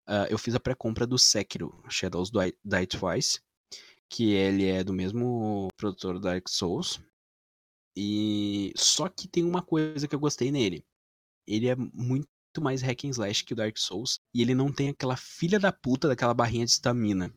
Uh, 0.08 0.26
eu 0.28 0.38
fiz 0.38 0.54
a 0.54 0.60
pré-compra 0.60 1.06
do 1.06 1.18
Sekiro, 1.18 1.82
Shadows 1.88 2.30
Die 2.30 2.86
Twice 2.86 3.40
que 4.10 4.32
ele 4.32 4.66
é 4.66 4.82
do 4.82 4.92
mesmo 4.92 5.68
produtor 5.76 6.14
do 6.14 6.20
Dark 6.20 6.48
Souls. 6.48 7.00
E 7.96 8.72
só 8.76 9.08
que 9.08 9.28
tem 9.28 9.44
uma 9.44 9.62
coisa 9.62 10.08
que 10.08 10.14
eu 10.14 10.20
gostei 10.20 10.50
nele. 10.50 10.84
Ele 11.46 11.68
é 11.68 11.76
muito 11.76 12.28
mais 12.58 12.82
hack 12.82 13.04
and 13.04 13.10
slash 13.10 13.44
que 13.44 13.52
o 13.52 13.56
Dark 13.56 13.76
Souls 13.76 14.18
e 14.34 14.40
ele 14.40 14.54
não 14.54 14.72
tem 14.72 14.88
aquela 14.88 15.16
filha 15.16 15.58
da 15.58 15.70
puta 15.70 16.08
daquela 16.08 16.32
barrinha 16.34 16.64
de 16.64 16.70
estamina 16.70 17.30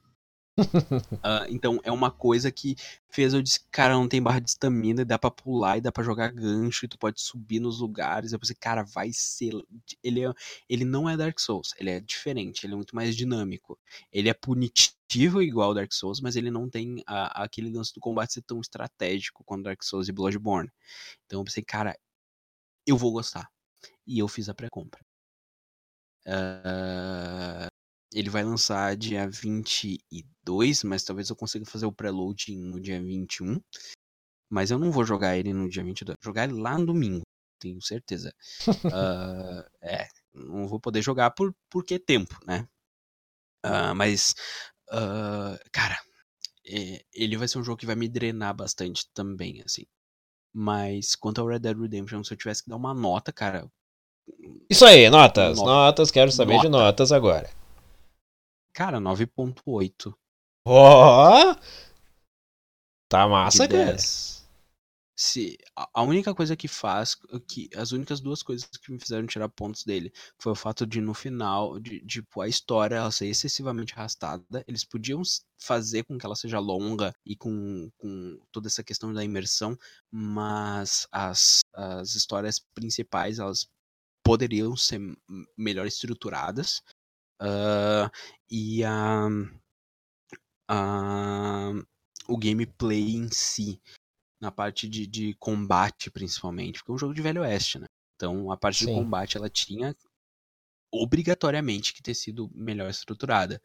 uh, 0.58 1.46
então 1.50 1.80
é 1.84 1.92
uma 1.92 2.12
coisa 2.12 2.52
que 2.52 2.76
fez 3.10 3.34
eu 3.34 3.42
disse, 3.42 3.62
cara, 3.72 3.94
não 3.94 4.08
tem 4.08 4.22
barra 4.22 4.40
de 4.40 4.50
estamina, 4.50 5.06
dá 5.06 5.18
pra 5.18 5.32
pular 5.32 5.78
e 5.78 5.82
dá 5.82 5.92
pra 5.92 6.04
jogar 6.04 6.32
gancho, 6.32 6.86
e 6.86 6.88
tu 6.88 6.98
pode 6.98 7.22
subir 7.22 7.60
nos 7.60 7.80
lugares. 7.80 8.34
Eu 8.34 8.40
pensei, 8.40 8.56
cara, 8.60 8.84
vai 8.84 9.12
ser. 9.14 9.54
Ele, 10.04 10.26
é, 10.26 10.34
ele 10.70 10.86
não 10.86 11.10
é 11.10 11.18
Dark 11.18 11.40
Souls, 11.40 11.74
ele 11.78 11.90
é 11.90 12.00
diferente, 12.00 12.66
ele 12.66 12.74
é 12.74 12.76
muito 12.76 12.96
mais 12.96 13.16
dinâmico. 13.16 13.80
Ele 14.12 14.30
é 14.30 14.34
punitivo 14.34 15.42
igual 15.42 15.74
Dark 15.74 15.92
Souls, 15.92 16.20
mas 16.22 16.36
ele 16.36 16.52
não 16.52 16.70
tem 16.70 17.04
a, 17.08 17.44
aquele 17.44 17.70
lance 17.72 17.94
do 17.94 18.00
combate 18.00 18.34
ser 18.34 18.42
tão 18.44 18.60
estratégico 18.60 19.44
quanto 19.44 19.64
Dark 19.64 19.84
Souls 19.84 20.08
e 20.08 20.12
Bloodborne. 20.12 20.70
Então 21.26 21.40
eu 21.40 21.46
pensei, 21.46 21.64
cara, 21.64 21.98
eu 22.86 22.98
vou 22.98 23.12
gostar. 23.12 23.50
E 24.06 24.20
eu 24.20 24.28
fiz 24.28 24.50
a 24.50 24.54
pré-compra. 24.54 25.02
Uh, 26.26 27.68
ele 28.14 28.30
vai 28.30 28.44
lançar 28.44 28.96
dia 28.96 29.28
22, 29.28 30.84
mas 30.84 31.04
talvez 31.04 31.30
eu 31.30 31.36
consiga 31.36 31.66
fazer 31.66 31.86
o 31.86 31.92
preload 31.92 32.56
no 32.56 32.80
dia 32.80 33.02
21. 33.02 33.60
Mas 34.50 34.72
eu 34.72 34.78
não 34.78 34.92
vou 34.92 35.04
jogar 35.04 35.38
ele 35.38 35.54
no 35.54 35.68
dia 35.70 35.84
22. 35.84 36.16
Vou 36.22 36.32
jogar 36.32 36.44
ele 36.46 36.62
lá 36.62 36.78
no 36.78 36.86
domingo, 36.86 37.24
tenho 37.60 37.82
certeza. 37.82 38.34
uh, 38.68 39.68
é, 39.82 40.08
não 40.34 40.68
vou 40.68 40.80
poder 40.80 41.02
jogar 41.02 41.32
por 41.32 41.54
porque 41.70 41.98
tempo, 42.00 42.38
né? 42.46 42.68
Uh, 43.66 43.96
mas, 43.96 44.36
cara, 45.72 45.98
é, 46.68 47.04
ele 47.14 47.38
vai 47.38 47.48
ser 47.48 47.60
um 47.60 47.64
jogo 47.64 47.78
que 47.78 47.86
vai 47.86 47.96
me 47.96 48.08
drenar 48.10 48.56
bastante 48.56 49.08
também, 49.14 49.62
assim. 49.66 49.86
Mas 50.54 51.16
quanto 51.16 51.42
ao 51.42 51.48
Red 51.48 51.60
Dead 51.60 51.78
Redemption, 51.78 52.24
se 52.24 52.34
eu 52.34 52.38
tivesse 52.38 52.64
que 52.64 52.70
dar 52.70 52.76
uma 52.76 52.94
nota, 52.94 53.34
cara. 53.34 53.68
Isso 54.70 54.86
aí, 54.86 55.10
notas, 55.10 55.58
nota. 55.58 55.70
notas, 55.70 56.12
quero 56.12 56.32
saber 56.32 56.54
nota. 56.54 56.68
de 56.68 56.72
notas 56.72 57.12
agora. 57.12 57.50
Cara, 58.74 59.00
9.8. 59.00 60.14
Ó! 60.66 61.52
Oh! 61.52 61.56
Tá 63.10 63.28
massa, 63.28 63.68
cara. 63.68 63.98
10. 65.16 65.22
Se, 65.22 65.58
a, 65.76 65.90
a 65.94 66.04
única 66.04 66.34
coisa 66.34 66.56
que 66.56 66.68
faz, 66.68 67.16
que 67.48 67.70
as 67.76 67.92
únicas 67.92 68.20
duas 68.20 68.42
coisas 68.42 68.68
que 68.68 68.92
me 68.92 69.00
fizeram 69.00 69.28
tirar 69.28 69.50
pontos 69.50 69.84
dele 69.84 70.12
foi 70.40 70.52
o 70.52 70.56
fato 70.56 70.86
de 70.86 71.00
no 71.02 71.14
final, 71.14 71.80
de 71.80 72.00
tipo, 72.06 72.42
a 72.42 72.48
história 72.48 72.96
ela 72.96 73.12
ser 73.12 73.28
excessivamente 73.28 73.94
arrastada. 73.94 74.64
Eles 74.68 74.84
podiam 74.84 75.22
fazer 75.62 76.04
com 76.04 76.18
que 76.18 76.26
ela 76.26 76.36
seja 76.36 76.60
longa 76.60 77.14
e 77.26 77.36
com, 77.36 77.90
com 77.98 78.40
toda 78.52 78.68
essa 78.68 78.84
questão 78.84 79.14
da 79.14 79.24
imersão, 79.24 79.78
mas 80.12 81.08
as, 81.12 81.62
as 81.74 82.16
histórias 82.16 82.60
principais 82.74 83.40
elas 83.40 83.68
poderiam 84.24 84.76
ser 84.76 85.00
melhor 85.58 85.86
estruturadas. 85.86 86.82
Uh, 87.42 88.10
e 88.50 88.84
a, 88.86 89.28
a, 90.70 91.72
o 92.28 92.38
gameplay 92.38 93.16
em 93.16 93.30
si, 93.30 93.82
na 94.44 94.52
parte 94.52 94.90
de, 94.90 95.08
de 95.08 95.34
combate 95.36 96.12
principalmente, 96.12 96.80
porque 96.80 96.92
é 96.92 96.96
um 96.96 96.98
jogo 96.98 97.14
de 97.14 97.22
Velho 97.22 97.42
Oeste, 97.42 97.80
né? 97.80 97.86
Então 98.16 98.52
a 98.52 98.58
parte 98.58 98.80
Sim. 98.80 98.88
de 98.88 98.94
combate 98.94 99.38
ela 99.38 99.50
tinha 99.50 99.96
obrigatoriamente 100.92 101.94
que 101.94 102.04
ter 102.04 102.14
sido 102.14 102.52
melhor 102.54 102.90
estruturada, 102.90 103.62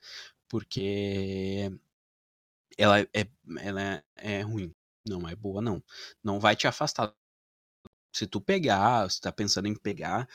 porque 0.49 1.69
ela 2.79 3.01
é, 3.01 3.09
ela 3.61 3.83
é, 3.83 4.05
é 4.17 4.41
ruim, 4.43 4.73
não 5.05 5.29
é 5.29 5.35
boa 5.35 5.61
não. 5.61 5.83
Não 6.23 6.39
vai 6.39 6.55
te 6.55 6.69
afastar. 6.69 7.13
Se 8.15 8.27
tu 8.27 8.41
pegar, 8.41 9.11
se 9.11 9.21
tá 9.21 9.33
pensando 9.33 9.67
em 9.67 9.75
pegar, 9.75 10.29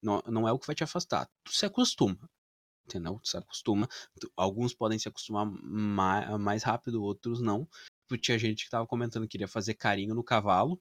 não, 0.00 0.22
não 0.28 0.48
é 0.48 0.52
o 0.52 0.58
que 0.60 0.66
vai 0.66 0.76
te 0.76 0.84
afastar. 0.84 1.28
Tu 1.44 1.52
se 1.52 1.66
acostuma 1.66 2.30
entendeu? 2.84 3.18
Tu 3.20 3.28
se 3.28 3.36
acostuma. 3.36 3.88
Alguns 4.36 4.74
podem 4.74 4.98
se 4.98 5.08
acostumar 5.08 5.46
mais, 5.46 6.38
mais 6.38 6.62
rápido, 6.62 7.02
outros 7.02 7.40
não. 7.40 7.68
Tipo, 8.02 8.20
tinha 8.20 8.38
gente 8.38 8.64
que 8.64 8.70
tava 8.70 8.86
comentando 8.86 9.24
que 9.24 9.30
queria 9.30 9.48
fazer 9.48 9.74
carinho 9.74 10.14
no 10.14 10.24
cavalo 10.24 10.80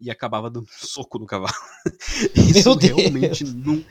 e 0.00 0.10
acabava 0.10 0.50
dando 0.50 0.64
um 0.82 0.86
soco 0.86 1.18
no 1.18 1.26
cavalo. 1.26 1.52
isso 2.34 2.74
realmente 2.74 3.44
não, 3.44 3.84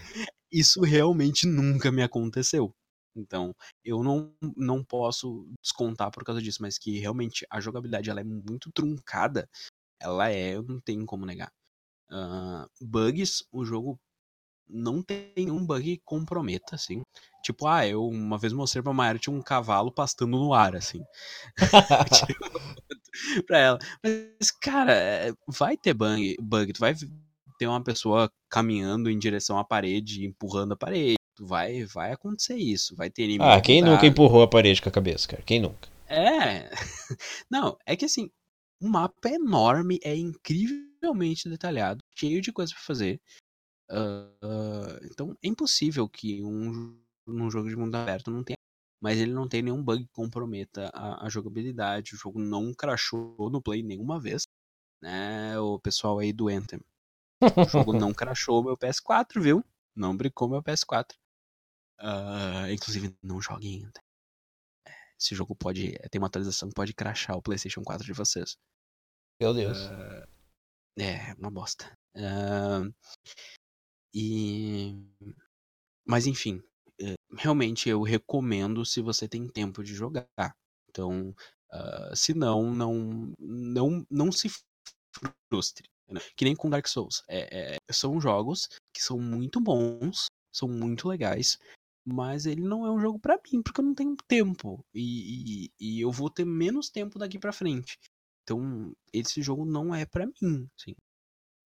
isso 0.51 0.81
realmente 0.81 1.45
nunca 1.45 1.91
me 1.91 2.01
aconteceu. 2.01 2.73
Então, 3.15 3.53
eu 3.83 4.03
não, 4.03 4.33
não 4.55 4.83
posso 4.83 5.47
descontar 5.61 6.11
por 6.11 6.23
causa 6.23 6.41
disso, 6.41 6.61
mas 6.61 6.77
que 6.77 6.99
realmente 6.99 7.45
a 7.49 7.59
jogabilidade 7.59 8.09
ela 8.09 8.21
é 8.21 8.23
muito 8.23 8.71
truncada. 8.71 9.49
Ela 10.01 10.29
é, 10.29 10.55
eu 10.55 10.63
não 10.63 10.79
tenho 10.79 11.05
como 11.05 11.25
negar. 11.25 11.51
Uh, 12.11 12.67
bugs, 12.81 13.43
o 13.51 13.65
jogo 13.65 13.99
não 14.69 15.01
tem 15.01 15.49
um 15.49 15.65
bug 15.65 15.97
que 15.97 16.01
comprometa, 16.05 16.75
assim. 16.75 17.01
Tipo, 17.43 17.67
ah, 17.67 17.87
eu 17.87 18.05
uma 18.05 18.37
vez 18.37 18.53
mostrei 18.53 18.83
pra 18.83 18.93
Mayara 18.93 19.17
tinha 19.17 19.35
um 19.35 19.41
cavalo 19.41 19.91
pastando 19.91 20.37
no 20.37 20.53
ar, 20.53 20.75
assim. 20.75 21.01
pra 23.47 23.57
ela. 23.57 23.79
Mas, 24.03 24.51
cara, 24.51 24.93
é, 24.93 25.33
vai 25.47 25.75
ter 25.75 25.93
bug, 25.93 26.35
bug, 26.39 26.73
tu 26.73 26.79
vai 26.79 26.93
ter 27.57 27.67
uma 27.67 27.83
pessoa 27.83 28.31
caminhando 28.49 29.09
em 29.09 29.17
direção 29.17 29.57
à 29.57 29.63
parede, 29.63 30.25
empurrando 30.25 30.73
a 30.73 30.77
parede. 30.77 31.15
Vai, 31.39 31.85
vai 31.85 32.11
acontecer 32.11 32.55
isso, 32.55 32.95
vai 32.95 33.09
ter 33.09 33.23
inimigo. 33.23 33.43
Ah, 33.43 33.61
quem 33.61 33.81
nunca 33.81 34.05
empurrou 34.05 34.41
a 34.41 34.47
parede 34.47 34.81
com 34.81 34.89
a 34.89 34.91
cabeça, 34.91 35.27
cara? 35.27 35.43
Quem 35.43 35.61
nunca? 35.61 35.87
É. 36.07 36.69
Não, 37.49 37.77
é 37.85 37.95
que 37.95 38.05
assim, 38.05 38.29
o 38.81 38.89
mapa 38.89 39.29
é 39.29 39.35
enorme, 39.35 39.99
é 40.03 40.15
incrivelmente 40.15 41.49
detalhado, 41.49 42.03
cheio 42.15 42.41
de 42.41 42.51
coisa 42.51 42.73
para 42.73 42.83
fazer. 42.83 43.21
Uh, 43.91 44.99
então 45.05 45.35
é 45.43 45.47
impossível 45.47 46.07
que 46.07 46.43
um, 46.43 47.01
um 47.27 47.49
jogo 47.49 47.69
de 47.69 47.75
mundo 47.75 47.95
aberto 47.95 48.29
não 48.29 48.43
tenha. 48.43 48.57
Mas 49.01 49.17
ele 49.17 49.31
não 49.31 49.47
tem 49.47 49.61
nenhum 49.61 49.81
bug 49.81 50.03
que 50.03 50.11
comprometa 50.11 50.89
a, 50.93 51.25
a 51.25 51.29
jogabilidade. 51.29 52.13
O 52.13 52.17
jogo 52.17 52.39
não 52.39 52.73
crashou 52.73 53.49
no 53.49 53.61
play 53.61 53.81
nenhuma 53.81 54.19
vez. 54.19 54.47
Né, 55.01 55.57
o 55.57 55.79
pessoal 55.79 56.19
aí 56.19 56.33
do 56.33 56.49
Anthem. 56.49 56.81
O 57.41 57.69
jogo 57.69 57.93
não 57.93 58.11
crashou 58.13 58.63
meu 58.63 58.77
PS4, 58.77 59.41
viu? 59.41 59.63
Não 59.95 60.15
brincou 60.15 60.49
meu 60.49 60.61
PS4. 60.61 61.13
Uh, 62.01 62.71
inclusive, 62.71 63.15
não 63.23 63.41
joguem 63.41 63.85
Anthem. 63.85 64.03
Esse 65.19 65.35
jogo 65.35 65.55
pode. 65.55 65.97
Tem 66.11 66.19
uma 66.19 66.27
atualização 66.27 66.69
que 66.69 66.75
pode 66.75 66.93
crashar 66.93 67.37
o 67.37 67.41
PlayStation 67.41 67.83
4 67.83 68.05
de 68.05 68.13
vocês. 68.13 68.57
Meu 69.39 69.53
Deus. 69.53 69.77
Uh, 69.77 70.27
é, 71.01 71.33
uma 71.37 71.49
bosta. 71.49 71.97
Uh, 72.15 72.93
e. 74.13 74.95
Mas 76.05 76.27
enfim, 76.27 76.61
eh, 76.99 77.15
realmente 77.37 77.89
eu 77.89 78.01
recomendo 78.01 78.85
se 78.85 79.01
você 79.01 79.27
tem 79.27 79.47
tempo 79.47 79.83
de 79.83 79.93
jogar. 79.93 80.27
Então, 80.89 81.35
uh, 81.71 82.15
se 82.15 82.33
não, 82.33 82.73
não, 82.73 83.33
não, 83.39 84.05
não 84.09 84.31
se 84.31 84.49
frustre. 85.49 85.87
Né? 86.09 86.19
Que 86.35 86.45
nem 86.45 86.55
com 86.55 86.69
Dark 86.69 86.87
Souls. 86.87 87.23
É, 87.27 87.75
é, 87.75 87.77
são 87.91 88.19
jogos 88.19 88.67
que 88.93 89.01
são 89.01 89.19
muito 89.19 89.61
bons, 89.61 90.25
são 90.51 90.67
muito 90.67 91.07
legais, 91.07 91.59
mas 92.05 92.45
ele 92.45 92.61
não 92.61 92.85
é 92.85 92.91
um 92.91 92.99
jogo 92.99 93.19
para 93.19 93.39
mim, 93.51 93.61
porque 93.61 93.79
eu 93.81 93.85
não 93.85 93.93
tenho 93.93 94.15
tempo. 94.27 94.83
E, 94.93 95.65
e, 95.67 95.71
e, 95.79 96.01
eu 96.01 96.11
vou 96.11 96.29
ter 96.29 96.45
menos 96.45 96.89
tempo 96.89 97.19
daqui 97.19 97.37
para 97.37 97.53
frente. 97.53 97.97
Então, 98.43 98.91
esse 99.13 99.41
jogo 99.41 99.65
não 99.65 99.93
é 99.93 100.05
para 100.05 100.25
mim, 100.25 100.67
assim. 100.75 100.95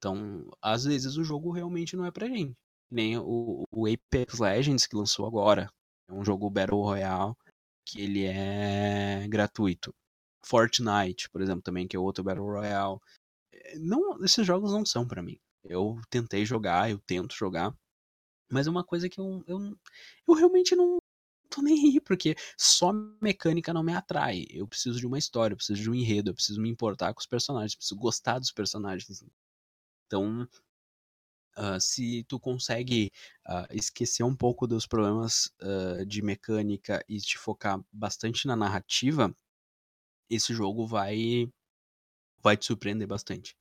Então, 0.03 0.51
às 0.61 0.83
vezes 0.83 1.15
o 1.15 1.23
jogo 1.23 1.49
realmente 1.49 1.95
não 1.95 2.05
é 2.05 2.11
pra 2.11 2.27
gente. 2.27 2.53
Nem 2.91 3.17
o, 3.17 3.63
o 3.71 3.87
Apex 3.87 4.37
Legends 4.37 4.85
que 4.85 4.97
lançou 4.97 5.25
agora. 5.25 5.71
É 6.09 6.13
um 6.13 6.25
jogo 6.25 6.49
Battle 6.49 6.81
Royale 6.81 7.33
que 7.87 8.01
ele 8.01 8.25
é 8.25 9.25
gratuito. 9.29 9.95
Fortnite, 10.45 11.29
por 11.29 11.41
exemplo, 11.41 11.61
também, 11.61 11.87
que 11.87 11.95
é 11.95 11.99
outro 11.99 12.21
Battle 12.21 12.45
Royale. 12.45 12.99
É, 13.53 13.79
não, 13.79 14.21
esses 14.25 14.45
jogos 14.45 14.73
não 14.73 14.85
são 14.85 15.07
para 15.07 15.23
mim. 15.23 15.39
Eu 15.63 16.01
tentei 16.09 16.45
jogar, 16.45 16.91
eu 16.91 16.99
tento 16.99 17.33
jogar. 17.33 17.73
Mas 18.51 18.67
é 18.67 18.69
uma 18.69 18.83
coisa 18.83 19.07
que 19.07 19.21
eu, 19.21 19.41
eu, 19.47 19.77
eu 20.27 20.33
realmente 20.33 20.75
não 20.75 20.97
tô 21.49 21.61
nem 21.61 21.93
aí, 21.93 22.01
porque 22.01 22.35
só 22.57 22.91
mecânica 23.21 23.73
não 23.73 23.83
me 23.83 23.93
atrai. 23.93 24.45
Eu 24.49 24.67
preciso 24.67 24.99
de 24.99 25.07
uma 25.07 25.17
história, 25.17 25.53
eu 25.53 25.57
preciso 25.57 25.81
de 25.81 25.89
um 25.89 25.95
enredo, 25.95 26.31
eu 26.31 26.35
preciso 26.35 26.61
me 26.61 26.69
importar 26.69 27.13
com 27.13 27.21
os 27.21 27.25
personagens, 27.25 27.75
preciso 27.75 27.97
gostar 27.97 28.39
dos 28.39 28.51
personagens. 28.51 29.23
Então, 30.13 30.47
uh, 31.57 31.81
se 31.81 32.23
tu 32.25 32.39
consegue 32.39 33.11
uh, 33.47 33.65
esquecer 33.71 34.21
um 34.23 34.35
pouco 34.35 34.67
dos 34.67 34.85
problemas 34.85 35.51
uh, 35.59 36.05
de 36.05 36.21
mecânica 36.21 37.03
e 37.09 37.17
te 37.17 37.35
focar 37.35 37.83
bastante 37.91 38.45
na 38.45 38.55
narrativa, 38.55 39.35
esse 40.29 40.53
jogo 40.53 40.85
vai 40.85 41.51
vai 42.43 42.55
te 42.55 42.65
surpreender 42.65 43.07
bastante. 43.07 43.57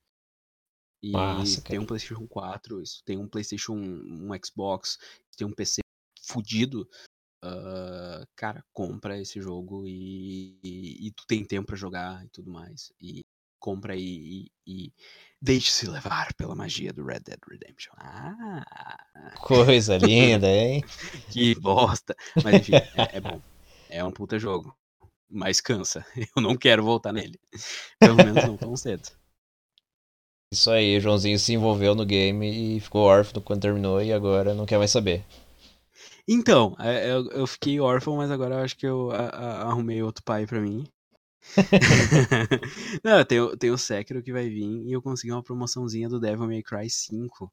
E 1.03 1.13
Nossa, 1.13 1.63
tem 1.63 1.79
um 1.79 1.87
PlayStation 1.87 2.27
4, 2.29 2.83
isso 2.83 3.03
tem 3.03 3.17
um 3.17 3.27
PlayStation, 3.27 3.73
um 3.73 4.29
Xbox, 4.45 4.99
tem 5.39 5.47
um 5.47 5.53
PC 5.53 5.81
fudido. 6.21 6.87
Uh, 7.43 8.27
cara, 8.37 8.63
compra 8.73 9.19
esse 9.19 9.41
jogo 9.41 9.87
e, 9.87 10.61
e, 10.63 11.07
e 11.07 11.13
tu 11.13 11.27
tem 11.27 11.45
tempo 11.45 11.69
para 11.69 11.77
jogar 11.77 12.25
e 12.27 12.29
tudo 12.29 12.51
mais. 12.51 12.93
E 13.01 13.23
compra 13.63 13.95
e, 13.97 14.01
e, 14.03 14.51
e 14.67 14.93
deixe-se 15.41 15.89
levar 15.89 16.35
pela 16.35 16.55
magia 16.55 16.93
do 16.93 17.05
Red 17.05 17.21
Dead 17.21 17.39
Redemption. 17.49 17.93
Ah! 17.97 18.65
Coisa 19.41 19.97
linda, 19.97 20.49
hein? 20.49 20.85
que 21.31 21.55
bosta! 21.55 22.15
Mas 22.43 22.57
enfim, 22.57 22.75
é, 22.75 23.17
é, 23.17 23.21
bom. 23.21 23.41
É 23.89 24.05
um 24.05 24.11
puta 24.11 24.39
jogo. 24.39 24.77
Mas 25.31 25.61
cansa. 25.61 26.05
Eu 26.37 26.43
não 26.43 26.57
quero 26.57 26.83
voltar 26.83 27.13
nele. 27.13 27.39
Pelo 27.99 28.17
menos 28.17 28.45
não 28.45 28.57
tão 28.57 28.77
cedo. 28.77 29.09
Isso 30.53 30.71
aí, 30.71 30.99
o 30.99 31.01
Joãozinho 31.01 31.39
se 31.39 31.55
envolveu 31.55 31.95
no 31.95 32.05
game 32.05 32.77
e 32.77 32.81
ficou 32.81 33.03
órfão 33.03 33.41
quando 33.41 33.63
terminou 33.63 34.03
e 34.03 34.13
agora 34.13 34.53
não 34.53 34.67
quer 34.67 34.77
mais 34.77 34.91
saber. 34.91 35.25
Então, 36.29 36.77
é, 36.79 37.11
eu, 37.11 37.27
eu 37.31 37.47
fiquei 37.47 37.81
órfão, 37.81 38.17
mas 38.17 38.31
agora 38.31 38.57
eu 38.57 38.59
acho 38.59 38.77
que 38.77 38.87
eu 38.87 39.11
a, 39.13 39.29
a, 39.29 39.63
arrumei 39.63 40.03
outro 40.03 40.23
pai 40.23 40.47
para 40.47 40.61
mim. 40.61 40.85
Não, 43.05 43.25
tem, 43.25 43.57
tem 43.59 43.71
o 43.71 43.79
Sekiro 43.79 44.23
que 44.23 44.33
vai 44.33 44.49
vir 44.49 44.87
e 44.87 44.93
eu 44.93 45.03
consegui 45.03 45.33
uma 45.33 45.43
promoçãozinha 45.43 46.09
do 46.09 46.21
Devil 46.21 46.47
May 46.47 46.63
Cry 46.63 46.89
5. 46.91 47.53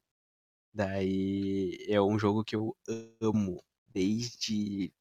Daí 0.74 1.78
é 1.88 2.00
um 2.00 2.18
jogo 2.18 2.44
que 2.44 2.56
eu 2.56 2.76
amo 3.22 3.62
desde 3.88 4.92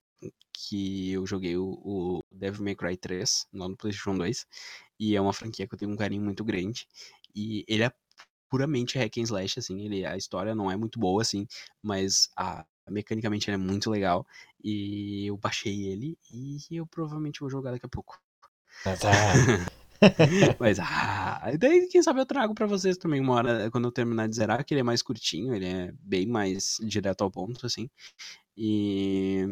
que 0.53 1.11
eu 1.13 1.25
joguei 1.27 1.57
o, 1.57 1.65
o 1.83 2.19
Devil 2.31 2.63
May 2.65 2.75
Cry 2.75 2.97
3 2.97 3.47
lá 3.53 3.67
no 3.69 3.77
PlayStation 3.77 4.17
2. 4.17 4.47
E 4.99 5.15
é 5.15 5.21
uma 5.21 5.33
franquia 5.33 5.67
que 5.67 5.73
eu 5.75 5.79
tenho 5.79 5.91
um 5.91 5.97
carinho 5.97 6.23
muito 6.23 6.43
grande. 6.43 6.87
E 7.35 7.65
ele 7.67 7.83
é 7.83 7.91
puramente 8.49 8.97
hack 8.99 9.17
and 9.19 9.23
slash, 9.23 9.59
assim. 9.59 9.81
Ele, 9.85 10.05
a 10.05 10.17
história 10.17 10.55
não 10.55 10.71
é 10.71 10.77
muito 10.77 10.99
boa, 10.99 11.21
assim, 11.21 11.47
mas 11.83 12.29
a, 12.37 12.65
mecanicamente 12.89 13.49
ele 13.49 13.55
é 13.55 13.59
muito 13.59 13.89
legal. 13.91 14.25
E 14.63 15.27
eu 15.27 15.37
baixei 15.37 15.87
ele 15.87 16.17
e 16.31 16.59
eu 16.71 16.87
provavelmente 16.87 17.39
vou 17.41 17.49
jogar 17.49 17.71
daqui 17.71 17.85
a 17.85 17.89
pouco. 17.89 18.19
Ah, 18.86 18.95
tá. 18.97 19.09
Mas, 20.59 20.80
ah, 20.80 21.51
daí 21.59 21.88
quem 21.88 22.01
sabe 22.01 22.21
eu 22.21 22.25
trago 22.25 22.53
para 22.53 22.65
vocês 22.65 22.97
também 22.97 23.19
uma 23.19 23.36
hora, 23.36 23.71
quando 23.71 23.86
eu 23.86 23.91
terminar 23.91 24.27
de 24.27 24.36
zerar, 24.36 24.63
que 24.65 24.73
ele 24.73 24.82
é 24.82 24.84
mais 24.84 25.01
curtinho, 25.01 25.53
ele 25.53 25.65
é 25.65 25.91
bem 25.99 26.25
mais 26.25 26.77
direto 26.82 27.23
ao 27.23 27.32
ponto, 27.32 27.65
assim. 27.65 27.89
E 28.55 29.47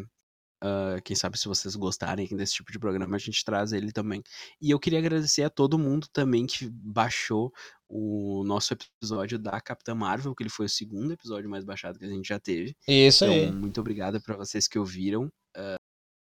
Uh, 0.62 1.00
quem 1.04 1.14
sabe 1.14 1.38
se 1.38 1.46
vocês 1.46 1.76
gostarem 1.76 2.26
desse 2.36 2.54
tipo 2.54 2.72
de 2.72 2.80
programa, 2.80 3.14
a 3.14 3.18
gente 3.18 3.44
traz 3.44 3.72
ele 3.72 3.92
também. 3.92 4.22
E 4.60 4.72
eu 4.72 4.78
queria 4.80 4.98
agradecer 4.98 5.44
a 5.44 5.50
todo 5.50 5.78
mundo 5.78 6.08
também 6.12 6.46
que 6.46 6.68
baixou 6.68 7.52
o 7.88 8.42
nosso 8.44 8.74
episódio 8.74 9.38
da 9.38 9.60
Capitã 9.60 9.94
Marvel, 9.94 10.34
que 10.34 10.42
ele 10.42 10.50
foi 10.50 10.66
o 10.66 10.68
segundo 10.68 11.12
episódio 11.12 11.48
mais 11.48 11.64
baixado 11.64 11.98
que 11.98 12.04
a 12.04 12.08
gente 12.08 12.26
já 12.26 12.40
teve. 12.40 12.76
Isso 12.88 13.24
então, 13.24 13.36
aí. 13.36 13.52
muito 13.52 13.80
obrigado 13.80 14.20
para 14.20 14.36
vocês 14.36 14.66
que 14.66 14.78
ouviram. 14.78 15.30
Uh, 15.56 15.76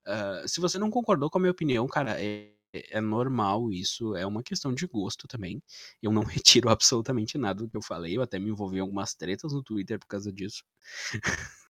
uh, 0.07 0.47
se 0.47 0.59
você 0.59 0.79
não 0.79 0.89
concordou 0.89 1.29
com 1.29 1.37
a 1.37 1.41
minha 1.41 1.51
opinião, 1.51 1.87
cara, 1.87 2.19
é, 2.19 2.54
é 2.89 3.01
normal 3.01 3.71
isso, 3.71 4.15
é 4.15 4.25
uma 4.25 4.43
questão 4.43 4.73
de 4.73 4.87
gosto 4.87 5.27
também. 5.27 5.61
Eu 6.01 6.11
não 6.11 6.23
retiro 6.43 6.69
absolutamente 6.69 7.37
nada 7.37 7.63
do 7.63 7.69
que 7.69 7.77
eu 7.77 7.81
falei, 7.81 8.17
eu 8.17 8.21
até 8.21 8.39
me 8.39 8.49
envolvi 8.49 8.77
em 8.77 8.81
algumas 8.81 9.13
tretas 9.13 9.53
no 9.53 9.63
Twitter 9.63 9.99
por 9.99 10.07
causa 10.07 10.31
disso. 10.31 10.63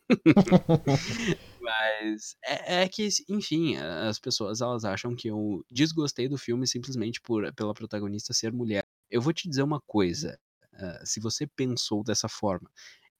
Mas 1.61 2.35
é, 2.43 2.81
é, 2.81 2.89
que, 2.89 3.07
enfim, 3.29 3.75
as 3.77 4.19
pessoas 4.19 4.61
elas 4.61 4.83
acham 4.83 5.15
que 5.15 5.27
eu 5.27 5.63
desgostei 5.69 6.27
do 6.27 6.37
filme 6.37 6.65
simplesmente 6.65 7.21
por, 7.21 7.53
pela 7.53 7.73
protagonista 7.73 8.33
ser 8.33 8.51
mulher. 8.51 8.83
Eu 9.09 9.21
vou 9.21 9.33
te 9.33 9.47
dizer 9.47 9.63
uma 9.63 9.79
coisa. 9.81 10.39
Uh, 10.73 11.05
se 11.05 11.19
você 11.19 11.45
pensou 11.45 12.03
dessa 12.03 12.27
forma, 12.27 12.71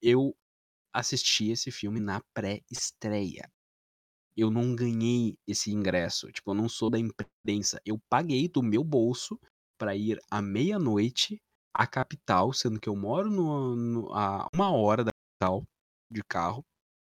eu 0.02 0.36
assisti 0.94 1.52
esse 1.52 1.72
filme 1.72 2.00
na 2.00 2.22
pré-estreia. 2.34 3.50
Eu 4.40 4.50
não 4.50 4.74
ganhei 4.74 5.38
esse 5.46 5.70
ingresso. 5.70 6.32
Tipo, 6.32 6.52
eu 6.52 6.56
não 6.56 6.70
sou 6.70 6.90
da 6.90 6.98
imprensa. 6.98 7.82
Eu 7.86 8.00
paguei 8.10 8.48
do 8.48 8.64
meu 8.64 8.84
bolso 8.84 9.38
para 9.78 9.96
ir 9.96 10.18
à 10.32 10.42
meia-noite 10.42 11.42
à 11.74 11.86
capital, 11.86 12.54
sendo 12.54 12.80
que 12.80 12.88
eu 12.88 12.96
moro 12.96 13.30
no, 13.30 13.76
no, 13.76 14.14
a 14.14 14.48
uma 14.54 14.72
hora 14.72 15.04
da 15.04 15.12
capital 15.12 15.64
de 16.10 16.22
carro 16.24 16.64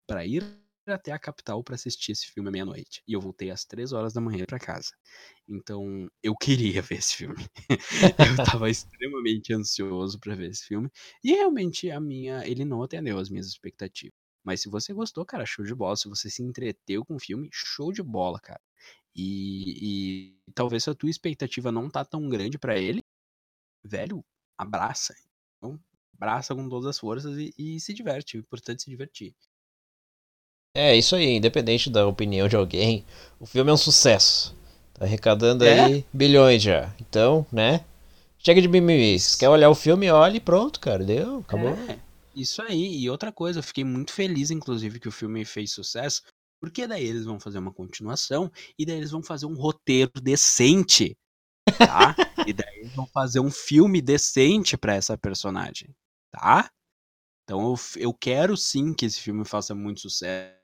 para 0.07 0.25
ir 0.25 0.43
até 0.87 1.11
a 1.11 1.19
capital 1.19 1.63
para 1.63 1.73
assistir 1.73 2.11
esse 2.11 2.27
filme 2.27 2.49
à 2.49 2.51
meia-noite. 2.51 3.01
E 3.07 3.13
eu 3.13 3.21
voltei 3.21 3.49
às 3.49 3.65
três 3.65 3.91
horas 3.91 4.13
da 4.13 4.21
manhã 4.21 4.45
para 4.45 4.59
casa. 4.59 4.91
Então, 5.47 6.07
eu 6.21 6.35
queria 6.35 6.81
ver 6.83 6.99
esse 6.99 7.15
filme. 7.15 7.43
eu 7.69 8.45
tava 8.45 8.69
extremamente 8.69 9.51
ansioso 9.51 10.19
para 10.19 10.35
ver 10.35 10.51
esse 10.51 10.65
filme. 10.65 10.89
E 11.23 11.31
realmente 11.31 11.89
a 11.89 11.99
minha, 11.99 12.47
ele 12.47 12.63
não 12.65 12.83
atendeu 12.83 13.17
as 13.17 13.29
minhas 13.29 13.47
expectativas. 13.47 14.24
Mas 14.45 14.61
se 14.61 14.69
você 14.69 14.93
gostou, 14.93 15.25
cara, 15.25 15.45
show 15.45 15.65
de 15.65 15.73
bola. 15.73 15.97
Se 15.97 16.07
você 16.07 16.29
se 16.29 16.43
entreteu 16.43 17.03
com 17.03 17.15
o 17.15 17.19
filme, 17.19 17.49
show 17.51 17.91
de 17.91 18.03
bola, 18.03 18.39
cara. 18.39 18.61
E, 19.15 20.35
e 20.45 20.51
talvez 20.53 20.87
a 20.87 20.93
tua 20.93 21.09
expectativa 21.09 21.71
não 21.71 21.89
tá 21.89 22.05
tão 22.05 22.29
grande 22.29 22.59
para 22.59 22.77
ele, 22.77 23.03
velho, 23.83 24.23
abraça. 24.57 25.15
Então, 25.57 25.79
abraça 26.13 26.53
com 26.53 26.69
todas 26.69 26.85
as 26.85 26.99
forças 26.99 27.35
e, 27.37 27.53
e 27.57 27.79
se 27.79 27.93
diverte. 27.93 28.37
O 28.37 28.41
importante 28.41 28.81
é 28.81 28.83
se 28.83 28.89
divertir. 28.89 29.33
É, 30.75 30.95
isso 30.95 31.15
aí, 31.15 31.37
independente 31.37 31.89
da 31.89 32.05
opinião 32.05 32.47
de 32.47 32.55
alguém, 32.55 33.05
o 33.39 33.45
filme 33.45 33.71
é 33.71 33.73
um 33.73 33.77
sucesso. 33.77 34.55
Tá 34.93 35.05
arrecadando 35.05 35.65
é? 35.65 35.79
aí 35.79 36.05
bilhões 36.13 36.61
já. 36.61 36.93
Então, 36.99 37.45
né? 37.51 37.83
Chega 38.37 38.61
de 38.61 38.67
mimimi. 38.67 39.17
Se 39.19 39.37
quer 39.39 39.49
olhar 39.49 39.69
o 39.69 39.75
filme, 39.75 40.11
olhe 40.11 40.37
e 40.37 40.41
pronto, 40.41 40.79
cara. 40.79 41.03
Deu, 41.03 41.39
acabou. 41.39 41.69
É, 41.69 41.97
isso 42.35 42.61
aí. 42.61 42.97
E 42.99 43.09
outra 43.09 43.31
coisa, 43.31 43.59
eu 43.59 43.63
fiquei 43.63 43.83
muito 43.83 44.11
feliz, 44.11 44.51
inclusive, 44.51 44.99
que 44.99 45.07
o 45.07 45.11
filme 45.11 45.45
fez 45.45 45.71
sucesso. 45.71 46.21
Porque 46.59 46.87
daí 46.87 47.05
eles 47.05 47.25
vão 47.25 47.39
fazer 47.39 47.59
uma 47.59 47.73
continuação 47.73 48.51
e 48.77 48.85
daí 48.85 48.97
eles 48.97 49.11
vão 49.11 49.21
fazer 49.21 49.45
um 49.45 49.55
roteiro 49.55 50.11
decente. 50.21 51.17
Tá? 51.77 52.15
e 52.47 52.53
daí 52.53 52.79
eles 52.79 52.95
vão 52.95 53.07
fazer 53.07 53.39
um 53.39 53.51
filme 53.51 54.01
decente 54.01 54.77
para 54.77 54.95
essa 54.95 55.17
personagem. 55.17 55.95
Tá? 56.31 56.69
Então 57.43 57.61
eu, 57.61 57.75
eu 57.97 58.13
quero 58.13 58.57
sim 58.57 58.93
que 58.93 59.05
esse 59.05 59.19
filme 59.19 59.45
faça 59.45 59.75
muito 59.75 60.01
sucesso 60.01 60.55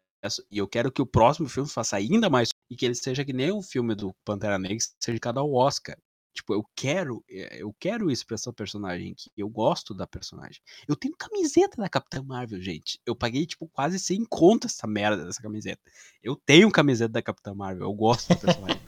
e 0.49 0.57
eu 0.57 0.67
quero 0.67 0.91
que 0.91 1.01
o 1.01 1.05
próximo 1.05 1.49
filme 1.49 1.69
faça 1.69 1.97
ainda 1.97 2.30
mais 2.30 2.49
e 2.69 2.76
que 2.76 2.86
ele 2.86 2.95
seja 2.95 3.26
que 3.26 3.34
nem 3.34 3.51
o 3.51 3.61
filme 3.61 3.95
do 3.95 4.13
Pantera 4.26 4.57
Negra, 4.57 4.78
seja 4.99 5.19
cada 5.19 5.39
ao 5.39 5.53
Oscar. 5.53 5.97
Tipo, 6.34 6.53
eu 6.53 6.65
quero, 6.75 7.23
eh, 7.29 7.61
eu 7.61 7.75
quero 7.77 8.09
isso 8.09 8.25
pra 8.25 8.36
essa 8.36 8.53
personagem 8.53 9.13
que 9.13 9.29
eu 9.36 9.49
gosto 9.49 9.93
da 9.93 10.07
personagem. 10.07 10.61
Eu 10.88 10.95
tenho 10.95 11.15
camiseta 11.17 11.82
da 11.82 11.89
Capitã 11.89 12.23
Marvel, 12.23 12.61
gente. 12.61 12.99
Eu 13.05 13.15
paguei 13.15 13.45
tipo 13.45 13.67
quase 13.67 13.99
100 13.99 14.25
conto 14.25 14.67
essa 14.67 14.88
merda 14.88 15.25
dessa 15.25 15.41
camiseta. 15.41 15.82
Eu 16.23 16.36
tenho 16.36 16.71
camiseta 16.71 17.11
da 17.11 17.21
Capitã 17.21 17.53
Marvel, 17.53 17.84
eu 17.84 17.93
gosto 17.93 18.29
da 18.29 18.36
personagem. 18.38 18.82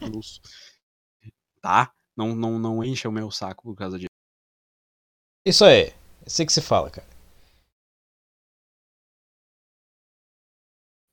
tá? 1.60 1.92
Não, 2.16 2.34
não, 2.34 2.58
não 2.58 2.84
encha 2.84 3.08
o 3.08 3.12
meu 3.12 3.30
saco 3.30 3.62
por 3.62 3.76
causa 3.76 3.98
disso. 3.98 4.08
Isso 5.46 5.64
aí. 5.64 5.88
É 5.88 5.94
assim 6.26 6.46
que 6.46 6.52
se 6.52 6.62
fala, 6.62 6.90
cara. 6.90 7.06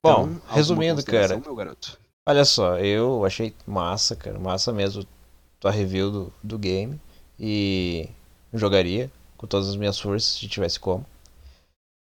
Bom, 0.04 0.30
então, 0.30 0.54
resumindo, 0.54 1.04
cara. 1.04 1.40
Olha 2.26 2.44
só, 2.44 2.78
eu 2.78 3.24
achei 3.24 3.54
massa, 3.66 4.16
cara. 4.16 4.38
Massa 4.38 4.72
mesmo 4.72 5.06
tua 5.62 5.70
review 5.70 6.10
do, 6.10 6.32
do 6.42 6.58
game. 6.58 7.00
E 7.38 8.08
jogaria 8.52 9.10
com 9.36 9.46
todas 9.46 9.68
as 9.68 9.76
minhas 9.76 9.98
forças 9.98 10.34
se 10.34 10.48
tivesse 10.48 10.78
como. 10.78 11.06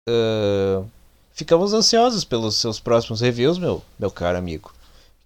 Uh, 0.08 0.86
ficamos 1.32 1.72
ansiosos 1.72 2.24
pelos 2.24 2.56
seus 2.56 2.78
próximos 2.78 3.20
reviews, 3.20 3.56
meu, 3.56 3.82
meu 3.98 4.10
caro 4.10 4.36
amigo. 4.36 4.74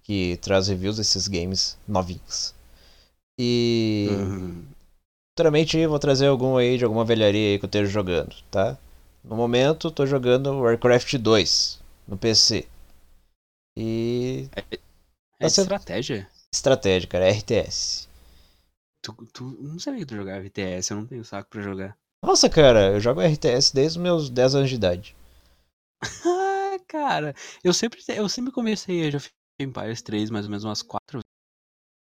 Que 0.03 0.37
traz 0.41 0.67
reviews 0.67 0.97
desses 0.97 1.27
games 1.27 1.75
novinhos. 1.87 2.53
E. 3.37 4.07
Uhum. 4.11 4.65
Futuramente 5.31 5.87
vou 5.87 5.99
trazer 5.99 6.27
algum 6.27 6.57
aí 6.57 6.77
de 6.77 6.83
alguma 6.83 7.05
velharia 7.05 7.51
aí 7.51 7.59
que 7.59 7.63
eu 7.63 7.67
esteja 7.67 7.89
jogando, 7.89 8.35
tá? 8.51 8.77
No 9.23 9.37
momento 9.37 9.89
tô 9.89 10.05
jogando 10.05 10.59
Warcraft 10.59 11.15
2 11.15 11.79
no 12.07 12.17
PC. 12.17 12.67
E. 13.77 14.49
É, 14.55 14.77
é 15.39 15.47
estratégia? 15.47 16.27
Estratégia, 16.53 17.07
cara, 17.07 17.25
é 17.25 17.31
RTS. 17.31 18.08
Tu, 19.01 19.13
tu 19.33 19.43
não 19.61 19.79
sabia 19.79 19.99
que 19.99 20.05
tu 20.05 20.15
jogava 20.15 20.45
RTS, 20.45 20.91
eu 20.91 20.97
não 20.97 21.05
tenho 21.05 21.23
saco 21.23 21.49
pra 21.49 21.61
jogar. 21.61 21.97
Nossa, 22.23 22.49
cara, 22.49 22.91
eu 22.91 22.99
jogo 22.99 23.21
RTS 23.21 23.73
desde 23.73 23.97
os 23.97 24.03
meus 24.03 24.29
10 24.29 24.55
anos 24.55 24.69
de 24.69 24.75
idade. 24.75 25.15
ah, 26.03 26.77
cara, 26.87 27.33
eu 27.63 27.73
sempre, 27.73 28.01
eu 28.09 28.27
sempre 28.27 28.51
comecei 28.51 29.07
a 29.07 29.11
jogar 29.11 29.29
Empires 29.59 30.01
3 30.01 30.29
mais 30.29 30.45
ou 30.45 30.51
menos 30.51 30.63
umas 30.63 30.81
4 30.81 31.19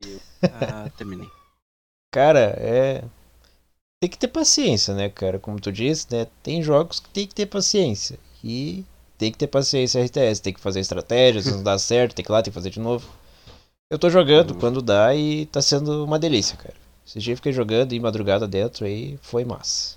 vezes. 0.03 0.23
Ah, 0.43 0.89
terminei. 0.97 1.29
Cara, 2.13 2.55
é. 2.59 3.05
Tem 4.01 4.11
que 4.11 4.19
ter 4.19 4.29
paciência, 4.29 4.95
né, 4.95 5.09
cara? 5.09 5.39
Como 5.39 5.61
tu 5.61 5.73
disse, 5.73 6.07
né? 6.13 6.27
Tem 6.43 6.63
jogos 6.63 7.01
que 7.01 7.09
tem 7.09 7.27
que 7.27 7.35
ter 7.35 7.47
paciência. 7.47 8.19
E 8.43 8.85
tem 9.17 9.33
que 9.33 9.39
ter 9.39 9.47
paciência 9.47 10.05
RTS, 10.05 10.43
tem 10.43 10.53
que 10.53 10.61
fazer 10.61 10.81
estratégias, 10.81 11.47
não 11.47 11.63
dá 11.63 11.77
certo, 11.79 12.15
tem 12.15 12.25
que 12.25 12.31
ir 12.31 12.33
lá, 12.33 12.43
tem 12.43 12.53
que 12.53 12.55
fazer 12.55 12.71
de 12.71 12.81
novo. 12.81 13.09
Eu 13.91 13.99
tô 13.99 14.11
jogando 14.11 14.53
uhum. 14.53 14.61
quando 14.61 14.83
dá 14.83 15.15
e 15.15 15.47
tá 15.47 15.63
sendo 15.63 16.05
uma 16.05 16.19
delícia, 16.19 16.57
cara. 16.57 16.84
Esse 17.07 17.19
dia 17.19 17.33
eu 17.33 17.37
fiquei 17.37 17.53
jogando 17.53 17.93
em 17.93 18.01
madrugada 18.01 18.49
dentro 18.49 18.87
aí, 18.87 19.19
foi 19.23 19.45
massa. 19.45 19.97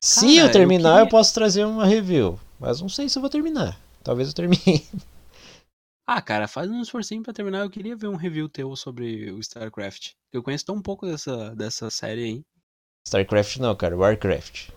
Se 0.00 0.36
eu 0.36 0.50
terminar, 0.50 0.90
eu, 0.90 0.94
queria... 0.94 1.06
eu, 1.06 1.10
posso 1.10 1.34
trazer 1.34 1.64
uma 1.64 1.86
review. 1.86 2.38
Mas 2.58 2.80
não 2.80 2.88
sei 2.88 3.08
se 3.08 3.18
eu 3.18 3.20
vou 3.20 3.30
terminar. 3.30 3.78
Talvez 4.02 4.28
eu 4.28 4.34
termine. 4.34 4.86
Ah, 6.08 6.22
cara, 6.22 6.46
faz 6.46 6.70
um 6.70 6.80
esforcinho 6.80 7.20
pra 7.20 7.32
terminar. 7.32 7.62
Eu 7.62 7.70
queria 7.70 7.96
ver 7.96 8.06
um 8.06 8.14
review 8.14 8.48
teu 8.48 8.76
sobre 8.76 9.28
o 9.32 9.40
StarCraft. 9.40 10.12
Eu 10.32 10.40
conheço 10.40 10.64
tão 10.64 10.80
pouco 10.80 11.04
dessa, 11.04 11.52
dessa 11.56 11.90
série 11.90 12.22
aí. 12.22 12.42
StarCraft 13.04 13.56
não, 13.56 13.74
cara, 13.74 13.96
Warcraft. 13.96 14.68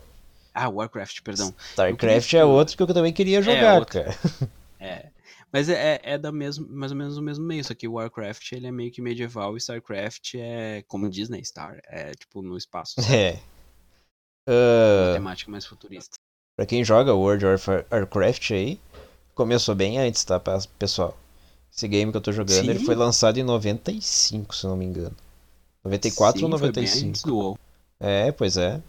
Ah, 0.52 0.68
Warcraft, 0.70 1.22
perdão. 1.22 1.54
StarCraft 1.72 2.30
queria... 2.30 2.42
é 2.42 2.46
outro 2.46 2.76
que 2.76 2.82
eu 2.82 2.88
também 2.88 3.14
queria 3.14 3.38
é, 3.38 3.42
jogar, 3.44 3.80
é 3.80 3.86
cara. 3.86 4.18
É. 4.80 5.10
Mas 5.52 5.68
é, 5.68 5.96
é, 5.96 6.14
é 6.14 6.18
da 6.18 6.32
mesmo, 6.32 6.68
mais 6.70 6.92
ou 6.92 6.98
menos 6.98 7.18
o 7.18 7.22
mesmo 7.22 7.46
meio, 7.46 7.64
só 7.64 7.74
que 7.74 7.88
o 7.88 7.94
Warcraft 7.94 8.52
ele 8.52 8.68
é 8.68 8.72
meio 8.72 8.92
que 8.92 9.02
medieval 9.02 9.56
e 9.56 9.58
StarCraft 9.58 10.36
é 10.36 10.84
como 10.88 11.10
Disney 11.10 11.44
Star, 11.44 11.80
é 11.86 12.12
tipo 12.12 12.42
no 12.42 12.56
espaço. 12.56 13.02
Sabe? 13.02 13.16
É. 13.16 13.40
Uh... 14.48 15.08
Uma 15.08 15.14
temática 15.14 15.52
mais 15.52 15.66
futurista. 15.66 16.18
Pra 16.56 16.66
quem 16.66 16.84
joga 16.84 17.14
World 17.14 17.46
of 17.46 17.70
Warcraft 17.92 18.52
aí, 18.52 18.80
começou 19.34 19.74
bem 19.74 19.98
antes, 19.98 20.24
tá, 20.24 20.42
pessoal? 20.78 21.18
Esse 21.72 21.88
game 21.88 22.12
que 22.12 22.18
eu 22.18 22.22
tô 22.22 22.32
jogando, 22.32 22.64
Sim. 22.64 22.70
ele 22.70 22.80
foi 22.80 22.96
lançado 22.96 23.38
em 23.38 23.44
95, 23.44 24.56
se 24.56 24.68
não 24.68 24.76
me 24.76 24.86
engano. 24.86 25.16
94 25.84 26.40
Sim, 26.40 26.46
ou 26.46 26.50
95? 26.50 27.60
É, 28.00 28.32
pois 28.32 28.58
é. 28.58 28.82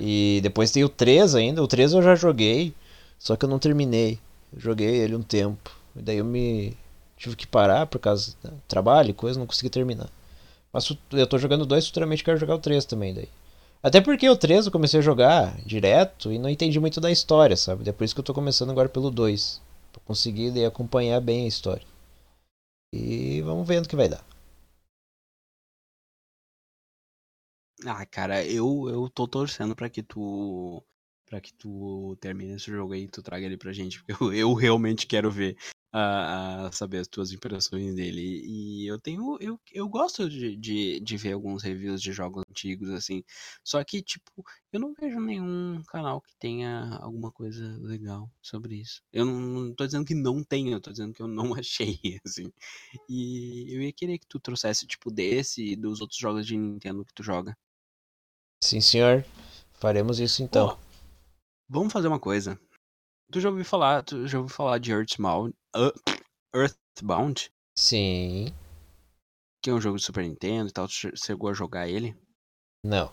E 0.00 0.40
depois 0.42 0.70
tem 0.70 0.84
o 0.84 0.88
3 0.88 1.34
ainda. 1.34 1.62
O 1.62 1.68
3 1.68 1.92
eu 1.92 2.02
já 2.02 2.14
joguei, 2.14 2.72
só 3.18 3.36
que 3.36 3.44
eu 3.44 3.48
não 3.48 3.58
terminei. 3.58 4.18
Eu 4.52 4.60
joguei 4.60 4.96
ele 4.96 5.14
um 5.14 5.22
tempo. 5.22 5.77
Daí 6.02 6.18
eu 6.18 6.24
me 6.24 6.76
tive 7.16 7.36
que 7.36 7.46
parar 7.46 7.86
por 7.86 7.98
causa 7.98 8.34
do 8.42 8.52
trabalho 8.68 9.10
e 9.10 9.14
coisa, 9.14 9.38
não 9.38 9.46
consegui 9.46 9.70
terminar. 9.70 10.08
Mas 10.72 10.88
eu 11.12 11.26
tô 11.26 11.38
jogando 11.38 11.66
dois, 11.66 11.86
futuramente 11.86 12.24
quero 12.24 12.38
jogar 12.38 12.54
o 12.56 12.58
3 12.60 12.84
também 12.84 13.14
daí. 13.14 13.28
Até 13.82 14.00
porque 14.00 14.28
o 14.28 14.36
3 14.36 14.66
eu 14.66 14.72
comecei 14.72 15.00
a 15.00 15.02
jogar 15.02 15.56
direto 15.64 16.32
e 16.32 16.38
não 16.38 16.48
entendi 16.48 16.78
muito 16.80 17.00
da 17.00 17.10
história, 17.10 17.56
sabe? 17.56 17.88
É 17.88 17.92
por 17.92 18.04
isso 18.04 18.14
que 18.14 18.20
eu 18.20 18.24
tô 18.24 18.34
começando 18.34 18.70
agora 18.70 18.88
pelo 18.88 19.10
2. 19.10 19.60
Pra 19.92 20.00
conseguir 20.04 20.50
daí, 20.52 20.64
acompanhar 20.64 21.20
bem 21.20 21.44
a 21.44 21.48
história. 21.48 21.86
E 22.92 23.40
vamos 23.42 23.66
vendo 23.66 23.86
o 23.86 23.88
que 23.88 23.96
vai 23.96 24.08
dar. 24.08 24.24
Ah, 27.86 28.04
cara, 28.06 28.44
eu, 28.44 28.88
eu 28.88 29.08
tô 29.08 29.26
torcendo 29.28 29.74
pra 29.76 29.88
que 29.88 30.02
tu. 30.02 30.82
para 31.26 31.40
que 31.40 31.52
tu 31.54 32.16
termine 32.20 32.54
esse 32.54 32.66
jogo 32.70 32.92
aí 32.92 33.04
e 33.04 33.08
tu 33.08 33.22
traga 33.22 33.46
ele 33.46 33.56
pra 33.56 33.72
gente. 33.72 34.02
Porque 34.02 34.24
eu, 34.24 34.32
eu 34.32 34.54
realmente 34.54 35.06
quero 35.06 35.30
ver. 35.30 35.56
A, 35.92 36.66
a 36.66 36.72
saber 36.72 36.98
as 36.98 37.08
tuas 37.08 37.32
impressões 37.32 37.94
dele. 37.94 38.42
E 38.44 38.86
eu 38.86 38.98
tenho. 38.98 39.38
Eu, 39.40 39.60
eu 39.72 39.88
gosto 39.88 40.28
de, 40.28 40.56
de, 40.56 41.00
de 41.00 41.16
ver 41.16 41.32
alguns 41.32 41.62
reviews 41.62 42.02
de 42.02 42.12
jogos 42.12 42.42
antigos, 42.48 42.90
assim. 42.90 43.22
Só 43.64 43.82
que, 43.84 44.02
tipo, 44.02 44.44
eu 44.72 44.80
não 44.80 44.94
vejo 44.94 45.20
nenhum 45.20 45.82
canal 45.88 46.20
que 46.20 46.34
tenha 46.36 46.98
alguma 47.00 47.30
coisa 47.32 47.78
legal 47.80 48.30
sobre 48.42 48.76
isso. 48.76 49.02
Eu 49.12 49.24
não, 49.24 49.40
não 49.40 49.74
tô 49.74 49.86
dizendo 49.86 50.04
que 50.04 50.14
não 50.14 50.42
tenha, 50.44 50.72
eu 50.72 50.80
tô 50.80 50.90
dizendo 50.90 51.14
que 51.14 51.22
eu 51.22 51.28
não 51.28 51.54
achei, 51.58 51.98
assim. 52.24 52.52
E 53.08 53.66
eu 53.74 53.82
ia 53.82 53.92
querer 53.92 54.18
que 54.18 54.26
tu 54.26 54.38
trouxesse, 54.38 54.86
tipo, 54.86 55.10
desse 55.10 55.64
e 55.72 55.76
dos 55.76 56.00
outros 56.00 56.18
jogos 56.18 56.46
de 56.46 56.56
Nintendo 56.56 57.04
que 57.04 57.14
tu 57.14 57.22
joga. 57.22 57.56
Sim, 58.62 58.80
senhor. 58.80 59.24
Faremos 59.74 60.18
isso 60.18 60.42
então. 60.42 60.76
Vamos 61.68 61.92
fazer 61.92 62.08
uma 62.08 62.18
coisa. 62.18 62.58
Tu 63.32 63.40
já 63.40 63.48
ouviu 63.48 63.64
falar, 63.64 64.02
tu 64.02 64.26
já 64.26 64.38
ouviu 64.38 64.54
falar 64.54 64.78
de 64.78 64.92
Earthbound, 64.92 65.54
Earthbound, 66.54 67.50
Sim. 67.76 68.52
que 69.62 69.70
é 69.70 69.72
um 69.72 69.80
jogo 69.80 69.98
de 69.98 70.04
Super 70.04 70.24
Nintendo 70.24 70.68
e 70.68 70.72
tal, 70.72 70.88
tu 70.88 70.94
che- 70.94 71.12
chegou 71.16 71.48
a 71.48 71.54
jogar 71.54 71.88
ele? 71.88 72.16
Não. 72.82 73.12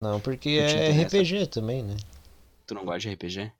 Não, 0.00 0.20
porque 0.20 0.50
Não 0.60 1.04
é? 1.04 1.04
RPG 1.04 1.46
também, 1.46 1.82
né? 1.82 1.96
Tu 2.66 2.74
não 2.74 2.86
gosta 2.86 3.00
de 3.00 3.08
RPG? 3.10 3.52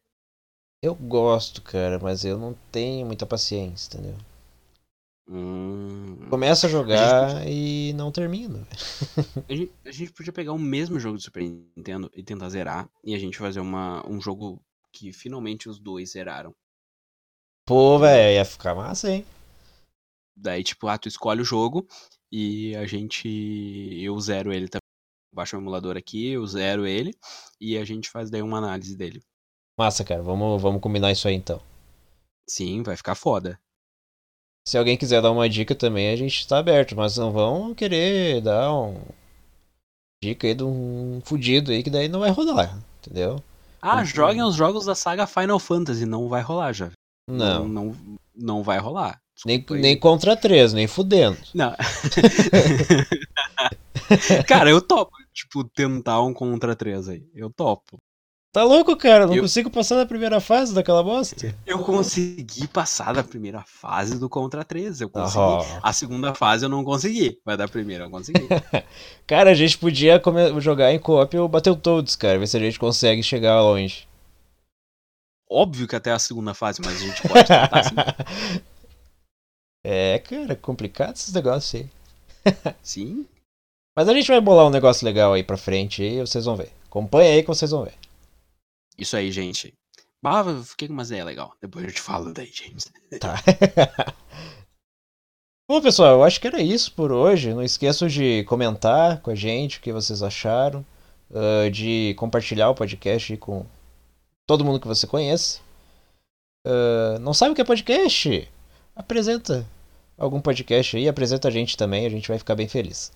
Eu 0.83 0.95
gosto, 0.95 1.63
cara, 1.63 1.99
mas 1.99 2.23
eu 2.23 2.39
não 2.39 2.53
tenho 2.71 3.07
muita 3.07 3.25
paciência, 3.25 3.97
entendeu? 3.97 4.17
Hum, 5.29 6.29
Começo 6.29 6.67
a 6.67 6.69
jogar 6.69 7.47
e 7.47 7.93
não 7.95 8.11
termino. 8.13 8.59
velho. 8.59 8.69
a, 9.49 9.55
gente, 9.55 9.73
a 9.85 9.91
gente 9.93 10.13
podia 10.13 10.33
pegar 10.33 10.53
o 10.53 10.59
mesmo 10.59 10.99
jogo 10.99 11.17
de 11.19 11.25
Super 11.25 11.43
Nintendo 11.43 12.11
e 12.15 12.23
tentar 12.23 12.49
zerar, 12.49 12.89
e 13.05 13.15
a 13.15 13.19
gente 13.19 13.39
fazer 13.39 13.61
uma, 13.61 14.07
um 14.09 14.21
jogo 14.21 14.63
que 14.93 15.13
finalmente 15.13 15.69
os 15.69 15.79
dois 15.79 16.13
zeraram. 16.13 16.55
Pô, 17.67 17.99
velho, 17.99 18.35
ia 18.35 18.45
ficar 18.45 18.75
massa, 18.75 19.11
hein? 19.11 19.25
Daí, 20.37 20.65
tipo, 20.65 20.89
ah, 20.89 20.99
tu 20.99 21.09
escolhe 21.09 21.43
o 21.43 21.45
jogo 21.45 21.87
e 22.33 22.75
a 22.77 22.87
gente. 22.87 23.29
Eu 24.03 24.19
zero 24.21 24.53
ele 24.53 24.69
também. 24.69 24.81
Baixo 25.33 25.57
o 25.57 25.61
emulador 25.61 25.97
aqui, 25.97 26.31
eu 26.31 26.45
zero 26.47 26.87
ele 26.87 27.13
e 27.61 27.79
a 27.79 27.85
gente 27.85 28.11
faz 28.11 28.31
daí 28.31 28.43
uma 28.43 28.59
análise 28.59 28.97
dele. 28.97 29.23
Massa, 29.79 30.05
cara. 30.05 30.23
Vamos, 30.23 30.61
vamos 30.61 30.81
combinar 30.81 31.13
isso 31.13 31.29
aí 31.29 31.35
então. 31.35 31.63
Sim, 32.49 32.83
vai 32.83 32.97
ficar 32.97 33.15
foda. 33.15 33.61
Se 34.67 34.77
alguém 34.77 34.97
quiser 34.97 35.23
dar 35.23 35.31
uma 35.31 35.49
dica 35.49 35.75
também, 35.75 36.11
a 36.11 36.17
gente 36.17 36.47
tá 36.47 36.59
aberto, 36.59 36.97
mas 36.97 37.17
não 37.17 37.33
vão 37.33 37.75
querer 37.75 38.41
dar 38.41 38.75
um 38.75 39.01
dica 40.23 40.47
aí 40.47 40.55
de 40.55 40.65
um 40.65 41.21
fudido 41.25 41.71
aí 41.71 41.83
que 41.83 41.91
daí 41.91 42.09
não 42.09 42.21
vai 42.21 42.31
rolar, 42.31 42.79
entendeu? 42.99 43.43
Ah, 43.83 43.99
Uhum. 43.99 44.05
joguem 44.05 44.43
os 44.43 44.55
jogos 44.55 44.85
da 44.85 44.95
saga 44.95 45.27
Final 45.27 45.59
Fantasy, 45.59 46.05
não 46.07 46.29
vai 46.29 46.43
rolar 46.43 46.73
já. 46.73 46.91
Não. 47.29 47.67
Não, 47.69 47.97
não 48.35 48.63
vai 48.63 48.79
rolar. 48.79 49.21
Nem, 49.47 49.65
aí. 49.71 49.81
nem 49.81 49.99
contra 49.99 50.37
três, 50.37 50.73
nem 50.75 50.87
fudendo. 50.87 51.39
Não. 51.55 51.75
Cara, 54.47 54.69
eu 54.71 54.83
topo, 54.83 55.13
tipo, 55.33 55.65
tentar 55.65 56.21
um 56.23 56.35
contra 56.35 56.77
três 56.77 57.09
aí. 57.09 57.25
Eu 57.35 57.49
topo. 57.51 57.97
Tá 58.53 58.65
louco, 58.65 58.97
cara? 58.97 59.27
Não 59.29 59.35
Eu- 59.37 59.43
consigo 59.43 59.71
passar 59.71 59.95
da 59.97 60.05
primeira 60.05 60.41
fase 60.41 60.75
daquela 60.75 61.05
bosta. 61.05 61.55
Eu 61.65 61.79
consegui 61.85 62.67
passar 62.67 63.15
da 63.15 63.23
primeira 63.23 63.63
fase 63.65 64.19
do 64.19 64.29
contra 64.29 64.65
três. 64.65 65.01
Eu 65.01 65.09
consegui. 65.09 65.79
A 65.81 65.93
segunda 65.93 66.35
fase 66.35 66.65
eu 66.65 66.69
não 66.69 66.83
consegui, 66.83 67.39
mas 67.45 67.57
da 67.57 67.69
primeira 67.69 68.05
eu 68.07 68.11
consegui. 68.11 68.49
Cara, 69.25 69.51
a 69.51 69.55
gente 69.55 69.79
podia 69.79 70.19
come- 70.19 70.61
jogar 70.61 70.93
em 70.93 70.99
co-op 70.99 71.39
o 71.39 71.47
Battletoads, 71.47 72.17
cara. 72.17 72.41
Ver 72.41 72.49
se 72.49 72.57
a 72.57 72.61
gente 72.61 72.77
consegue 72.79 73.23
chegar 73.23 73.61
longe. 73.63 74.09
Óbvio 75.49 75.87
que 75.87 75.95
até 75.95 76.11
a 76.11 76.19
segunda 76.19 76.53
fase, 76.53 76.81
mas 76.85 76.97
a 76.97 77.07
gente 77.07 77.23
pode 77.23 77.45
tentar 77.47 77.71
assim. 77.73 77.95
é, 79.87 80.19
cara, 80.19 80.57
complicado 80.57 81.15
esses 81.15 81.33
negócios 81.33 81.83
aí. 81.83 82.75
Sim. 82.83 83.27
Mas 83.97 84.09
a 84.09 84.15
gente 84.15 84.27
vai 84.29 84.41
bolar 84.41 84.67
um 84.67 84.71
negócio 84.71 85.05
legal 85.05 85.33
aí 85.35 85.45
pra 85.45 85.57
frente 85.57 86.03
e 86.03 86.21
vocês 86.21 86.45
vão 86.45 86.57
ver. 86.57 86.73
Acompanha 86.89 87.33
aí 87.33 87.43
que 87.43 87.49
vocês 87.49 87.71
vão 87.71 87.85
ver. 87.85 87.95
Isso 89.01 89.17
aí, 89.17 89.33
gente. 89.33 89.75
Fiquei 90.67 90.87
com 90.87 90.93
uma 90.93 91.03
ideia 91.03 91.25
legal. 91.25 91.57
Depois 91.61 91.85
eu 91.87 91.93
te 91.93 92.01
falo 92.01 92.33
daí, 92.35 92.51
James. 92.53 92.93
Tá. 93.19 93.37
Bom, 95.67 95.81
pessoal, 95.81 96.17
eu 96.17 96.25
acho 96.25 96.39
que 96.39 96.47
era 96.47 96.61
isso 96.61 96.93
por 96.93 97.11
hoje. 97.11 97.55
Não 97.55 97.63
esqueçam 97.63 98.07
de 98.07 98.45
comentar 98.45 99.21
com 99.23 99.31
a 99.31 99.35
gente 99.35 99.79
o 99.79 99.81
que 99.81 99.93
vocês 99.93 100.23
acharam, 100.23 100.85
ah, 101.33 101.71
de 101.71 102.15
compartilhar 102.19 102.69
o 102.69 102.75
podcast 102.75 103.35
com 103.39 103.65
todo 104.47 104.65
mundo 104.65 104.81
que 104.81 104.89
você 104.89 105.07
conhece. 105.07 105.61
Ah, 106.67 107.19
não 107.21 107.33
sabe 107.33 107.53
o 107.53 107.55
que 107.55 107.63
é 107.63 107.65
podcast? 107.65 108.47
Apresenta 108.95 109.67
algum 110.19 110.43
podcast 110.43 110.95
aí, 110.97 111.09
apresenta 111.09 111.49
a 111.49 111.51
gente 111.51 111.77
também, 111.77 112.05
a 112.05 112.11
gente 112.11 112.29
vai 112.29 112.39
ficar 112.39 112.55
bem 112.55 112.69
feliz. 112.69 113.11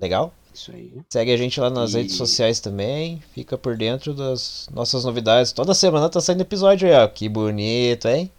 Legal? 0.00 0.34
Isso 0.52 0.70
aí. 0.72 0.92
Segue 1.10 1.32
a 1.32 1.36
gente 1.36 1.58
lá 1.60 1.70
nas 1.70 1.94
E- 1.94 1.98
redes 1.98 2.16
sociais 2.16 2.60
também, 2.60 3.20
fica 3.32 3.56
por 3.56 3.76
dentro 3.76 4.12
das 4.14 4.68
nossas 4.72 5.04
novidades. 5.04 5.52
Toda 5.52 5.72
semana 5.74 6.08
tá 6.10 6.20
saindo 6.20 6.42
episódio 6.42 6.86
aí, 6.88 6.94
ó. 6.94 7.08
Que 7.08 7.28
bonito, 7.28 8.06
hein? 8.08 8.30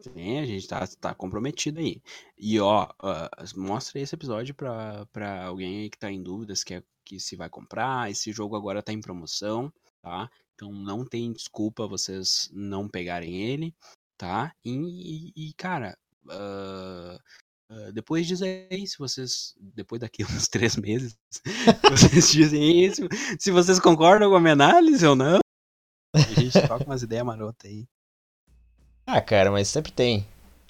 Sim, 0.00 0.38
a 0.38 0.46
gente 0.46 0.66
tá, 0.66 0.86
tá 1.00 1.14
comprometido 1.14 1.80
aí. 1.80 2.00
E 2.38 2.58
ó, 2.60 2.88
ah, 3.00 3.30
mostra 3.56 4.00
esse 4.00 4.14
episódio 4.14 4.54
pra, 4.54 5.06
pra 5.12 5.44
alguém 5.46 5.80
aí 5.82 5.90
que 5.90 5.98
tá 5.98 6.10
em 6.10 6.22
dúvidas, 6.22 6.62
que, 6.64 6.74
é, 6.74 6.82
que 7.04 7.18
se 7.20 7.36
vai 7.36 7.48
comprar. 7.48 8.10
Esse 8.10 8.32
jogo 8.32 8.56
agora 8.56 8.82
tá 8.82 8.92
em 8.92 9.00
promoção, 9.00 9.72
tá? 10.02 10.28
Então 10.54 10.72
não 10.72 11.04
tem 11.04 11.32
desculpa 11.32 11.86
vocês 11.86 12.48
não 12.52 12.88
pegarem 12.88 13.36
ele, 13.36 13.74
tá? 14.16 14.52
E, 14.64 14.70
e- 14.72 15.32
e, 15.48 15.52
cara, 15.54 15.96
ah, 16.30 17.18
depois 17.92 18.26
diz 18.26 18.40
aí 18.42 18.86
se 18.86 18.98
vocês, 18.98 19.54
depois 19.74 20.00
daqui 20.00 20.24
uns 20.24 20.48
três 20.48 20.76
meses, 20.76 21.16
vocês 21.90 22.30
dizem 22.30 22.62
aí 22.62 22.94
se, 22.94 23.08
se 23.38 23.50
vocês 23.50 23.78
concordam 23.78 24.30
com 24.30 24.36
a 24.36 24.40
minha 24.40 24.52
análise 24.52 25.06
ou 25.06 25.14
não. 25.14 25.38
A 26.14 26.40
gente 26.40 26.60
troca 26.62 26.84
umas 26.84 27.02
ideias 27.02 27.24
marotas 27.24 27.70
aí. 27.70 27.86
Ah, 29.06 29.20
cara, 29.20 29.50
mas 29.50 29.68
sempre 29.68 29.92
tem. 29.92 30.26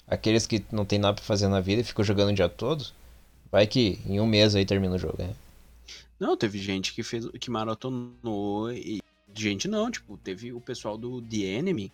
Aqueles 0.07 0.47
que 0.47 0.65
não 0.73 0.85
tem 0.85 0.99
nada 0.99 1.15
pra 1.15 1.25
fazer 1.25 1.49
na 1.49 1.61
vida 1.61 1.83
e 1.83 1.85
ficam 1.85 2.05
jogando 2.05 2.31
o 2.31 2.35
dia 2.35 2.49
todo. 2.49 2.85
Vai 3.51 3.67
que 3.67 4.01
em 4.07 4.21
um 4.21 4.27
mês 4.27 4.55
aí 4.55 4.65
termina 4.65 4.95
o 4.95 4.99
jogo, 4.99 5.17
né? 5.19 5.35
Não, 6.19 6.37
teve 6.37 6.59
gente 6.59 6.93
que 6.93 7.03
fez, 7.03 7.27
que 7.41 7.51
maratonou 7.51 8.73
e 8.73 9.01
gente 9.35 9.69
não, 9.69 9.91
tipo, 9.91 10.17
teve 10.17 10.53
o 10.53 10.61
pessoal 10.61 10.99
do 10.99 11.23
The 11.23 11.37
Enemy, 11.37 11.93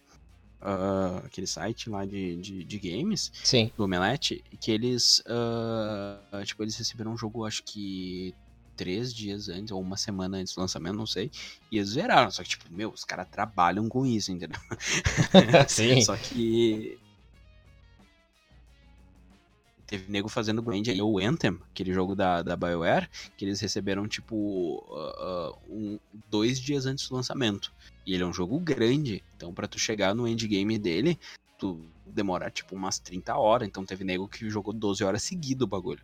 ah, 0.64 1.22
aquele 1.26 1.46
site 1.46 1.90
lá 1.90 2.06
de, 2.06 2.36
de, 2.36 2.64
de 2.64 2.78
games, 2.78 3.30
Sim. 3.44 3.70
do 3.76 3.84
Omelete, 3.84 4.42
que 4.58 4.72
eles, 4.72 5.22
ah, 5.26 6.42
tipo, 6.44 6.62
eles 6.62 6.76
receberam 6.76 7.12
um 7.12 7.18
jogo, 7.18 7.44
acho 7.44 7.62
que 7.62 8.34
três 8.74 9.14
dias 9.14 9.48
antes, 9.48 9.70
ou 9.70 9.80
uma 9.80 9.96
semana 9.96 10.38
antes 10.38 10.54
do 10.54 10.60
lançamento, 10.60 10.96
não 10.96 11.06
sei, 11.06 11.30
e 11.70 11.76
eles 11.76 11.90
zeraram, 11.90 12.30
só 12.30 12.42
que, 12.42 12.48
tipo, 12.48 12.64
meu, 12.72 12.90
os 12.90 13.04
caras 13.04 13.28
trabalham 13.30 13.88
com 13.88 14.06
isso, 14.06 14.32
entendeu? 14.32 14.58
Sim. 15.68 16.00
Só 16.00 16.16
que. 16.16 16.98
Teve 19.86 20.10
nego 20.10 20.28
fazendo 20.28 20.62
grind 20.62 20.88
aí, 20.88 21.00
o 21.00 21.18
Anthem, 21.18 21.58
aquele 21.70 21.92
jogo 21.92 22.16
da, 22.16 22.42
da 22.42 22.56
BioWare, 22.56 23.08
que 23.36 23.44
eles 23.44 23.60
receberam, 23.60 24.08
tipo, 24.08 24.82
ah, 24.96 25.52
um, 25.68 25.98
dois 26.30 26.58
dias 26.58 26.86
antes 26.86 27.06
do 27.08 27.14
lançamento. 27.14 27.70
E 28.06 28.14
ele 28.14 28.22
é 28.22 28.26
um 28.26 28.32
jogo 28.32 28.58
grande, 28.60 29.22
então 29.36 29.52
pra 29.52 29.66
tu 29.66 29.78
chegar 29.78 30.14
no 30.14 30.28
endgame 30.28 30.78
dele, 30.78 31.18
tu 31.58 31.80
demora, 32.06 32.50
tipo, 32.50 32.74
umas 32.74 32.98
30 32.98 33.36
horas. 33.36 33.66
Então 33.66 33.84
teve 33.84 34.04
nego 34.04 34.28
que 34.28 34.48
jogou 34.50 34.72
12 34.74 35.02
horas 35.02 35.22
seguido 35.22 35.64
o 35.64 35.68
bagulho. 35.68 36.02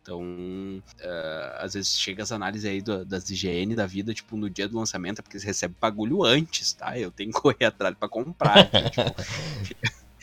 Então, 0.00 0.82
ah, 1.00 1.58
às 1.60 1.74
vezes 1.74 1.96
chega 1.98 2.22
as 2.24 2.32
análises 2.32 2.68
aí 2.68 2.80
do- 2.82 3.04
das 3.04 3.30
IGN 3.30 3.74
da 3.76 3.86
vida, 3.86 4.12
tipo, 4.12 4.36
no 4.36 4.50
dia 4.50 4.66
do 4.68 4.76
lançamento, 4.76 5.20
é 5.20 5.22
porque 5.22 5.36
eles 5.36 5.44
recebem 5.44 5.76
bagulho 5.80 6.24
antes, 6.24 6.72
tá? 6.72 6.98
Eu 6.98 7.10
tenho 7.12 7.30
que 7.30 7.38
correr 7.40 7.66
atrás 7.66 7.94
pra 7.96 8.08
comprar. 8.08 8.66
então, 8.66 8.90
tipo, 8.90 9.14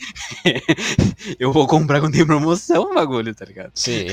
eu 1.38 1.52
vou 1.52 1.66
comprar 1.66 2.00
quando 2.00 2.12
tem 2.14 2.26
promoção 2.26 2.90
o 2.90 2.94
bagulho, 2.94 3.34
tá 3.34 3.44
ligado? 3.44 3.72
Sim. 3.74 4.06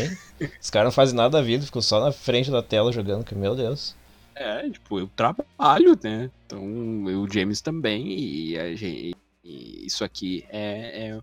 Os 0.61 0.69
caras 0.69 0.87
não 0.87 0.91
fazem 0.91 1.15
nada 1.15 1.29
da 1.37 1.41
vida, 1.41 1.65
ficam 1.65 1.81
só 1.81 1.99
na 1.99 2.11
frente 2.11 2.51
da 2.51 2.61
tela 2.61 2.91
jogando, 2.91 3.23
que 3.25 3.35
meu 3.35 3.55
Deus. 3.55 3.95
É, 4.39 4.69
tipo, 4.69 4.99
eu 4.99 5.07
trabalho, 5.07 5.97
né? 6.03 6.29
Então, 6.45 7.09
eu, 7.09 7.21
o 7.21 7.29
James 7.31 7.61
também, 7.61 8.07
e, 8.07 8.57
a 8.59 8.75
gente, 8.75 9.15
e 9.43 9.85
isso 9.85 10.03
aqui 10.03 10.45
é, 10.49 11.09
é- 11.09 11.21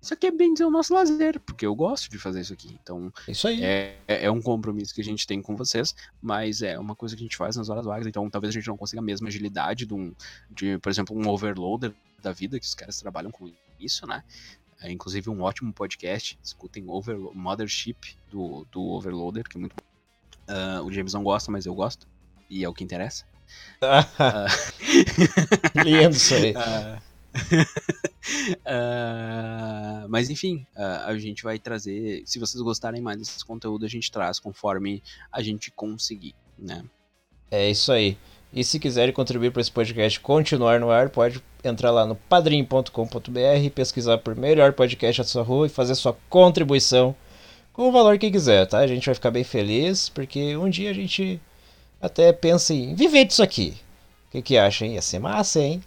Isso 0.00 0.14
aqui 0.14 0.26
é 0.26 0.30
bem 0.30 0.52
dizer 0.52 0.64
o 0.64 0.70
nosso 0.70 0.92
lazer, 0.94 1.40
porque 1.40 1.66
eu 1.66 1.74
gosto 1.74 2.08
de 2.10 2.18
fazer 2.18 2.40
isso 2.40 2.52
aqui. 2.52 2.76
Então, 2.82 3.12
Isso 3.26 3.48
aí. 3.48 3.62
é, 3.62 3.96
é 4.06 4.24
é 4.26 4.30
um 4.30 4.40
compromisso 4.40 4.94
que 4.94 5.00
a 5.00 5.04
gente 5.04 5.26
tem 5.26 5.42
com 5.42 5.56
vocês, 5.56 5.94
mas 6.22 6.62
é 6.62 6.78
uma 6.78 6.94
coisa 6.94 7.16
que 7.16 7.22
a 7.22 7.24
gente 7.24 7.36
faz 7.36 7.56
nas 7.56 7.68
horas 7.68 7.84
vagas. 7.84 8.06
Então, 8.06 8.28
talvez 8.30 8.54
a 8.54 8.58
gente 8.58 8.68
não 8.68 8.76
consiga 8.76 9.00
a 9.00 9.04
mesma 9.04 9.28
agilidade 9.28 9.84
de, 9.86 9.94
um, 9.94 10.14
de 10.50 10.78
por 10.78 10.90
exemplo, 10.90 11.16
um 11.16 11.28
overloader 11.28 11.92
da 12.22 12.32
vida, 12.32 12.58
que 12.60 12.66
os 12.66 12.74
caras 12.74 12.98
trabalham 12.98 13.30
com 13.30 13.50
isso, 13.80 14.06
né? 14.06 14.22
É, 14.80 14.90
inclusive, 14.92 15.28
um 15.30 15.40
ótimo 15.42 15.72
podcast. 15.72 16.38
Escutem 16.42 16.84
over, 16.88 17.16
Mothership 17.34 17.96
do, 18.30 18.66
do 18.70 18.82
Overloader, 18.82 19.44
que 19.48 19.56
é 19.56 19.60
muito 19.60 19.74
bom. 19.74 19.82
Ah, 20.48 20.82
o 20.84 20.92
James 20.92 21.14
não 21.14 21.22
gosta, 21.24 21.50
mas 21.50 21.66
eu 21.66 21.74
gosto. 21.74 22.06
E 22.48 22.64
é 22.64 22.68
o 22.68 22.74
que 22.74 22.84
interessa. 22.84 23.24
Lindo 25.84 26.16
isso 26.16 26.34
aí. 26.34 26.52
Uh, 26.52 27.00
mas 30.08 30.30
enfim, 30.30 30.66
uh, 30.76 31.06
a 31.06 31.18
gente 31.18 31.42
vai 31.42 31.58
trazer. 31.58 32.22
Se 32.24 32.38
vocês 32.38 32.62
gostarem 32.62 33.00
mais 33.00 33.18
desse 33.18 33.44
conteúdo, 33.44 33.84
a 33.84 33.88
gente 33.88 34.10
traz 34.10 34.38
conforme 34.38 35.02
a 35.30 35.42
gente 35.42 35.70
conseguir, 35.70 36.34
né? 36.58 36.84
É 37.50 37.70
isso 37.70 37.92
aí. 37.92 38.16
E 38.52 38.64
se 38.64 38.78
quiserem 38.78 39.12
contribuir 39.12 39.50
para 39.50 39.60
esse 39.60 39.70
podcast 39.70 40.18
continuar 40.20 40.80
no 40.80 40.90
ar, 40.90 41.10
pode 41.10 41.42
entrar 41.62 41.90
lá 41.90 42.06
no 42.06 42.14
padrim.com.br, 42.14 43.70
pesquisar 43.74 44.18
por 44.18 44.34
melhor 44.34 44.72
podcast 44.72 45.22
da 45.22 45.28
sua 45.28 45.42
rua 45.42 45.66
e 45.66 45.70
fazer 45.70 45.94
sua 45.94 46.16
contribuição 46.28 47.14
com 47.72 47.88
o 47.88 47.92
valor 47.92 48.18
que 48.18 48.30
quiser, 48.30 48.66
tá? 48.66 48.78
A 48.78 48.86
gente 48.86 49.04
vai 49.04 49.14
ficar 49.14 49.30
bem 49.30 49.44
feliz, 49.44 50.08
porque 50.08 50.56
um 50.56 50.70
dia 50.70 50.90
a 50.90 50.94
gente 50.94 51.40
até 52.06 52.32
pensa 52.32 52.72
em 52.72 52.94
viver 52.94 53.24
disso 53.24 53.42
aqui. 53.42 53.76
O 54.28 54.30
que, 54.32 54.42
que 54.42 54.58
acha, 54.58 54.84
hein? 54.84 54.94
Ia 54.94 55.02
ser 55.02 55.18
massa, 55.18 55.60
hein? 55.60 55.82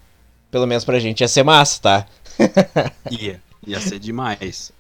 Pelo 0.52 0.66
menos 0.66 0.86
pra 0.86 1.00
gente 1.00 1.22
ia 1.22 1.28
ser 1.28 1.44
massa, 1.44 1.82
tá? 1.82 2.06
ia, 3.12 3.42
ia 3.66 3.80
ser 3.80 4.00
demais. 4.00 4.72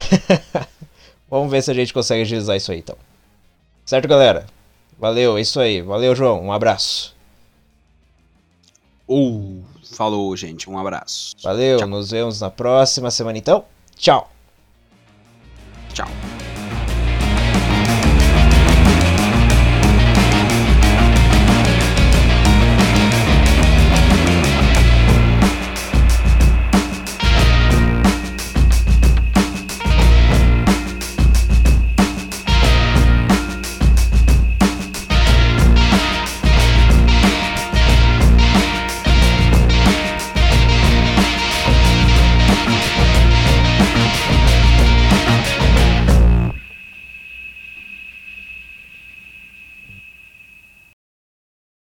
Vamos 1.28 1.50
ver 1.50 1.62
se 1.62 1.70
a 1.70 1.74
gente 1.74 1.92
consegue 1.92 2.22
agilizar 2.22 2.56
isso 2.56 2.72
aí, 2.72 2.78
então. 2.78 2.96
Certo, 3.84 4.08
galera? 4.08 4.46
Valeu, 4.98 5.36
é 5.36 5.40
isso 5.40 5.60
aí. 5.60 5.82
Valeu, 5.82 6.14
João. 6.14 6.42
Um 6.42 6.52
abraço. 6.52 7.14
Uh, 9.08 9.62
falou, 9.94 10.36
gente. 10.36 10.68
Um 10.68 10.78
abraço. 10.78 11.34
Valeu, 11.42 11.78
Tchau. 11.78 11.88
nos 11.88 12.10
vemos 12.10 12.40
na 12.40 12.50
próxima 12.50 13.10
semana, 13.10 13.38
então. 13.38 13.64
Tchau. 13.96 14.30